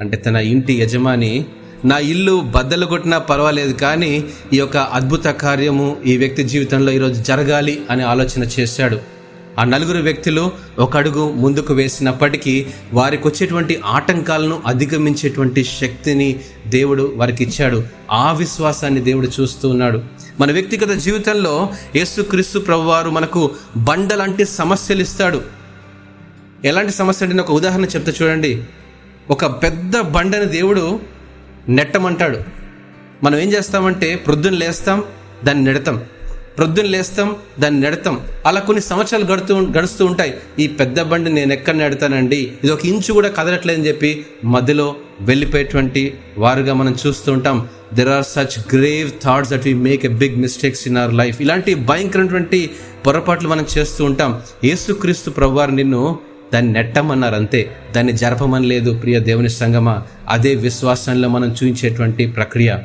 అంటే 0.00 0.16
తన 0.16 0.36
ఇంటి 0.36 0.74
యజమాని 0.74 1.44
నా 1.84 1.98
ఇల్లు 1.98 2.40
బద్దలు 2.40 2.86
కొట్టినా 2.86 3.18
పర్వాలేదు 3.18 3.72
కానీ 3.72 4.24
ఈ 4.52 4.56
యొక్క 4.56 4.76
అద్భుత 4.76 5.24
కార్యము 5.24 5.96
ఈ 6.06 6.16
వ్యక్తి 6.16 6.42
జీవితంలో 6.42 6.92
ఈరోజు 6.92 7.22
జరగాలి 7.22 7.82
అనే 7.90 8.04
ఆలోచన 8.04 8.42
చేశాడు. 8.60 9.11
ఆ 9.58 9.64
నలుగురు 9.64 9.98
వ్యక్తులు 9.98 10.52
ఒక 10.78 10.96
అడుగు 10.96 11.32
ముందుకు 11.32 11.74
వేసినప్పటికీ 11.74 12.66
వారికి 12.92 13.28
వచ్చేటువంటి 13.28 13.80
ఆటంకాలను 13.84 14.62
అధిగమించేటువంటి 14.66 15.64
శక్తిని 15.64 16.40
దేవుడు 16.66 17.12
వారికి 17.16 17.44
ఇచ్చాడు. 17.44 17.84
ఆ 18.10 18.32
విశ్వాసాన్ని 18.32 19.00
దేవుడు 19.00 19.28
చూస్తూ 19.40 19.68
ఉన్నాడు. 19.68 20.02
మన 20.40 20.52
వ్యక్తిగత 20.52 20.90
జీవితంలో 20.90 21.68
యేసుక్రీస్తు 21.96 22.58
ప్రభువారు 22.58 23.10
మనకు 23.10 23.50
బండలాంటి 23.76 24.44
సమస్యలు 24.44 25.00
ఇస్తాడు. 25.00 25.42
ఎలాంటి 26.64 26.92
సమస్య 26.92 27.26
అంటే 27.26 27.40
ఒక 27.40 27.50
ఉదాహరణ 27.50 27.84
చెప్తా 27.84 28.12
చూడండి. 28.22 28.64
ఒక 29.30 29.46
పెద్ద 29.46 30.00
బండని 30.00 30.44
దేవుడు 30.44 31.00
నెట్టమంటాడు. 31.68 32.38
మనం 33.24 33.38
ఏం 33.38 33.52
చేస్తామంటే 33.52 34.16
ప్రొద్దున 34.16 34.52
లేస్తాం 34.52 35.04
దాన్ని 35.44 35.64
నెడతాం. 35.64 36.00
ప్రొద్దున 36.58 36.84
లేస్తాం 36.84 37.36
దాన్ని 37.60 37.80
నెడతాం. 37.80 38.20
అలా 38.46 38.60
కొన్ని 38.60 38.82
సంవత్సరాలు 38.82 39.24
గడుతూ 39.24 39.60
గడుస్తూ 39.60 40.06
ఉంటాయి. 40.06 40.34
ఈ 40.58 40.66
పెద్ద 40.66 41.00
బండి 41.00 41.32
నేను 41.32 41.52
ఎక్కడ 41.52 41.74
నెడతానండి? 41.74 42.52
ఇది 42.64 42.72
ఒక 42.72 42.86
ఇంచు 42.86 43.12
కూడా 43.12 43.28
కదలట్లేదని 43.28 43.88
చెప్పి 43.88 44.26
మధ్యలో 44.44 44.94
వెళ్ళిపోయేటువంటి 45.20 46.14
వారుగా 46.38 46.74
మనం 46.74 46.96
చూస్తూ 47.06 47.32
ఉంటాం. 47.32 47.68
There 47.94 48.08
are 48.08 48.24
such 48.24 48.76
grave 48.76 49.10
thoughts 49.22 49.50
that 49.50 49.64
we 49.64 49.74
make 49.74 50.04
a 50.04 50.08
big 50.08 50.36
mistakes 50.36 50.88
in 50.88 50.96
our 50.96 51.14
life 51.14 51.40
ఇలాంటి 51.40 51.74
భయంకరమైనటువంటి 51.74 52.70
పొరపాట్లు 53.06 53.48
మనం 53.48 53.66
చేస్తూ 53.78 54.04
ఉంటాం. 54.04 54.40
యేసుక్రీస్తు 54.64 55.30
ప్రభువారు 55.30 55.70
నిన్ను 55.70 56.18
దాన్ని 56.54 56.72
నెట్టమన్నారు 56.72 57.34
అంతే. 57.34 57.76
దాన్ని 57.96 58.12
జరపమని 58.12 58.66
లేదు 58.66 58.94
ప్రియ 58.94 59.18
దేవుని 59.18 59.48
సంగమ. 59.48 60.02
అదే 60.28 60.54
విశ్వాసంలో 60.54 61.28
మనం 61.28 61.48
చూపించేటువంటి 61.48 62.26
ప్రక్రియ. 62.26 62.76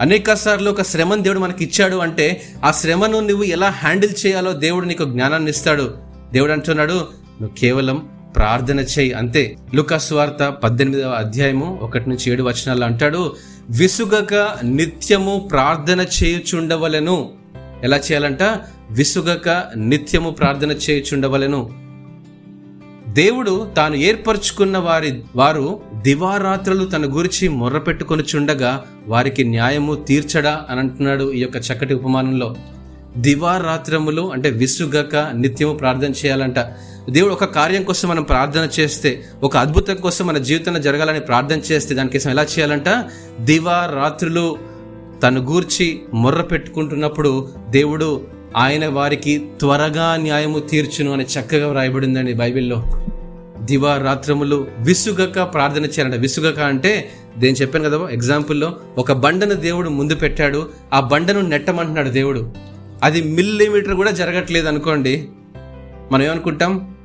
అనేక 0.00 0.32
సార్లు 0.32 0.70
ఒక 0.70 0.82
శ్రమను 0.82 1.22
దేవుడు 1.22 1.38
మనకి 1.38 1.64
ఇచ్చాడు 1.64 1.96
అంటే 1.96 2.42
ఆ 2.64 2.70
శ్రమను 2.70 3.20
నువ్వు 3.20 3.44
ఎలా 3.44 3.68
హ్యాండిల్ 3.68 4.26
చేయాలో 4.26 4.52
దేవుడు 4.52 4.86
నీకు 4.86 5.04
జ్ఞానాన్ని 5.04 5.50
ఇస్తాడు. 5.50 5.94
దేవుడు 6.32 6.52
అంటున్నాడు 6.52 6.92
నువ్వు 6.92 7.50
కేవలం 7.58 8.08
ప్రార్థన 8.36 8.80
చేయి. 8.80 9.12
అంతే. 9.12 9.56
లుకాస్వార్త 9.74 10.48
పద్దెనిమిదవ 10.48 11.10
అధ్యాయము 11.10 11.78
ఒకటి 11.82 12.08
నుంచి 12.08 12.32
ఏడు 12.32 12.42
వచనాలు 12.42 12.84
అంటాడు 12.84 13.36
విసుగక 13.70 14.48
నిత్యము 14.64 15.48
ప్రార్థన 15.50 16.00
చేయుచుండవలను. 16.00 17.30
ఎలా 17.84 17.96
చేయాలంట? 17.96 18.42
విసుగక 18.90 19.64
నిత్యము 19.76 20.30
ప్రార్థన 20.30 20.70
చేయుచుండవలను. 20.70 21.85
దేవుడు 23.16 23.70
తాను 23.76 23.94
ఏర్పరచుకున్న 23.94 24.78
వారి 24.78 25.22
వారు 25.36 25.80
దివారాత్రులు 26.02 26.84
తన 26.84 27.02
గురించి 27.06 27.48
మొర్రపెట్టుకొని 27.48 28.22
చుండగా 28.22 28.84
వారికి 29.08 29.44
న్యాయము 29.44 29.94
తీర్చడా 29.94 30.66
అని 30.70 30.80
అంటున్నాడు 30.80 31.32
ఈ 31.32 31.40
యొక్క 31.40 31.56
చక్కటి 31.56 31.94
ఉపమానంలో. 31.94 32.56
దివారాత్రములు 33.16 34.32
అంటే 34.32 34.50
విసుగక 34.50 35.16
నిత్యము 35.16 35.74
ప్రార్థన 35.74 36.10
చేయాలంట. 36.10 36.58
దేవుడు 37.10 37.32
ఒక 37.32 37.44
కార్యం 37.44 37.82
కోసం 37.82 38.08
మనం 38.08 38.22
ప్రార్థన 38.22 38.68
చేస్తే 38.80 39.24
ఒక 39.42 39.56
అద్భుతం 39.56 39.96
కోసం 39.96 40.26
మన 40.26 40.38
జీవితంలో 40.38 40.80
జరగాలని 40.80 41.20
ప్రార్థన 41.20 41.58
చేస్తే 41.58 41.94
దానికోసం 41.94 42.30
ఎలా 42.30 42.42
చేయాలంట? 42.42 42.88
దివారాత్రులు 43.40 44.56
తను 45.22 45.40
గూర్చి 45.40 46.00
మొర్ర 46.14 46.42
పెట్టుకుంటున్నప్పుడు 46.42 47.48
దేవుడు 47.70 48.35
ఆయన 48.56 48.86
వారికి 48.86 49.46
త్వరగా 49.60 50.16
న్యాయము 50.16 50.58
తీర్చును 50.58 51.12
అని 51.12 51.24
చక్కగా 51.24 51.68
వ్రాయబడిందండి 51.68 52.34
బైబిల్లో. 52.34 52.82
దివారాత్రములు 53.60 54.66
విసుగక 54.78 55.42
ప్రార్థన 55.42 55.84
చేయాలంట. 55.84 56.14
విసుగక 56.14 56.58
అంటే 56.58 57.10
నేను 57.38 57.56
చెప్పాను 57.56 57.84
కదా 57.84 58.08
ఎగ్జాంపుల్లో 58.08 58.76
ఒక 58.98 59.12
బండను 59.12 59.54
దేవుడు 59.54 59.88
ముందు 59.88 60.14
పెట్టాడు 60.14 60.70
ఆ 60.92 61.00
బండను 61.00 61.40
నెట్టమంటున్నాడు 61.40 62.08
దేవుడు. 62.08 62.54
అది 63.02 63.22
మిల్లీమీటర్ 63.22 63.94
కూడా 63.94 64.10
జరగట్లేదు 64.10 64.68
అనుకోండి 64.68 65.28
మనం 66.12 66.22
ఏమనుకుంటాం 66.22 66.96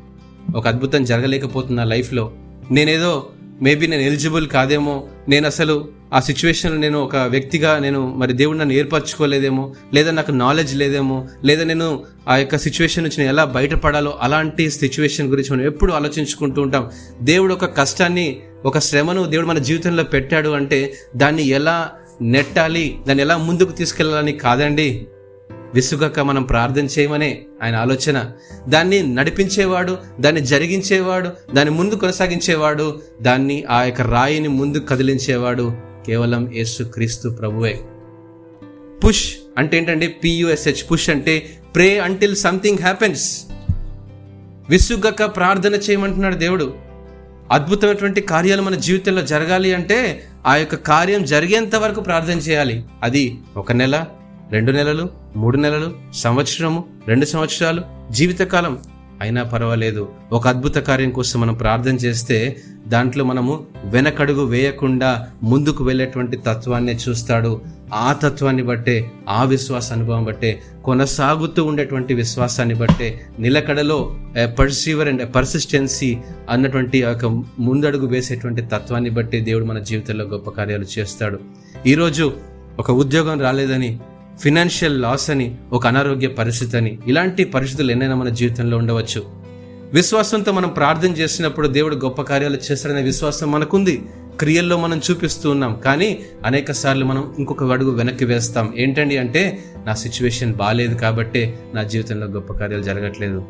ఒక 0.56 0.68
అద్భుతం 0.68 1.04
జరగలేకపోతుంది 1.04 1.76
నా 1.76 1.84
లైఫ్లో. 1.84 2.32
నేనేదో 2.72 3.28
మేబీ 3.62 3.88
నేను 3.88 4.02
ఎలిజిబుల్ 4.02 4.48
కాదేమో 4.48 5.08
నేను 5.30 5.48
అసలు 5.48 5.88
ఆ 6.14 6.20
సిచ్యువేషన్లో 6.20 6.78
నేను 6.78 7.00
ఒక 7.00 7.16
వ్యక్తిగా 7.16 7.80
నేను 7.80 8.16
మరి 8.16 8.34
దేవుడు 8.34 8.58
నన్ను 8.58 8.74
ఏర్పరచుకోలేదేమో 8.74 9.76
లేదా 9.94 10.12
నాకు 10.12 10.32
నాలెడ్జ్ 10.32 10.76
లేదేమో 10.76 11.28
లేదా 11.44 11.64
నేను 11.64 12.04
ఆ 12.28 12.38
యొక్క 12.38 12.58
సిచ్యువేషన్ 12.58 13.04
నుంచి 13.04 13.16
నేను 13.18 13.30
ఎలా 13.30 13.46
బయటపడాలో 13.46 14.20
అలాంటి 14.22 14.72
సిచ్యువేషన్ 14.72 15.28
గురించి 15.28 15.54
మనం 15.54 15.66
ఎప్పుడు 15.66 15.94
ఆలోచించుకుంటూ 15.94 16.62
ఉంటాం. 16.62 16.90
దేవుడు 17.22 17.54
ఒక 17.54 17.78
కష్టాన్ని 17.78 18.40
ఒక 18.66 18.80
శ్రమను 18.80 19.26
దేవుడు 19.26 19.48
మన 19.48 19.58
జీవితంలో 19.58 20.04
పెట్టాడు 20.04 20.50
అంటే 20.50 20.94
దాన్ని 21.16 21.48
ఎలా 21.48 21.92
నెట్టాలి 22.22 22.98
దాన్ని 23.08 23.24
ఎలా 23.24 23.38
ముందుకు 23.38 23.72
తీసుకెళ్ళాలని 23.72 24.32
కాదండి. 24.32 25.08
విసుగక 25.74 26.20
మనం 26.20 26.44
ప్రార్థన 26.44 26.86
చేయమనే 26.86 27.42
ఆయన 27.64 27.76
ఆలోచన. 27.76 28.32
దాన్ని 28.70 29.16
నడిపించేవాడు 29.16 29.98
దాన్ని 30.20 30.42
జరిగించేవాడు 30.42 31.30
దాన్ని 31.56 31.76
ముందు 31.76 31.96
కొనసాగించేవాడు 31.96 33.02
దాన్ని 33.22 33.64
ఆ 33.70 33.84
యొక్క 33.84 34.02
రాయిని 34.02 34.48
ముందు 34.48 34.78
కదిలించేవాడు 34.90 35.74
కేవలం 36.08 36.54
యేసు 36.54 36.84
క్రీస్తు 36.84 37.30
ప్రభువే. 37.30 37.80
పుష్ 39.08 39.34
అంటే 39.58 39.78
ఏంటంటే 39.78 40.08
P U S H 40.08 40.92
push 40.92 41.10
అంటే 41.10 41.50
ప్రే 41.76 42.00
అంటిల్ 42.00 42.36
సంథింగ్ 42.36 42.78
హ్యాపెన్స్ 42.78 43.42
విసుగక 44.70 45.26
ప్రార్థన 45.26 45.74
చేయమంటున్నాడు 45.74 46.36
దేవుడు. 46.36 46.74
అద్భుతమైనటువంటి 47.52 48.22
కార్యాలు 48.22 48.62
మన 48.62 48.76
జీవితంలో 48.76 49.22
జరగాలి 49.22 49.74
అంటే 49.74 50.24
ఆ 50.46 50.56
యొక్క 50.56 50.76
కార్యం 50.76 51.26
జరిగేంత 51.26 51.76
వరకు 51.76 52.02
ప్రార్థన 52.02 52.38
చేయాలి. 52.38 52.84
అది 53.04 53.38
ఒక 53.58 53.72
నెల 53.72 54.06
రెండు 54.52 54.72
నెలలు 54.72 55.21
మూడు 55.36 55.58
నెలలు 55.58 55.94
సంవత్సరము 56.14 56.84
రెండు 57.08 57.26
సంవత్సరాలు 57.26 57.82
జీవితకాలం. 58.12 58.78
అయినా 59.22 59.44
పర్వాలేదు. 59.44 60.10
ఒక 60.32 60.48
అద్భుత 60.48 60.76
కార్యం 60.76 61.10
కోసం 61.10 61.42
మనం 61.42 61.54
ప్రార్థన 61.54 61.96
చేస్తే 61.96 62.58
దాంట్లో 62.88 63.24
మనము 63.24 63.66
వెనకడుగు 63.84 64.46
వేయకుండా 64.46 65.28
ముందుకు 65.44 65.84
వెళ్ళేటువంటి 65.84 66.38
తత్వాన్ని 66.38 66.96
చూస్తాడు. 66.96 67.62
ఆ 67.94 68.14
తత్వాన్ని 68.14 68.64
బట్టే 68.64 69.12
ఆ 69.30 69.44
విశ్వాస 69.44 69.92
అనుభవం 69.92 70.24
బట్టే 70.24 70.62
కొనసాగుతూ 70.84 71.66
ఉండేటువంటి 71.66 72.14
విశ్వాసాన్ని 72.14 72.76
బట్టే 72.76 73.22
నిలకడలో 73.40 74.16
పర్సీవర్ 74.60 75.08
అండ్ 75.08 75.36
పర్సిస్టెన్సీ 75.36 76.18
అన్నటువంటి 76.50 77.04
ఒక 77.04 77.26
ముందడుగు 77.60 78.08
వేసేటువంటి 78.08 78.62
తత్వాన్ని 78.62 79.10
బట్టి 79.10 79.40
దేవుడు 79.40 79.66
మన 79.66 79.80
జీవితంలో 79.80 80.26
గొప్ప 80.26 80.50
కార్యాలు 80.50 80.86
చేస్తాడు. 81.00 81.40
ఈరోజు 81.88 82.34
ఒక 82.80 82.92
ఉద్యోగం 82.92 83.42
రాలేదని 83.42 84.00
ఫినాన్షియల్ 84.40 85.02
లాస్ 85.02 85.30
అని 85.30 85.56
ఒక 85.72 85.88
అనారోగ్య 85.88 86.28
పరిస్థితి 86.28 86.78
అని 86.78 87.00
ఇలాంటి 87.08 87.44
పరిస్థితులు 87.44 87.92
ఎన్నైనా 87.92 88.16
మన 88.16 88.30
జీవితంలో 88.30 88.78
ఉండవచ్చు. 88.78 89.24
విశ్వాసంతో 89.94 90.52
మనం 90.52 90.70
ప్రార్థన 90.70 91.10
చేసినప్పుడు 91.10 91.68
దేవుడు 91.68 91.96
గొప్ప 91.96 92.22
కార్యాలు 92.22 92.58
చేస్తాడనే 92.72 93.02
విశ్వాసం 93.02 93.52
మనకుంది. 93.52 94.04
క్రియల్లో 94.40 94.78
మనం 94.78 95.02
చూపిస్తూ 95.12 95.50
ఉన్నాం. 95.50 95.82
కానీ 95.86 96.20
అనేక 96.46 96.72
సార్లు 96.72 97.06
మనం 97.06 97.36
ఇంకొక 97.40 97.72
అడుగు 97.72 97.92
వెనక్కి 97.92 98.26
వేస్తాం. 98.26 98.74
ఏంటండి 98.78 99.18
అంటే 99.18 99.64
నా 99.86 99.94
సిచ్యువేషన్ 99.94 100.54
బాగాలేదు 100.54 100.96
కాబట్టే 100.96 101.60
నా 101.74 101.84
జీవితంలో 101.84 102.28
గొప్ప 102.28 102.54
కార్యాలు 102.54 102.84
జరగట్లేదు. 102.84 103.46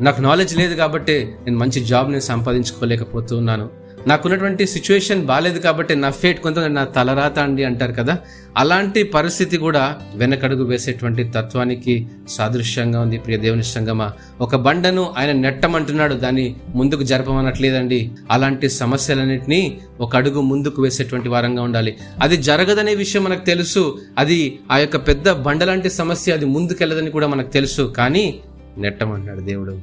నాకు 0.00 0.20
నాలెడ్జ్ 0.20 0.58
లేదు 0.58 0.74
కాబట్టి 0.74 1.32
నేను 1.44 1.58
మంచి 1.58 1.84
జాబ్ 1.84 2.08
నేను 2.08 2.20
సంపాదించుకోలేకపోతున్నాను 2.20 3.85
నాకున్నటువంటి 4.06 4.66
సిచ్యువేషన్ 4.66 5.26
బాగాలేదు 5.26 5.58
కాబట్టి 5.58 5.94
నా 5.94 6.10
ఫేట్ 6.10 6.40
కొంత 6.40 6.58
నా 6.58 6.84
తలరాత 6.84 7.38
అండి 7.38 7.64
అంటారు 7.64 7.92
కదా 7.92 8.18
అలాంటి 8.56 9.02
పరిస్థితి 9.02 9.56
కూడా 9.56 9.96
వెనకడుగు 10.14 10.64
వేసేటువంటి 10.64 11.24
తత్వానికి 11.24 12.06
సాదృశ్యంగా 12.28 13.00
ఉంది. 13.00 13.18
ప్రియ 13.18 13.36
దేవుని 13.36 13.62
సంగమా 13.62 14.12
ఒక 14.40 14.56
బండను 14.56 15.14
ఆయన 15.18 15.32
నెట్టమంటున్నాడు 15.32 16.14
దాన్ని 16.14 16.56
ముందుకు 16.74 17.02
జరపమనట్లేదండి. 17.02 18.10
అలాంటి 18.30 18.68
సమస్యలన్నింటినీ 18.68 19.78
ఒక 20.00 20.16
అడుగు 20.16 20.40
ముందుకు 20.40 20.82
వేసేటువంటి 20.82 21.28
వారంగా 21.28 21.62
ఉండాలి. 21.62 21.96
అది 22.22 22.36
జరగదనే 22.36 22.94
విషయం 22.94 23.24
మనకు 23.24 23.44
తెలుసు 23.44 23.98
అది 24.18 24.58
ఆ 24.70 24.78
యొక్క 24.78 24.96
పెద్ద 24.96 25.30
బండలాంటి 25.30 25.90
సమస్య 25.90 26.32
అది 26.32 26.44
ముందుకెళ్ళదని 26.44 27.10
కూడా 27.10 27.26
మనకు 27.26 27.48
తెలుసు 27.48 27.94
కానీ 27.96 28.40
నెట్టమన్నాడు 28.78 29.40
దేవుడు. 29.40 29.80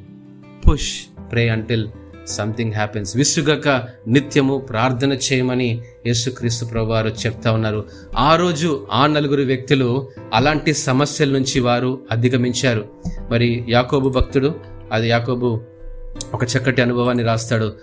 Push 0.70 0.94
pray 1.32 1.50
until 1.50 1.88
something 2.28 2.74
happens 2.74 3.18
విసుగక 3.18 3.84
నిత్యము 4.08 4.58
ప్రార్థన 4.58 5.14
చేయమని 5.14 5.82
యేసుక్రీస్తు 6.06 6.66
ప్రభువారు 6.66 7.08
చెప్తా 7.08 7.52
ఉన్నారు. 7.52 7.86
ఆ 8.18 8.36
రోజు 8.36 8.88
ఆ 8.92 9.08
నలుగురు 9.08 9.42
వ్యక్తులు 9.42 10.10
అలాంటి 10.34 10.74
సమస్యల 10.74 11.30
నుంచి 11.30 11.60
వారు 11.60 12.00
అధిగమించారు. 12.12 12.86
మరి 13.30 13.66
యాకోబు 13.70 14.10
భక్తుడు 14.10 14.56
అది 14.92 15.10
యాకోబు 15.10 15.62
ఒక 16.34 16.44
చక్కటి 16.44 16.82
అనుభవాన్ని 16.82 17.24
రాస్తాడు. 17.24 17.74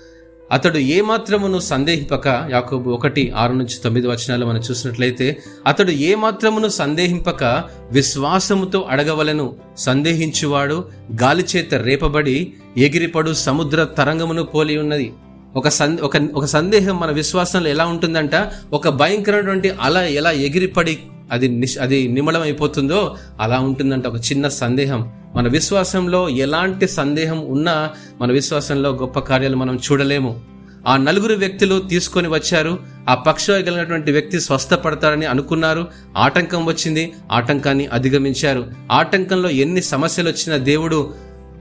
అతడు 0.53 0.79
ఏమాత్రమును 0.79 1.59
సందేహింపక 1.59 2.49
యాకోబు 2.51 2.91
ఒకటి 2.91 3.33
ఆరు 3.37 3.53
నుంచి 3.53 3.77
తొమ్మిది 3.85 4.07
వచనాలు 4.07 4.47
మనం 4.47 4.61
చూసినట్లయితే 4.61 5.43
అతడు 5.67 5.91
ఏమాత్రమును 5.91 6.69
సందేహింపక 6.69 7.65
విశ్వాసముతో 7.93 8.87
అడగవలను 8.91 9.57
సందేహించువాడు 9.79 10.85
గాలి 11.23 11.45
చేత 11.57 11.75
రేపబడి 11.75 12.53
ఎగిరిపడు 12.77 13.33
సముద్ర 13.35 13.85
తరంగమును 13.85 14.43
పోలి 14.43 14.79
ఉన్నది. 14.79 15.13
ఒక 15.57 15.69
సంద 15.69 15.99
ఒక 15.99 16.17
ఒక 16.35 16.45
సందేహం 16.45 17.01
మన 17.01 17.11
విశ్వాసంలో 17.11 17.69
ఎలా 17.69 17.87
ఉంటుందంట 17.87 18.35
ఒక 18.73 18.89
భయంకరమైనటువంటి 18.89 19.71
అల 19.71 19.97
ఎలా 19.99 20.31
ఎగిరిపడి 20.31 20.99
అది 21.31 21.49
నిష్ 21.49 21.79
అది 21.79 22.09
నిమడం 22.09 22.43
అయిపోతుందో 22.43 23.17
అలా 23.41 23.59
ఉంటుందంట 23.59 24.07
ఒక 24.07 24.17
చిన్న 24.17 24.49
సందేహం. 24.49 25.13
మన 25.35 25.49
విశ్వాసంలో 25.49 26.29
ఎలాంటి 26.29 26.89
సందేహం 26.89 27.47
ఉన్నా 27.47 27.91
మన 28.21 28.33
విశ్వాసంలో 28.33 28.91
గొప్ప 28.91 29.19
కార్యాలు 29.19 29.57
మనం 29.57 29.77
చూడలేము. 29.77 30.41
ఆ 30.87 30.97
నలుగురు 30.97 31.35
వ్యక్తులు 31.35 31.79
తీసుకొని 31.81 32.29
వచ్చారు. 32.29 32.79
ఆ 33.09 33.15
పక్షవాయు 33.15 33.63
కలిగినటువంటి 33.63 34.13
వ్యక్తి 34.13 34.41
స్వస్థపడతారని 34.41 35.27
అనుకున్నారు. 35.27 35.89
ఆటంకం 36.17 36.67
వచ్చింది. 36.67 37.13
ఆటంకాన్ని 37.33 37.87
అధిగమించారు. 37.87 38.67
ఆటంకంలో 38.93 39.51
ఎన్ని 39.51 39.83
సమస్యలు 39.83 40.29
వచ్చినా 40.29 40.57
దేవుడు 40.57 41.15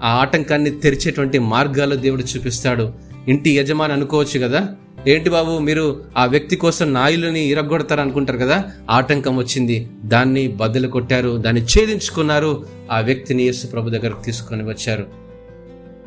ఆ 0.03 0.09
ఆటంకాన్ని 0.09 0.69
తెరిచేటువంటి 0.69 1.39
మార్గాలు 1.39 1.95
దేవుడు 1.95 2.23
చూపిస్తాడు. 2.23 2.93
ఇంటి 3.27 3.49
యజమాని 3.49 3.93
అనుకోవచ్చు 3.93 4.39
కదా? 4.39 4.67
ఏంటి 5.07 5.29
బాబు 5.29 5.57
మీరు 5.59 6.01
ఆ 6.17 6.25
వ్యక్తి 6.25 6.55
కోసం 6.55 6.93
నాయులని 6.93 7.39
ఇరగొడతారు 7.39 8.01
అనుకుంటారు 8.01 8.37
కదా 8.37 8.63
ఆటంకం 8.89 9.37
వచ్చింది 9.37 9.89
దాన్ని 10.03 10.47
బద్దలు 10.47 10.87
కొట్టారు 10.87 11.37
దాన్ని 11.37 11.61
ఛేదించుకున్నారు 11.61 12.65
ఆ 12.91 12.99
వ్యక్తిని 12.99 13.43
యేసు 13.43 13.67
ప్రభు 13.67 13.89
దగ్గరకు 13.89 14.23
తీసుకొని 14.23 14.63
వచ్చారు. 14.63 15.03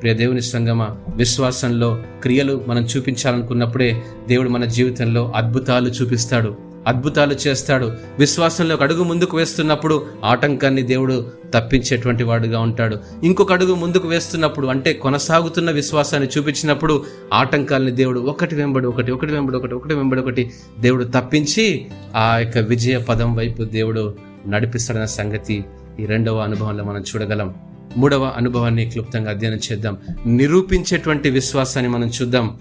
ప్రియ 0.00 0.14
దేవుని 0.14 0.42
సంగమ 0.42 0.96
విశ్వాసంలో 1.16 2.02
క్రియలు 2.22 2.64
మనం 2.68 2.82
చూపించాలనుకున్నప్పుడే 2.82 4.02
దేవుడు 4.28 4.48
మన 4.48 4.64
జీవితంలో 4.64 5.32
అద్భుతాలు 5.36 5.88
చూపిస్తాడు. 5.88 6.71
అద్భుతాలు 6.86 7.34
చేస్తాడు. 7.46 7.92
విశ్వాసంలో 8.18 8.74
ఒక 8.74 8.82
అడుగు 8.82 9.04
ముందుకు 9.04 9.36
వేస్తున్నప్పుడు 9.36 10.06
ఆటంకాన్ని 10.24 10.82
దేవుడు 10.82 11.32
తప్పించేటువంటి 11.54 12.24
వాడుగా 12.24 12.60
ఉంటాడు. 12.60 12.98
ఇంకొక 13.24 13.52
అడుగు 13.52 13.74
ముందుకు 13.74 14.08
వేస్తున్నప్పుడు 14.08 14.66
అంటే 14.66 14.92
కొనసాగుతున్న 14.92 15.70
విశ్వాసాన్ని 15.70 16.28
చూపించినప్పుడు 16.38 17.04
ఆటంకాలని 17.32 17.90
దేవుడు 17.90 18.20
ఒకటి 18.20 18.54
వెంబడి 18.54 18.86
ఒకటి 18.86 19.12
ఒకటి 19.12 19.32
వెంబడి 19.32 19.56
ఒకటి 19.56 19.74
ఒకటి 19.74 19.94
వెంబడి 19.94 20.20
ఒకటి 20.20 20.50
దేవుడు 20.80 21.04
తప్పించి 21.04 21.86
ఆ 22.14 22.38
యొక్క 22.38 22.58
విజయ 22.58 22.98
పదం 22.98 23.34
వైపు 23.34 23.62
దేవుడు 23.62 24.14
నడిపిస్తాడన్న 24.48 25.04
సంగతి 25.04 25.64
ఈ 26.00 26.06
రెండవ 26.06 26.38
అనుభవంలో 26.38 26.84
మనం 26.84 27.00
చూడగలం. 27.00 27.54
మూడవ 27.96 28.32
అనుభవాన్ని 28.36 28.90
క్లుప్తంగా 28.90 29.30
అధ్యయనం 29.30 29.56
చేద్దాం. 29.56 29.96
నిరూపించేటువంటి 30.26 31.30
విశ్వాసాన్ని 31.30 31.92
మనం 31.92 32.10
చూద్దాం. 32.22 32.56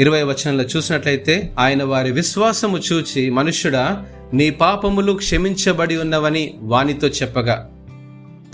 ఇరవై 0.00 0.22
వచనంలో 0.22 0.64
చూసినట్లయితే 0.64 1.52
ఆయన 1.58 1.84
వారి 1.84 2.12
విశ్వాసము 2.12 2.78
చూచి 2.78 3.30
మనుష్యుడా 3.30 4.06
నీ 4.34 4.50
పాపములు 4.50 5.12
క్షమించబడి 5.12 5.96
ఉన్నవని 5.96 6.54
వానితో 6.60 7.08
చెప్పగా. 7.08 7.70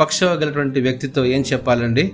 పక్షవగలటువంటి 0.00 0.80
వ్యక్తితో 0.80 1.24
ఏం 1.24 1.44
చెప్పాలండి? 1.52 2.12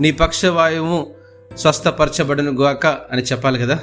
నీ 0.00 0.10
పక్షవాయువు 0.10 1.10
స్వస్థపరచబడును 1.56 2.52
గాక 2.52 2.86
అని 2.86 3.22
చెప్పాలి 3.22 3.58
కదా? 3.58 3.80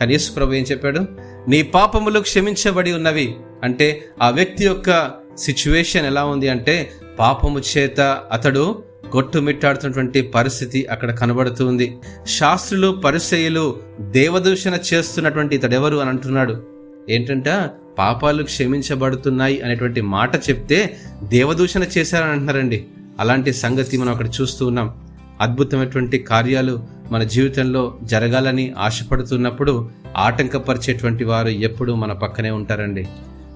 కానీ 0.00 0.18
ప్రభు 0.36 0.52
ఏం 0.52 0.64
చెప్పాడు? 0.64 1.00
నీ 1.48 1.62
పాపములు 1.62 2.20
క్షమించబడి 2.20 2.92
ఉన్నవి. 2.92 3.36
అంటే 3.62 4.04
ఆ 4.22 4.30
వ్యక్తి 4.30 4.64
యొక్క 4.64 5.10
సిచ్యువేషన్ 5.38 6.06
ఎలా 6.06 6.24
ఉంది 6.24 6.48
అంటే 6.48 6.90
పాపము 7.18 7.60
చేత 7.76 8.00
అతడు 8.32 8.82
కొట్టుమిట్టాడుతున్నటువంటి 9.16 10.22
పరిస్థితి 10.22 10.86
అక్కడ 10.86 11.10
కనబడుతుంది. 11.10 11.98
శాస్త్రులు 12.26 12.88
పరిసయులు 13.04 13.76
దేవదూషణ 14.00 14.78
చేస్తున్నటువంటి 14.94 15.56
ఇతడెవరు 15.56 15.96
అని 15.96 16.10
అంటున్నాడు. 16.10 16.62
ఏంటంట? 17.10 17.48
పాపాలు 17.98 18.42
క్షమించబడుతున్నాయి 18.42 19.60
అనేటువంటి 19.60 20.00
మాట 20.00 20.36
చెప్తే 20.36 20.96
దేవదూషణ 21.22 21.84
చేశారని 21.98 22.30
అంటున్నారండి. 22.30 22.84
అలాంటి 23.20 23.52
సంగతి 23.52 23.96
మనం 23.96 24.12
అక్కడ 24.12 24.26
చూస్తూ 24.40 24.66
ఉన్నాం. 24.66 24.94
అద్భుతమైనటువంటి 25.40 26.18
కార్యాలు 26.18 26.84
మన 27.10 27.22
జీవితంలో 27.22 27.98
జరగాలని 28.02 28.74
ఆశపడుతున్నప్పుడు 28.78 29.90
ఆటంకపరిచేటువంటి 30.16 31.24
వారు 31.24 31.48
ఎప్పుడూ 31.48 31.94
మన 31.94 32.12
పక్కనే 32.12 32.50
ఉంటారండి. 32.50 33.08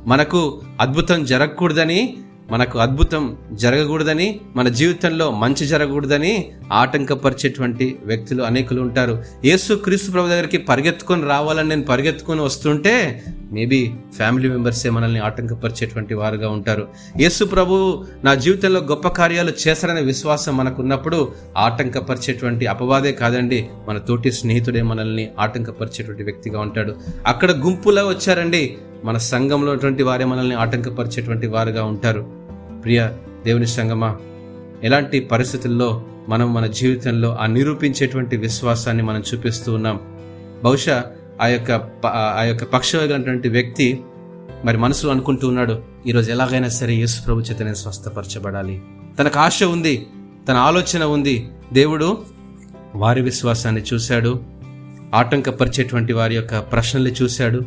మనకు 0.06 0.60
అద్భుతం 0.80 1.24
జరగకూడదని 1.24 2.16
మనకు 2.50 2.78
అద్భుతం 2.78 3.36
జరగకూడదని 3.52 4.40
మన 4.56 4.68
జీవితంలో 4.68 5.30
మంచి 5.30 5.66
జరగకూడదని 5.66 6.44
ఆటంకపరిచేటువంటి 6.72 7.96
వ్యక్తులు 8.04 8.42
అనేకులు 8.42 8.80
ఉంటారు. 8.80 9.24
యేసు 9.44 9.74
క్రీస్తు 9.74 10.10
ప్రభు 10.10 10.28
దగ్గరికి 10.28 10.58
పరిగెత్తుకొని 10.58 11.22
రావాలని 11.22 11.68
నేను 11.68 11.82
పరిగెత్తుకొని 11.82 12.40
వస్తుంటే 12.40 13.24
మేబీ 13.52 13.92
ఫ్యామిలీ 14.16 14.48
మెంబర్సే 14.48 14.90
మనల్ని 14.90 15.20
ఆటంకపరిచేటువంటి 15.20 16.14
వారుగా 16.14 16.48
ఉంటారు. 16.48 16.88
యేసు 17.20 17.44
ప్రభు 17.44 18.04
నా 18.24 18.34
జీవితంలో 18.34 18.80
గొప్ప 18.80 19.08
కార్యాలు 19.08 19.52
చేశారనే 19.68 20.00
విశ్వాసం 20.00 20.56
మనకున్నప్పుడు 20.56 21.32
ఆటంకపరిచేటువంటి 21.56 22.66
అపవాదే 22.66 23.12
కాదండి 23.12 23.68
మన 23.88 23.98
తోటి 23.98 24.32
స్నేహితుడే 24.32 24.82
మనల్ని 24.82 25.28
ఆటంకపరిచేటువంటి 25.38 26.22
వ్యక్తిగా 26.22 26.60
ఉంటాడు. 26.60 26.94
అక్కడ 27.26 27.50
గుంపులా 27.50 28.04
వచ్చారండి 28.04 28.76
మన 29.04 29.16
సంఘంలో 29.16 29.72
ఉన్నటువంటి 29.72 30.02
వారే 30.02 30.24
మనల్ని 30.24 30.56
ఆటంకపరిచేటువంటి 30.56 31.46
వారుగా 31.46 31.84
ఉంటారు. 31.84 32.39
ప్రియ 32.84 33.08
దేవుని 33.44 33.66
సంగమా 33.66 34.16
ఎలాంటి 34.84 35.20
పరిస్థితుల్లో 35.20 36.04
మనం 36.28 36.54
మన 36.54 36.66
జీవితంలో 36.66 37.36
ఆ 37.36 37.46
నిరూపించేటువంటి 37.46 38.36
విశ్వాసాన్ని 38.36 39.02
మనం 39.02 39.22
చూపిస్తూ 39.34 39.74
ఉన్నాం? 39.74 40.00
బహుశా 40.64 41.04
ఆ 41.40 41.46
యొక్క 41.46 41.76
ప- 41.76 42.06
ఆ 42.06 42.42
యొక్క 42.42 42.64
పక్షవైనటువంటి 42.64 43.48
వ్యక్తి 43.48 44.02
మరి 44.64 44.76
మనసులో 44.76 45.12
అనుకుంటూ 45.12 45.48
ఉన్నాడు 45.48 45.82
ఈరోజు 46.06 46.30
ఎలాగైనా 46.30 46.68
సరే 46.68 46.94
యేసు 46.94 47.22
ప్రభు 47.22 47.40
చేత 47.40 47.62
నేను 47.62 47.74
స్వస్థపరచబడాలి. 47.74 48.82
తనకు 49.18 49.38
ఆశ 49.38 49.62
ఉంది 49.62 50.06
తన 50.48 50.56
ఆలోచన 50.56 51.04
ఉంది. 51.04 51.48
దేవుడు 51.72 52.18
వారి 52.94 53.22
విశ్వాసాన్ని 53.22 53.82
చూశాడు 53.94 54.40
ఆటంకపరిచేటువంటి 55.14 56.12
వారి 56.12 56.34
యొక్క 56.34 56.58
ప్రశ్నల్ని 56.58 57.12
చూశాడు. 57.12 57.60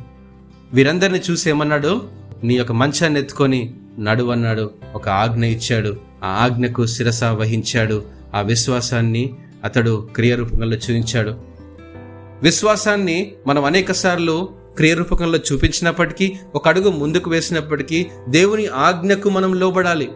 వీరందరిని 0.74 1.22
చూసి 1.32 1.50
ఏమన్నాడు? 1.50 2.02
నీ 2.44 2.56
యొక్క 2.56 2.72
మంచాన్ని 2.72 3.20
ఎత్తుకొని 3.20 3.74
నడువన్నాడు 4.00 4.72
ఒక 4.96 5.10
ఆజ్ఞ 5.10 5.46
ఇచ్చాడు. 5.46 5.98
ఆ 6.24 6.28
ఆజ్ఞకు 6.28 6.86
శిరస 6.86 7.24
వహించాడు. 7.24 8.04
ఆ 8.36 8.42
విశ్వాసాన్ని 8.42 9.34
అతడు 9.64 10.08
క్రియారూపకంలో 10.16 10.76
చూపించాడు. 10.76 11.36
విశ్వాసాన్ని 12.44 13.32
మనం 13.48 13.66
అనేక 13.66 13.92
సార్లు 13.92 14.50
క్రియారూపకంలో 14.76 15.40
చూపించినప్పటికీ 15.54 16.34
ఒక 16.56 16.68
అడుగు 16.68 16.90
ముందుకు 16.90 17.30
వేసినప్పటికీ 17.30 18.08
దేవుని 18.30 18.68
ఆజ్ఞకు 18.68 19.30
మనం 19.30 19.54
లోబడాలి. 19.54 20.10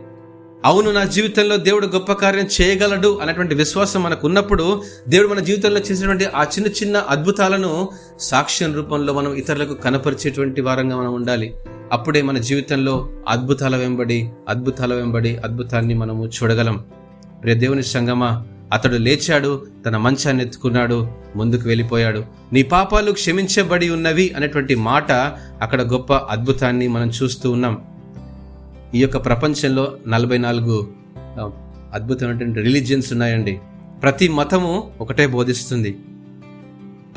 అవును 0.66 0.92
నా 0.92 1.04
జీవితంలో 1.04 1.58
దేవుడు 1.58 1.88
గొప్ప 1.88 2.12
కార్యం 2.12 2.48
చేయగలడు 2.62 3.20
అనేటువంటి 3.22 3.56
విశ్వాసం 3.56 4.04
మనకు 4.04 4.28
ఉన్నప్పుడు 4.28 4.84
దేవుడు 5.08 5.28
మన 5.28 5.40
జీవితంలో 5.40 5.80
చేసినటువంటి 5.80 6.26
ఆ 6.26 6.44
చిన్న 6.44 6.68
చిన్న 6.68 6.98
అద్భుతాలను 6.98 7.90
సాక్ష్యం 8.20 8.74
రూపంలో 8.74 9.14
మనం 9.14 9.34
ఇతరులకు 9.34 9.74
కనపరిచేటువంటి 9.74 10.62
వారంగా 10.62 10.98
మనం 10.98 11.14
ఉండాలి. 11.14 11.54
అప్పుడే 11.92 12.22
మన 12.22 12.38
జీవితంలో 12.38 13.10
అద్భుతాల 13.28 13.76
వెంబడి 13.76 14.30
అద్భుతాల 14.50 14.94
వెంబడి 14.94 15.38
అద్భుతాన్ని 15.38 15.94
మనము 15.94 16.28
చూడగలం. 16.28 16.86
ప్రియ 17.42 17.56
దేవుని 17.56 17.84
సంగమా 17.84 18.46
అతడు 18.74 18.96
లేచాడు 18.96 19.68
తన 19.86 19.98
మంచాన్ని 19.98 20.44
ఎత్తుకున్నాడు 20.44 21.08
ముందుకు 21.36 21.68
వెళ్ళిపోయాడు. 21.68 22.26
నీ 22.54 22.64
పాపాలు 22.64 23.12
క్షమించబడి 23.12 23.90
ఉన్నవి 23.90 24.34
అనేటువంటి 24.38 24.76
మాట 24.76 25.12
అక్కడ 25.62 25.82
గొప్ప 25.82 26.14
అద్భుతాన్ని 26.14 26.88
మనం 26.88 27.10
చూస్తూ 27.10 27.52
ఉన్నాం. 27.52 27.97
ఈ 28.96 29.00
యొక్క 29.02 29.26
ప్రపంచంలో 29.26 29.98
నలభై 30.08 30.38
నాలుగు 30.38 30.90
అద్భుతమైనటువంటి 31.94 32.62
రిలీజియన్స్ 32.62 33.12
ఉన్నాయండి. 33.12 33.60
ప్రతి 34.02 34.28
మతము 34.28 34.92
ఒకటే 35.02 35.28
బోధిస్తుంది. 35.28 35.98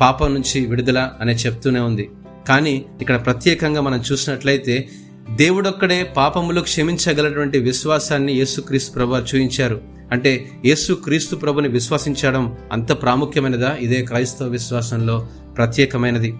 పాపం 0.01 0.33
నుంచి 0.33 0.65
విడుదల 0.65 1.11
అనే 1.21 1.33
చెప్తూనే 1.33 1.79
ఉంది. 1.79 2.09
కానీ 2.47 2.85
ఇక్కడ 3.01 3.25
ప్రత్యేకంగా 3.25 3.81
మనం 3.81 4.03
చూసినట్లయితే 4.11 4.89
దేవుడొక్కడే 5.35 6.03
పాపములు 6.03 6.61
క్షమించగలటువంటి 6.61 7.59
విశ్వాసాన్ని 7.59 8.33
యేసుక్రీస్తు 8.33 8.93
ప్రభు 8.93 9.15
చూపించారు. 9.15 9.81
అంటే 10.11 10.49
యేసు 10.65 10.93
క్రీస్తు 10.93 11.35
ప్రభుని 11.35 11.67
విశ్వసించడం 11.67 12.57
అంత 12.71 13.01
ప్రాముఖ్యమైనదా? 13.01 13.77
ఇదే 13.79 14.01
క్రైస్తవ 14.01 14.47
విశ్వాసంలో 14.47 15.27
ప్రత్యేకమైనది. 15.57 16.33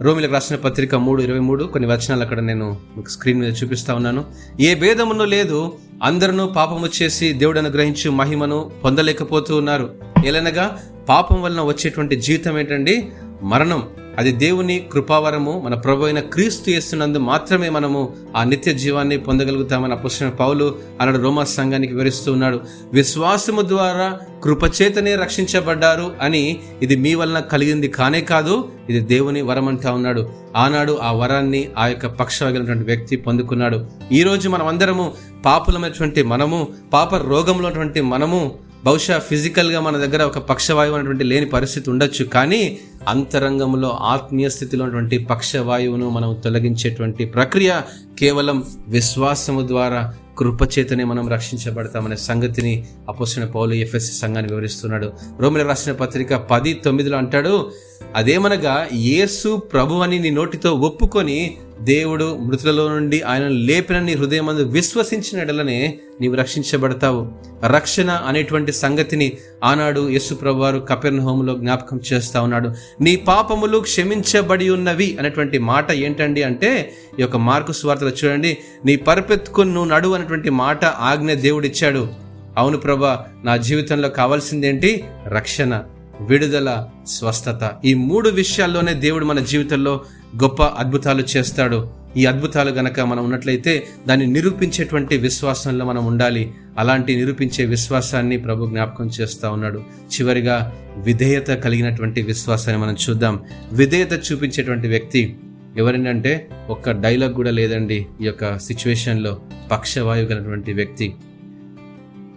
రోమిలకు 0.00 0.32
రాసిన 0.32 0.56
పత్రిక 0.56 0.94
మూడు 0.94 1.22
ఇరవై 1.22 1.38
మూడు. 1.38 1.64
కొన్ని 1.64 1.92
వచనాలు 1.92 2.20
అక్కడ 2.20 2.40
నేను 2.40 2.76
మీకు 2.96 3.08
స్క్రీన్ 3.08 3.40
మీద 3.40 3.54
చూపిస్తా 3.62 3.94
ఉన్నాను. 3.94 4.24
ఏ 4.60 4.74
భేదమును 4.74 5.24
లేదు 5.24 5.72
అందరూ 6.02 6.46
పాపము 6.46 6.88
చేసి 7.02 7.32
దేవుడు 7.32 7.58
అనుగ్రహించి 7.58 8.10
మహిమను 8.10 8.70
పొందలేకపోతూ 8.84 9.56
ఉన్నారు. 9.56 9.94
ఎలనగా 10.24 10.78
పాపం 11.08 11.42
వలన 11.42 11.60
వచ్చేటువంటి 11.60 12.16
జీవితం 12.16 12.58
ఏంటండి? 12.58 13.08
మరణం. 13.42 13.88
అది 14.18 14.32
దేవుని 14.32 14.86
కృపావరము 14.92 15.62
మన 15.64 15.74
ప్రభు 15.74 16.04
అయిన 16.04 16.20
క్రీస్తు 16.20 16.70
చేస్తున్నందు 16.70 17.18
మాత్రమే 17.18 17.68
మనము 17.68 18.12
ఆ 18.36 18.44
నిత్య 18.44 18.74
జీవాన్ని 18.74 19.18
పొందగలుగుతామని 19.18 19.92
అపుసిన 19.92 20.28
పౌలు 20.28 20.74
అన్నాడు 21.00 21.22
రోమా 21.22 21.44
సంఘానికి 21.44 21.92
వివరిస్తూ 21.92 22.32
ఉన్నాడు. 22.32 22.60
విశ్వాసము 22.92 23.62
ద్వారా 23.62 24.18
కృపచేతనే 24.44 25.14
రక్షించబడ్డారు 25.14 26.12
అని 26.20 26.58
ఇది 26.82 26.96
మీ 26.96 27.14
వలన 27.14 27.40
కలిగింది 27.40 27.88
కానే 27.88 28.20
కాదు 28.20 28.68
ఇది 28.88 29.00
దేవుని 29.00 29.42
వరం 29.42 29.68
అంటా 29.68 29.92
ఉన్నాడు. 29.92 30.28
ఆనాడు 30.56 30.98
ఆ 31.02 31.12
వరాన్ని 31.12 31.68
ఆ 31.78 31.86
యొక్క 31.86 32.06
పక్షవగినటువంటి 32.06 32.84
వ్యక్తి 32.84 33.16
పొందుకున్నాడు. 33.16 33.86
ఈరోజు 34.12 34.48
మనమందరము 34.48 34.72
మనం 34.72 34.72
అందరము 34.72 35.12
పాపులమైనటువంటి 35.44 36.22
మనము 36.22 36.68
పాప 36.92 37.14
రోగంలో 37.14 37.66
ఉన్నటువంటి 37.66 38.00
మనము 38.00 38.54
బహుశా 38.84 39.18
ఫిజికల్గా 39.18 39.80
మన 39.80 39.96
దగ్గర 39.96 40.22
ఒక 40.22 40.38
పక్షవాయువు 40.38 40.94
అనేటువంటి 40.94 41.24
లేని 41.24 41.46
పరిస్థితి 41.46 41.90
ఉండొచ్చు 41.90 42.24
కానీ 42.24 42.78
అంతరంగంలో 43.08 43.88
ఆత్మీయ 43.88 44.48
స్థితిలో 44.48 44.84
ఉన్నటువంటి 44.84 45.18
పక్షవాయువును 45.18 46.10
మనం 46.10 46.40
తొలగించేటువంటి 46.44 47.24
ప్రక్రియ 47.24 47.80
కేవలం 48.18 48.64
విశ్వాసము 48.88 49.66
ద్వారా 49.66 50.14
కృపచేతనే 50.38 51.04
మనం 51.04 51.28
రక్షించబడతామనే 51.28 52.16
సంగతిని 52.16 52.86
అపోసిన 53.08 53.44
పౌలు 53.44 53.74
ఎఫ్ఎస్సి 53.74 54.18
సంఘాన్ని 54.18 54.52
వివరిస్తున్నాడు. 54.52 55.12
రోమిల 55.40 55.62
రాసిన 55.62 55.92
పత్రిక 55.92 56.34
పది 56.34 56.74
తొమ్మిదిలో 56.74 57.18
అంటాడు 57.18 57.72
అదేమనగా 58.16 58.88
యేసు 58.92 59.56
ప్రభు 59.56 59.94
అని 59.94 60.18
నీ 60.18 60.30
నోటితో 60.30 60.72
ఒప్పుకొని 60.72 61.56
దేవుడు 61.84 62.36
మృతులలో 62.36 62.88
నుండి 62.88 63.22
ఆయన 63.22 63.48
లేపిన 63.48 63.98
నీ 63.98 64.12
హృదయమందు 64.12 64.62
విశ్వసించిన 64.62 65.42
ఎడలనే 65.42 65.98
నీవు 66.20 66.34
రక్షించబడతావు. 66.34 67.32
రక్షణ 67.66 68.10
అనేటువంటి 68.10 68.72
సంగతిని 68.72 69.32
ఆనాడు 69.64 70.08
యేసు 70.08 70.34
ప్రభు 70.34 70.58
వారు 70.58 70.78
కపెర్ణ 70.78 71.20
హోములో 71.20 71.54
జ్ఞాపకం 71.54 72.00
చేస్తా 72.12 72.42
ఉన్నాడు. 72.42 72.70
నీ 73.00 73.16
పాపములు 73.16 73.78
క్షమించబడి 73.78 74.70
ఉన్నవి 74.70 75.16
అనేటువంటి 75.18 75.58
మాట 75.58 75.92
ఏంటండి 75.92 76.42
అంటే 76.42 76.92
ఈ 77.18 77.22
యొక్క 77.22 77.36
మార్కు 77.36 77.72
స్వార్థలు 77.72 78.12
చూడండి 78.24 78.58
నీ 78.84 78.96
పరుపెత్తుకుని 78.96 79.74
నువ్వు 79.74 79.90
నడు 79.90 80.08
అనేటువంటి 80.08 80.50
మాట 80.50 80.84
ఆజ్ఞ 80.84 81.32
దేవుడిచ్చాడు. 81.32 82.08
అవును 82.56 82.76
ప్రభా 82.76 83.26
నా 83.44 83.56
జీవితంలో 83.56 84.08
కావాల్సిందేంటి? 84.08 85.04
రక్షణ 85.28 85.82
విడుదల 86.20 86.86
స్వస్థత. 87.06 87.70
ఈ 87.84 87.94
మూడు 87.94 88.30
విషయాల్లోనే 88.30 88.94
దేవుడు 88.94 89.24
మన 89.24 89.38
జీవితంలో 89.38 90.00
గొప్ప 90.42 90.62
అద్భుతాలు 90.62 91.24
చేస్తాడు. 91.36 91.88
ఈ 92.16 92.26
అద్భుతాలు 92.26 92.70
గనక 92.70 93.00
మనం 93.00 93.24
ఉన్నట్లయితే 93.24 93.86
దాన్ని 94.08 94.26
నిరూపించేటువంటి 94.26 95.16
విశ్వాసంలో 95.16 95.84
మనం 95.84 96.06
ఉండాలి. 96.06 96.52
అలాంటి 96.78 97.16
నిరూపించే 97.16 97.64
విశ్వాసాన్ని 97.64 98.36
ప్రభు 98.36 98.66
జ్ఞాపకం 98.66 99.06
చేస్తూ 99.06 99.52
ఉన్నాడు. 99.52 99.78
చివరిగా 99.78 100.72
విధేయత 100.96 101.46
కలిగినటువంటి 101.46 102.22
విశ్వాసాన్ని 102.22 102.82
మనం 102.82 102.96
చూద్దాం. 103.10 103.40
విధేయత 103.72 104.12
చూపించేటువంటి 104.12 104.88
వ్యక్తి 104.88 105.36
ఎవరినంటే 105.76 106.48
ఒక్క 106.68 106.90
డైలాగ్ 106.90 107.34
కూడా 107.34 107.50
లేదండి 107.50 108.06
ఈ 108.20 108.24
యొక్క 108.24 108.58
సిచ్యువేషన్లో 108.58 109.40
పక్షవాయువు 109.70 110.28
గలటువంటి 110.28 110.72
వ్యక్తి. 110.72 111.14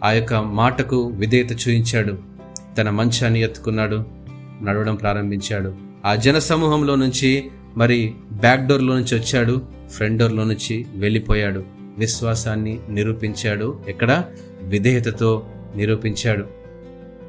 ఆ 0.04 0.12
యొక్క 0.12 0.34
మాటకు 0.34 1.08
విధేయత 1.08 1.52
చూపించాడు. 1.52 2.18
తన 2.78 2.90
మంచాన్ని 2.90 3.42
ఎత్తుకున్నాడు. 3.42 4.06
నడవడం 4.64 4.96
ప్రారంభించాడు. 4.96 5.76
ఆ 6.06 6.16
జన 6.16 6.40
సమూహంలో 6.40 6.96
నుంచి 6.96 7.46
మరి 7.78 8.14
బ్యాక్ 8.32 8.68
డోర్లో 8.68 8.96
నుంచి 8.96 9.20
వచ్చాడు 9.20 9.62
ఫ్రంట్ 9.90 10.20
డోర్లో 10.20 10.44
నుంచి 10.44 10.86
వెళ్ళిపోయాడు. 10.96 11.64
విశ్వాసాన్ని 11.98 12.80
నిరూపించాడు 12.90 13.80
ఎక్కడ? 13.88 14.24
విధేయతతో 14.62 15.46
నిరూపించాడు. 15.76 16.46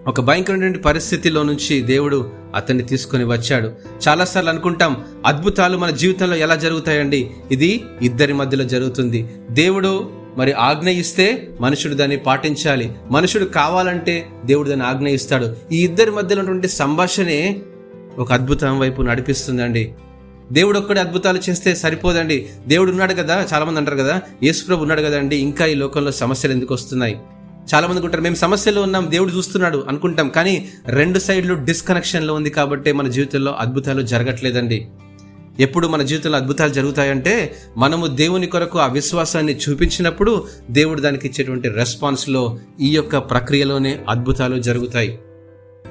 ఒక 0.07 0.21
భయంకరమైన 0.21 0.77
పరిస్థితిలో 0.77 1.43
నుంచి 1.43 1.83
దేవుడు 1.83 2.33
అతన్ని 2.55 2.83
తీసుకొని 2.83 3.25
వచ్చాడు. 3.25 3.73
చాలాసార్లు 4.09 4.51
అనుకుంటాం 4.51 5.05
అద్భుతాలు 5.27 5.79
మన 5.79 5.91
జీవితంలో 5.91 6.37
ఎలా 6.37 6.55
జరుగుతాయండి? 6.55 7.31
ఇది 7.53 7.85
ఇద్దరి 8.03 8.33
మధ్యలో 8.33 8.65
జరుగుతుంది. 8.65 9.29
దేవుడు 9.51 10.11
మరి 10.37 10.53
ఆజ్ఞ 10.53 10.89
ఇస్తే 10.89 11.49
మనుషుడు 11.61 11.95
దాన్ని 11.95 12.17
పాటించాలి. 12.17 12.93
మనుషుడు 13.11 13.45
కావాలంటే 13.45 14.27
దేవుడు 14.45 14.69
దాన్ని 14.69 14.87
ఆజ్ఞ 14.87 15.09
ఇస్తాడు 15.09 15.57
ఈ 15.73 15.85
ఇద్దరి 15.85 16.11
మధ్యలో 16.11 16.39
ఉన్నటువంటి 16.39 16.69
సంభాషణే 16.69 17.61
ఒక 18.19 18.33
అద్భుతం 18.33 18.79
వైపు 18.79 19.03
నడిపిస్తుందండి. 19.03 19.93
దేవుడు 20.53 20.79
ఒక్కడే 20.79 21.01
అద్భుతాలు 21.01 21.41
చేస్తే 21.51 21.75
సరిపోదండి. 21.75 22.47
దేవుడు 22.69 22.91
ఉన్నాడు 22.91 23.15
కదా 23.15 23.47
చాలామంది 23.55 23.79
అంటారు 23.79 23.97
కదా 23.97 24.23
యేసుప్రభు 24.43 24.81
ఉన్నాడు 24.81 25.03
కదండి 25.03 25.37
ఇంకా 25.37 25.67
ఈ 25.67 25.75
లోకంలో 25.75 26.13
సమస్యలు 26.13 26.53
ఎందుకు 26.53 26.75
వస్తున్నాయి? 26.75 27.19
చాలామంది 27.75 27.93
అనుకుంటారు 27.93 28.23
మేము 28.23 28.35
సమస్యలో 28.35 28.83
ఉన్నాం 28.83 29.11
దేవుడు 29.11 29.33
చూస్తున్నాడు 29.33 29.85
అనుకుంటాం 29.89 30.29
కానీ 30.29 30.69
రెండు 30.87 31.19
సైడ్లు 31.19 31.55
డిస్కనెక్షన్లో 31.55 32.35
ఉంది 32.35 32.51
కాబట్టి 32.51 32.93
మన 32.93 33.09
జీవితంలో 33.09 33.53
అద్భుతాలు 33.53 34.03
జరగట్లేదండి. 34.03 34.87
ఎప్పుడు 35.61 35.89
మన 35.89 36.03
జీవితంలో 36.03 36.37
అద్భుతాలు 36.37 36.73
జరుగుతాయంటే 36.73 37.55
మనము 37.77 38.07
దేవుని 38.07 38.47
కొరకు 38.47 38.79
ఆ 38.79 38.87
విశ్వాసాన్ని 38.87 39.57
చూపించినప్పుడు 39.57 40.45
దేవుడు 40.71 41.01
దానికి 41.01 41.27
ఇచ్చేటువంటి 41.27 41.69
రెస్పాన్స్లో 41.69 42.59
ఈ 42.81 42.89
యొక్క 42.89 43.19
ప్రక్రియలోనే 43.19 44.01
అద్భుతాలు 44.09 44.63
జరుగుతాయి. 44.63 45.19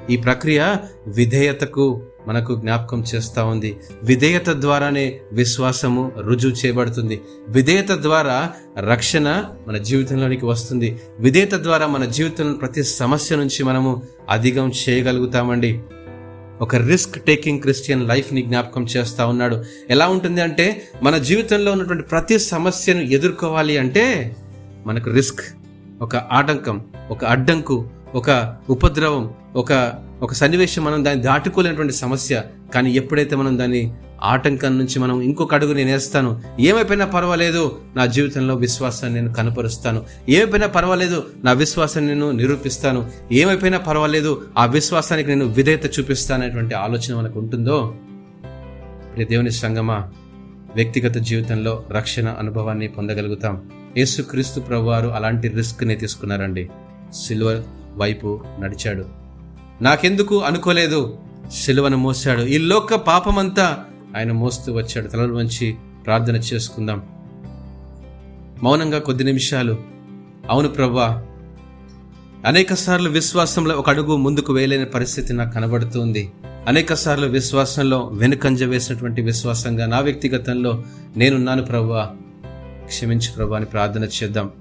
ఈ 0.10 0.18
ప్రక్రియ 0.18 0.76
విధేయతకు 1.08 2.01
మనకు 2.28 2.55
జ్ఞాపకం 2.55 3.03
చేస్తూ 3.15 3.45
ఉంది. 3.45 3.78
విధేయత 4.03 4.49
ద్వారానే 4.49 5.19
విశ్వాసము 5.32 6.11
రుజువు 6.19 6.51
చేయబడుతుంది. 6.51 7.21
విధేయత 7.49 7.91
ద్వారా 7.91 8.51
రక్షణ 8.80 9.43
మన 9.67 9.78
జీవితంలోనికి 9.78 10.45
వస్తుంది. 10.45 10.99
విధేయత 11.19 11.53
ద్వారా 11.53 11.88
మన 11.88 12.05
జీవితంలో 12.05 12.53
ప్రతి 12.53 12.84
సమస్య 12.84 13.36
నుంచి 13.36 13.63
మనము 13.63 14.01
అధిగం 14.30 14.71
చేయగలుగుతామండి. 14.89 15.80
ఒక 16.61 16.76
రిస్క్ 16.76 17.21
టేకింగ్ 17.21 17.61
క్రిస్టియన్ 17.61 18.07
లైఫ్ని 18.07 18.41
జ్ఞాపకం 18.41 18.84
చేస్తూ 18.84 19.28
ఉన్నాడు. 19.28 19.63
ఎలా 19.89 20.07
ఉంటుంది 20.07 20.41
అంటే 20.41 20.88
మన 21.03 21.17
జీవితంలో 21.17 21.71
ఉన్నటువంటి 21.71 22.03
ప్రతి 22.03 22.39
సమస్యను 22.39 23.01
ఎదుర్కోవాలి 23.01 23.78
అంటే 23.78 24.36
మనకు 24.86 25.09
రిస్క్ 25.09 25.41
ఒక 26.01 26.15
ఆటంకం 26.15 26.86
ఒక 27.11 27.26
అడ్డంకు 27.26 27.89
ఒక 28.16 28.55
ఉపద్రవం 28.70 29.34
ఒక 29.55 29.93
ఒక 30.22 30.34
సన్నివేశం 30.34 30.84
మనం 30.84 31.05
దాన్ని 31.05 31.24
దాటుకోలేనటువంటి 31.24 31.93
సమస్య. 31.93 32.43
కానీ 32.74 32.91
ఎప్పుడైతే 32.91 33.36
మనం 33.36 33.59
దాన్ని 33.59 33.93
ఆటంకం 34.24 34.78
నుంచి 34.78 34.99
మనం 34.99 35.22
ఇంకొక 35.22 35.53
అడుగు 35.53 35.74
నేను 35.74 35.91
వేస్తాను 35.91 36.41
ఏమైపోయినా 36.59 37.05
పర్వాలేదు 37.05 37.80
నా 37.95 38.05
జీవితంలో 38.05 38.55
విశ్వాసాన్ని 38.55 39.22
నేను 39.22 39.34
కనపరుస్తాను. 39.34 40.03
ఏమైపోయినా 40.30 40.68
పర్వాలేదు 40.68 41.28
నా 41.43 41.51
విశ్వాసాన్ని 41.51 42.13
నేను 42.13 42.32
నిరూపిస్తాను. 42.32 43.11
ఏమైపోయినా 43.32 43.78
పర్వాలేదు 43.78 44.47
ఆ 44.57 44.66
విశ్వాసానికి 44.66 45.30
నేను 45.30 45.45
విధేయత 45.45 45.99
చూపిస్తాననేటువంటి 45.99 46.76
ఆలోచన 46.76 47.16
మనకు 47.16 47.39
ఉంటుందో? 47.39 47.95
దేవుని 49.22 49.51
సంగమా 49.51 50.07
వ్యక్తిగత 50.76 51.16
జీవితంలో 51.16 51.84
రక్షణ 51.91 52.30
అనుభవాన్ని 52.30 52.88
పొందగలుగుతాం. 52.88 53.61
యేసుక్రీస్తు 53.97 54.59
ప్రభువారు 54.59 55.07
అలాంటి 55.07 55.47
రిస్క్ని 55.47 55.95
తీసుకున్నారండి. 55.95 56.70
సిల్వర్ 57.13 57.61
వైపు 57.95 58.43
నడిచాడు. 58.59 59.05
నాకెందుకు 59.81 60.41
అనుకోలేదు? 60.41 61.17
సిలువను 61.51 61.97
మోసాడు 61.97 62.41
ఈ 62.41 62.57
లోక 62.57 62.95
పాపమంతా 62.95 63.83
ఆయన 64.17 64.31
మోస్తూ 64.31 64.73
వచ్చాడు. 64.73 65.07
తలలు 65.07 65.33
వంచి 65.33 65.75
ప్రార్థన 66.05 66.35
చేసుకుందాం. 66.35 67.03
మౌనంగా 68.63 68.99
కొద్ది 68.99 69.23
నిమిషాలు. 69.23 69.77
అవును 70.49 70.67
ప్రవ్వా 70.67 71.21
అనేక 72.45 72.73
సార్లు 72.73 73.09
విశ్వాసంలో 73.09 73.75
ఒక 73.75 73.89
అడుగు 73.89 74.15
ముందుకు 74.15 74.53
వేయలేని 74.53 74.85
పరిస్థితి 74.85 75.33
నాకు 75.33 75.53
కనబడుతుంది. 75.53 76.31
అనేక 76.67 76.93
సార్లు 76.93 77.27
విశ్వాసంలో 77.27 78.09
వెనుకంజ 78.13 78.63
వేసినటువంటి 78.63 79.21
విశ్వాసంగా 79.21 79.85
నా 79.85 79.99
వ్యక్తిగతంలో 79.99 80.83
నేనున్నాను 81.17 81.63
ప్రభా 81.63 82.15
క్షమించు 82.85 83.31
ప్రభా 83.31 83.55
అని 83.55 83.65
ప్రార్థన 83.65 84.03
చేద్దాం. 84.03 84.51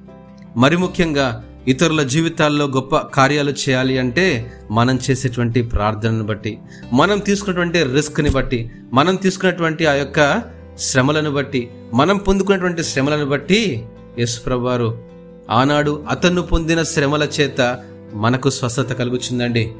మరి 0.56 0.76
ముఖ్యంగా 0.76 1.44
ఇతరుల 1.68 2.02
జీవితాల్లో 2.02 2.66
గొప్ప 2.66 2.96
కార్యాలు 2.96 3.50
చేయాలి 3.50 3.98
అంటే 3.98 4.52
మనం 4.70 4.98
చేసేటువంటి 5.10 5.62
ప్రార్థనను 5.62 6.24
బట్టి 6.24 6.58
మనం 6.92 7.18
తీసుకున్నటువంటి 7.18 7.82
రిస్క్ని 7.82 8.30
బట్టి 8.30 8.70
మనం 8.92 9.16
తీసుకున్నటువంటి 9.16 9.86
ఆ 9.86 9.92
యొక్క 9.92 10.42
శ్రమలను 10.78 11.30
బట్టి 11.30 11.70
మనం 11.94 12.16
పొందుకున్నటువంటి 12.16 12.84
శ్రమలను 12.84 13.26
బట్టి 13.26 13.84
యేసుప్రభువారు 14.18 14.98
ఆనాడు 15.50 16.04
అతను 16.10 16.42
పొందిన 16.42 16.82
శ్రమల 16.82 17.28
చేత 17.40 17.78
మనకు 18.14 18.50
స్వస్థత 18.50 18.92
కలుగుతుందండి. 18.92 19.72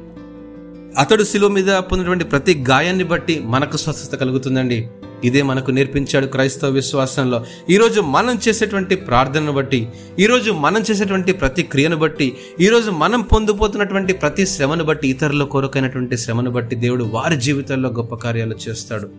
అతడు 0.97 1.23
శిలువ 1.23 1.49
మీద 1.49 1.65
పొందినటువంటి 1.65 2.25
ప్రతి 2.25 2.65
గాయాన్ని 2.69 3.03
బట్టి 3.03 3.39
మనకు 3.39 3.77
స్వస్థత 3.77 4.15
కలుగుతుందండి. 4.15 4.87
ఇదే 5.25 5.41
మనకు 5.41 5.71
నేర్పించాడు 5.71 6.25
క్రైస్తవ 6.25 6.69
విశ్వాసంలో. 6.69 7.45
ఈరోజు 7.69 8.01
మనం 8.01 8.39
చేసేటువంటి 8.47 8.95
ప్రార్థనను 8.95 9.51
బట్టి 9.51 9.87
ఈరోజు 10.19 10.51
మనం 10.51 10.83
చేసేటువంటి 10.91 11.33
ప్రతి 11.33 11.63
క్రియను 11.63 11.95
బట్టి 11.95 12.37
ఈరోజు 12.59 12.91
మనం 12.91 13.21
పొందుపోతున్నటువంటి 13.21 14.13
ప్రతి 14.13 14.45
శ్రమను 14.47 14.83
బట్టి 14.83 15.07
ఇతరుల 15.07 15.43
కొరకైనటువంటి 15.43 16.17
శ్రమను 16.17 16.51
బట్టి 16.51 16.75
దేవుడు 16.75 17.03
వారి 17.03 17.37
జీవితాల్లో 17.37 17.89
గొప్ప 17.89 18.15
కార్యాలు 18.15 18.55
చేస్తాడు. 18.69 19.09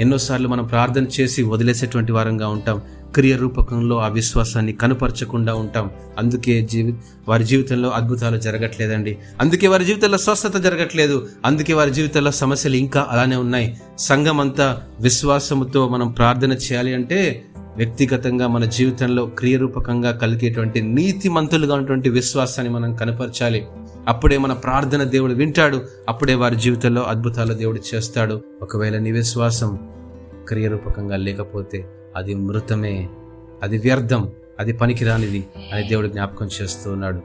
ఎన్నోసార్లు 0.00 0.48
మనం 0.48 0.64
ప్రార్థన 0.64 1.06
చేసి 1.20 1.42
వదిలేసేటువంటి 1.42 2.12
వారంగా 2.12 2.48
ఉంటాం. 2.48 2.80
క్రియ 3.16 3.36
రూపకంలో 3.36 3.98
ఆ 3.98 4.08
విశ్వాసాన్ని 4.08 4.72
కనపరచకుండా 4.72 5.54
ఉంటాం. 5.54 5.90
అందుకే 6.18 6.62
జీవి 6.62 6.94
వారి 7.28 7.44
జీవితంలో 7.44 7.88
అద్భుతాలు 7.88 8.36
జరగట్లేదండి. 8.36 9.18
అందుకే 9.40 9.68
వారి 9.68 9.84
జీవితంలో 9.84 10.18
స్వస్థత 10.18 10.56
జరగట్లేదు. 10.56 11.28
అందుకే 11.44 11.72
వారి 11.72 11.90
జీవితంలో 11.90 12.30
సమస్యలు 12.30 12.76
ఇంకా 12.76 13.06
అలానే 13.10 13.36
ఉన్నాయి. 13.36 13.76
సంఘం 13.98 14.40
అంతా 14.40 14.82
విశ్వాసముతో 15.00 15.88
మనం 15.88 16.10
ప్రార్థన 16.10 16.52
చేయాలి 16.52 16.94
అంటే 16.94 17.44
వ్యక్తిగతంగా 17.76 18.46
మన 18.46 18.64
జీవితంలో 18.64 19.26
క్రియరూపకంగా 19.26 20.12
కలిగేటువంటి 20.12 20.82
నీతిమంతులుగా 20.82 21.74
ఉన్నటువంటి 21.74 22.08
విశ్వాసాన్ని 22.08 22.72
మనం 22.72 22.94
కనపరచాలి. 22.94 23.66
అప్పుడే 24.08 24.38
మన 24.38 24.52
ప్రార్థన 24.52 25.02
దేవుడు 25.02 25.34
వింటాడు. 25.34 25.82
అప్పుడే 26.08 26.34
వారి 26.34 26.56
జీవితంలో 26.56 27.02
అద్భుతాలు 27.02 27.54
దేవుడు 27.54 27.80
చేస్తాడు. 27.94 28.42
ఒకవేళ 28.62 28.98
నీ 28.98 29.12
విశ్వాసం 29.12 29.78
క్రియరూపకంగా 30.48 31.16
లేకపోతే 31.16 31.88
అది 32.16 32.34
మృతమే 32.34 33.08
అది 33.62 33.78
వ్యర్థం 33.78 34.28
అది 34.60 34.72
పనికిరానిది 34.72 35.46
అని 35.72 35.88
దేవుడు 35.88 36.06
జ్ఞాపకం 36.06 36.48
చేస్తూ 36.62 36.92
ఉన్నాడు. 36.92 37.20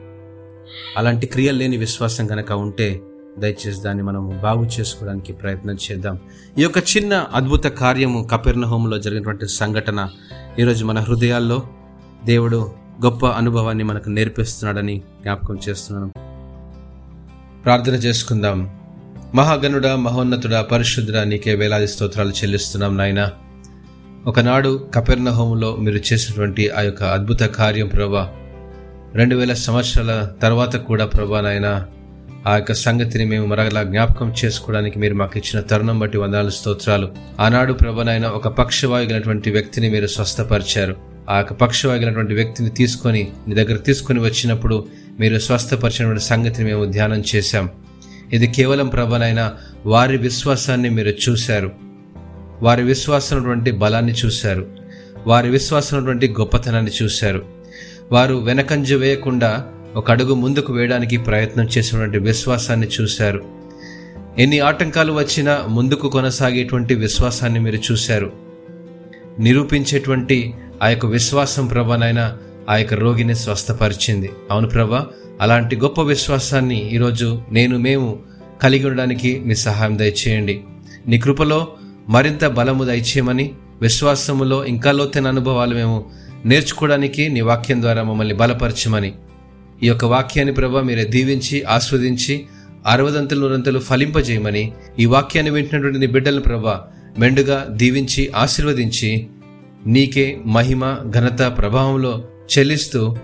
అలాంటి 0.96 1.26
క్రియలు 1.26 1.58
లేని 1.58 1.76
విశ్వాసం 1.76 2.26
కనుక 2.26 2.52
ఉంటే 2.52 3.00
దయచేసి 3.38 3.82
దాన్ని 3.82 4.02
మనం 4.02 4.40
బాగు 4.42 4.64
చేసుకోవడానికి 4.64 5.32
ప్రయత్నం 5.32 5.74
చేద్దాం. 5.74 6.18
ఈ 6.58 6.62
యొక్క 6.62 6.78
చిన్న 6.78 7.26
అద్భుత 7.34 7.64
కార్యము 7.64 8.28
కపెర్నహోంలో 8.32 8.98
జరిగినటువంటి 8.98 9.48
సంఘటన 9.48 10.08
ఈరోజు 10.58 10.84
మన 10.84 10.98
హృదయాల్లో 10.98 11.62
దేవుడు 12.24 12.70
గొప్ప 13.04 13.26
అనుభవాన్ని 13.26 13.84
మనకు 13.84 14.08
నేర్పిస్తున్నాడని 14.08 15.02
జ్ఞాపకం 15.22 15.58
చేస్తున్నాను. 15.68 16.12
ప్రార్థన 17.64 17.92
చేసుకుందాం. 17.92 18.70
మహాగణుడ 19.34 19.86
మహోన్నతుడ 19.86 20.54
పరిశుద్ధుడ 20.56 21.16
నీకే 21.16 21.54
వేలాది 21.54 21.88
స్తోత్రాలు 21.88 22.30
చెల్లిస్తున్నాం 22.30 22.96
నాయన. 22.96 23.30
ఒకనాడు 24.26 24.88
కపెర్నహోములో 24.94 25.76
మీరు 25.76 25.96
చేసినటువంటి 25.96 26.70
ఆ 26.70 26.80
యొక్క 26.80 27.02
అద్భుత 27.02 27.42
కార్యం 27.42 27.88
ప్రభా 27.88 28.32
రెండు 29.14 29.36
వేల 29.36 29.52
సంవత్సరాల 29.52 30.28
తర్వాత 30.42 30.76
కూడా 30.76 31.06
ప్రభా 31.06 31.40
నాయన 31.40 31.86
ఆ 32.46 32.56
యొక్క 32.56 32.72
సంగతిని 32.72 33.24
మేము 33.24 33.46
మరలా 33.46 33.82
జ్ఞాపకం 33.82 34.34
చేసుకోవడానికి 34.44 34.98
మీరు 34.98 35.14
మాకు 35.14 35.38
ఇచ్చిన 35.38 35.62
తరుణం 35.62 35.98
బట్టి 35.98 36.18
వందనాలు 36.18 36.50
స్తోత్రాలు. 36.50 37.08
ఆనాడు 37.40 37.72
ప్రభనైన 37.72 38.26
ఒక 38.26 38.48
పక్షవాయుగినటువంటి 38.48 39.50
వ్యక్తిని 39.50 39.90
మీరు 39.90 40.06
స్వస్థపరిచారు. 40.06 40.96
ఆ 41.30 41.36
యొక్క 41.36 41.52
పక్షవాయుగినటువంటి 41.52 42.34
వ్యక్తిని 42.34 42.70
తీసుకొని 42.70 43.32
మీ 43.48 43.54
దగ్గర 43.54 43.76
తీసుకొని 43.76 44.20
వచ్చినప్పుడు 44.20 44.86
మీరు 45.20 45.38
స్వస్థపరిచినటువంటి 45.38 46.24
సంగతిని 46.24 46.74
మేము 46.74 46.84
ధ్యానం 46.84 47.24
చేశాం. 47.36 47.70
ఇది 48.32 48.46
కేవలం 48.46 48.88
ప్రభనైనా 48.88 49.52
వారి 49.86 50.16
విశ్వాసాన్ని 50.16 50.90
మీరు 50.90 51.30
చూశారు. 51.30 51.91
వారి 52.62 52.82
విశ్వాసమైనటువంటి 52.82 53.70
బలాన్ని 53.70 54.12
చూశారు. 54.12 54.66
వారి 55.26 55.50
విశ్వాసమైనటువంటి 55.50 56.28
గొప్పతనాన్ని 56.28 56.90
చూశారు. 57.02 57.42
వారు 58.12 58.34
వెనకంజ 58.34 58.92
వేయకుండా 58.92 59.66
ఒక 59.96 60.10
అడుగు 60.10 60.34
ముందుకు 60.34 60.72
వేయడానికి 60.72 61.16
ప్రయత్నం 61.16 61.68
చేసినటువంటి 61.78 62.18
విశ్వాసాన్ని 62.18 62.88
చూశారు. 63.00 63.42
ఎన్ని 64.38 64.60
ఆటంకాలు 64.60 65.12
వచ్చినా 65.12 65.64
ముందుకు 65.68 66.08
కొనసాగేటువంటి 66.08 66.94
విశ్వాసాన్ని 66.94 67.60
మీరు 67.60 67.76
చూశారు. 67.76 68.32
నిరూపించేటువంటి 69.38 70.54
ఆ 70.82 70.88
యొక్క 70.88 71.06
విశ్వాసం 71.06 71.66
ప్రభానైనా 71.66 72.38
ఆ 72.68 72.76
యొక్క 72.76 72.94
రోగిని 72.94 73.34
స్వస్థపరిచింది. 73.34 74.30
అవును 74.50 74.68
ప్రభా 74.68 75.06
అలాంటి 75.40 75.76
గొప్ప 75.76 76.00
విశ్వాసాన్ని 76.00 76.94
ఈరోజు 76.94 77.42
నేను 77.52 77.78
మేము 77.78 78.18
కలిగి 78.62 78.86
ఉండడానికి 78.86 79.42
మీ 79.46 79.54
సహాయం 79.54 79.98
దయచేయండి. 79.98 80.60
నీ 81.06 81.18
కృపలో 81.18 81.68
మరింత 82.08 82.44
బలము 82.44 82.84
దయచేయమని 82.84 83.50
విశ్వాసములో 83.80 84.64
ఇంకా 84.64 84.92
లోతైన 84.92 85.26
అనుభవాలు 85.26 85.74
మేము 85.74 86.04
నేర్చుకోవడానికి 86.44 87.28
నీ 87.28 87.40
వాక్యం 87.40 87.82
ద్వారా 87.82 88.02
మమ్మల్ని 88.02 88.34
బలపరచమని. 88.34 89.12
ఈ 89.82 89.86
యొక్క 89.86 90.04
వాక్యాన్ని 90.04 90.54
ప్రభా 90.54 90.80
మీరే 90.80 91.04
దీవించి 91.04 91.62
ఆస్వాదించి 91.62 92.44
అరవదంతలు 92.86 93.40
నూరంతలు 93.40 93.78
ఫలింపజేయమని 93.78 94.72
ఈ 94.98 95.06
వాక్యాన్ని 95.06 95.52
వింటున్నటువంటి 95.52 95.98
నీ 95.98 96.06
బిడ్డలను 96.06 96.40
ప్రభా 96.40 96.84
మెండుగా 97.18 97.66
దీవించి 97.70 98.32
ఆశీర్వదించి 98.36 99.26
నీకే 99.86 100.38
మహిమ 100.46 100.96
ఘనత 101.10 101.58
ప్రభావంలో 101.58 102.24
చెల్లిస్తూ 102.58 103.16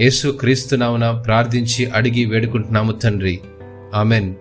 యేసు 0.00 0.28
క్రీస్తునామున 0.28 1.10
ప్రార్థించి 1.10 1.86
అడిగి 1.86 2.24
వేడుకుంటున్నాము 2.24 2.92
తండ్రి. 2.92 3.40
ఆమెన్. 3.94 4.34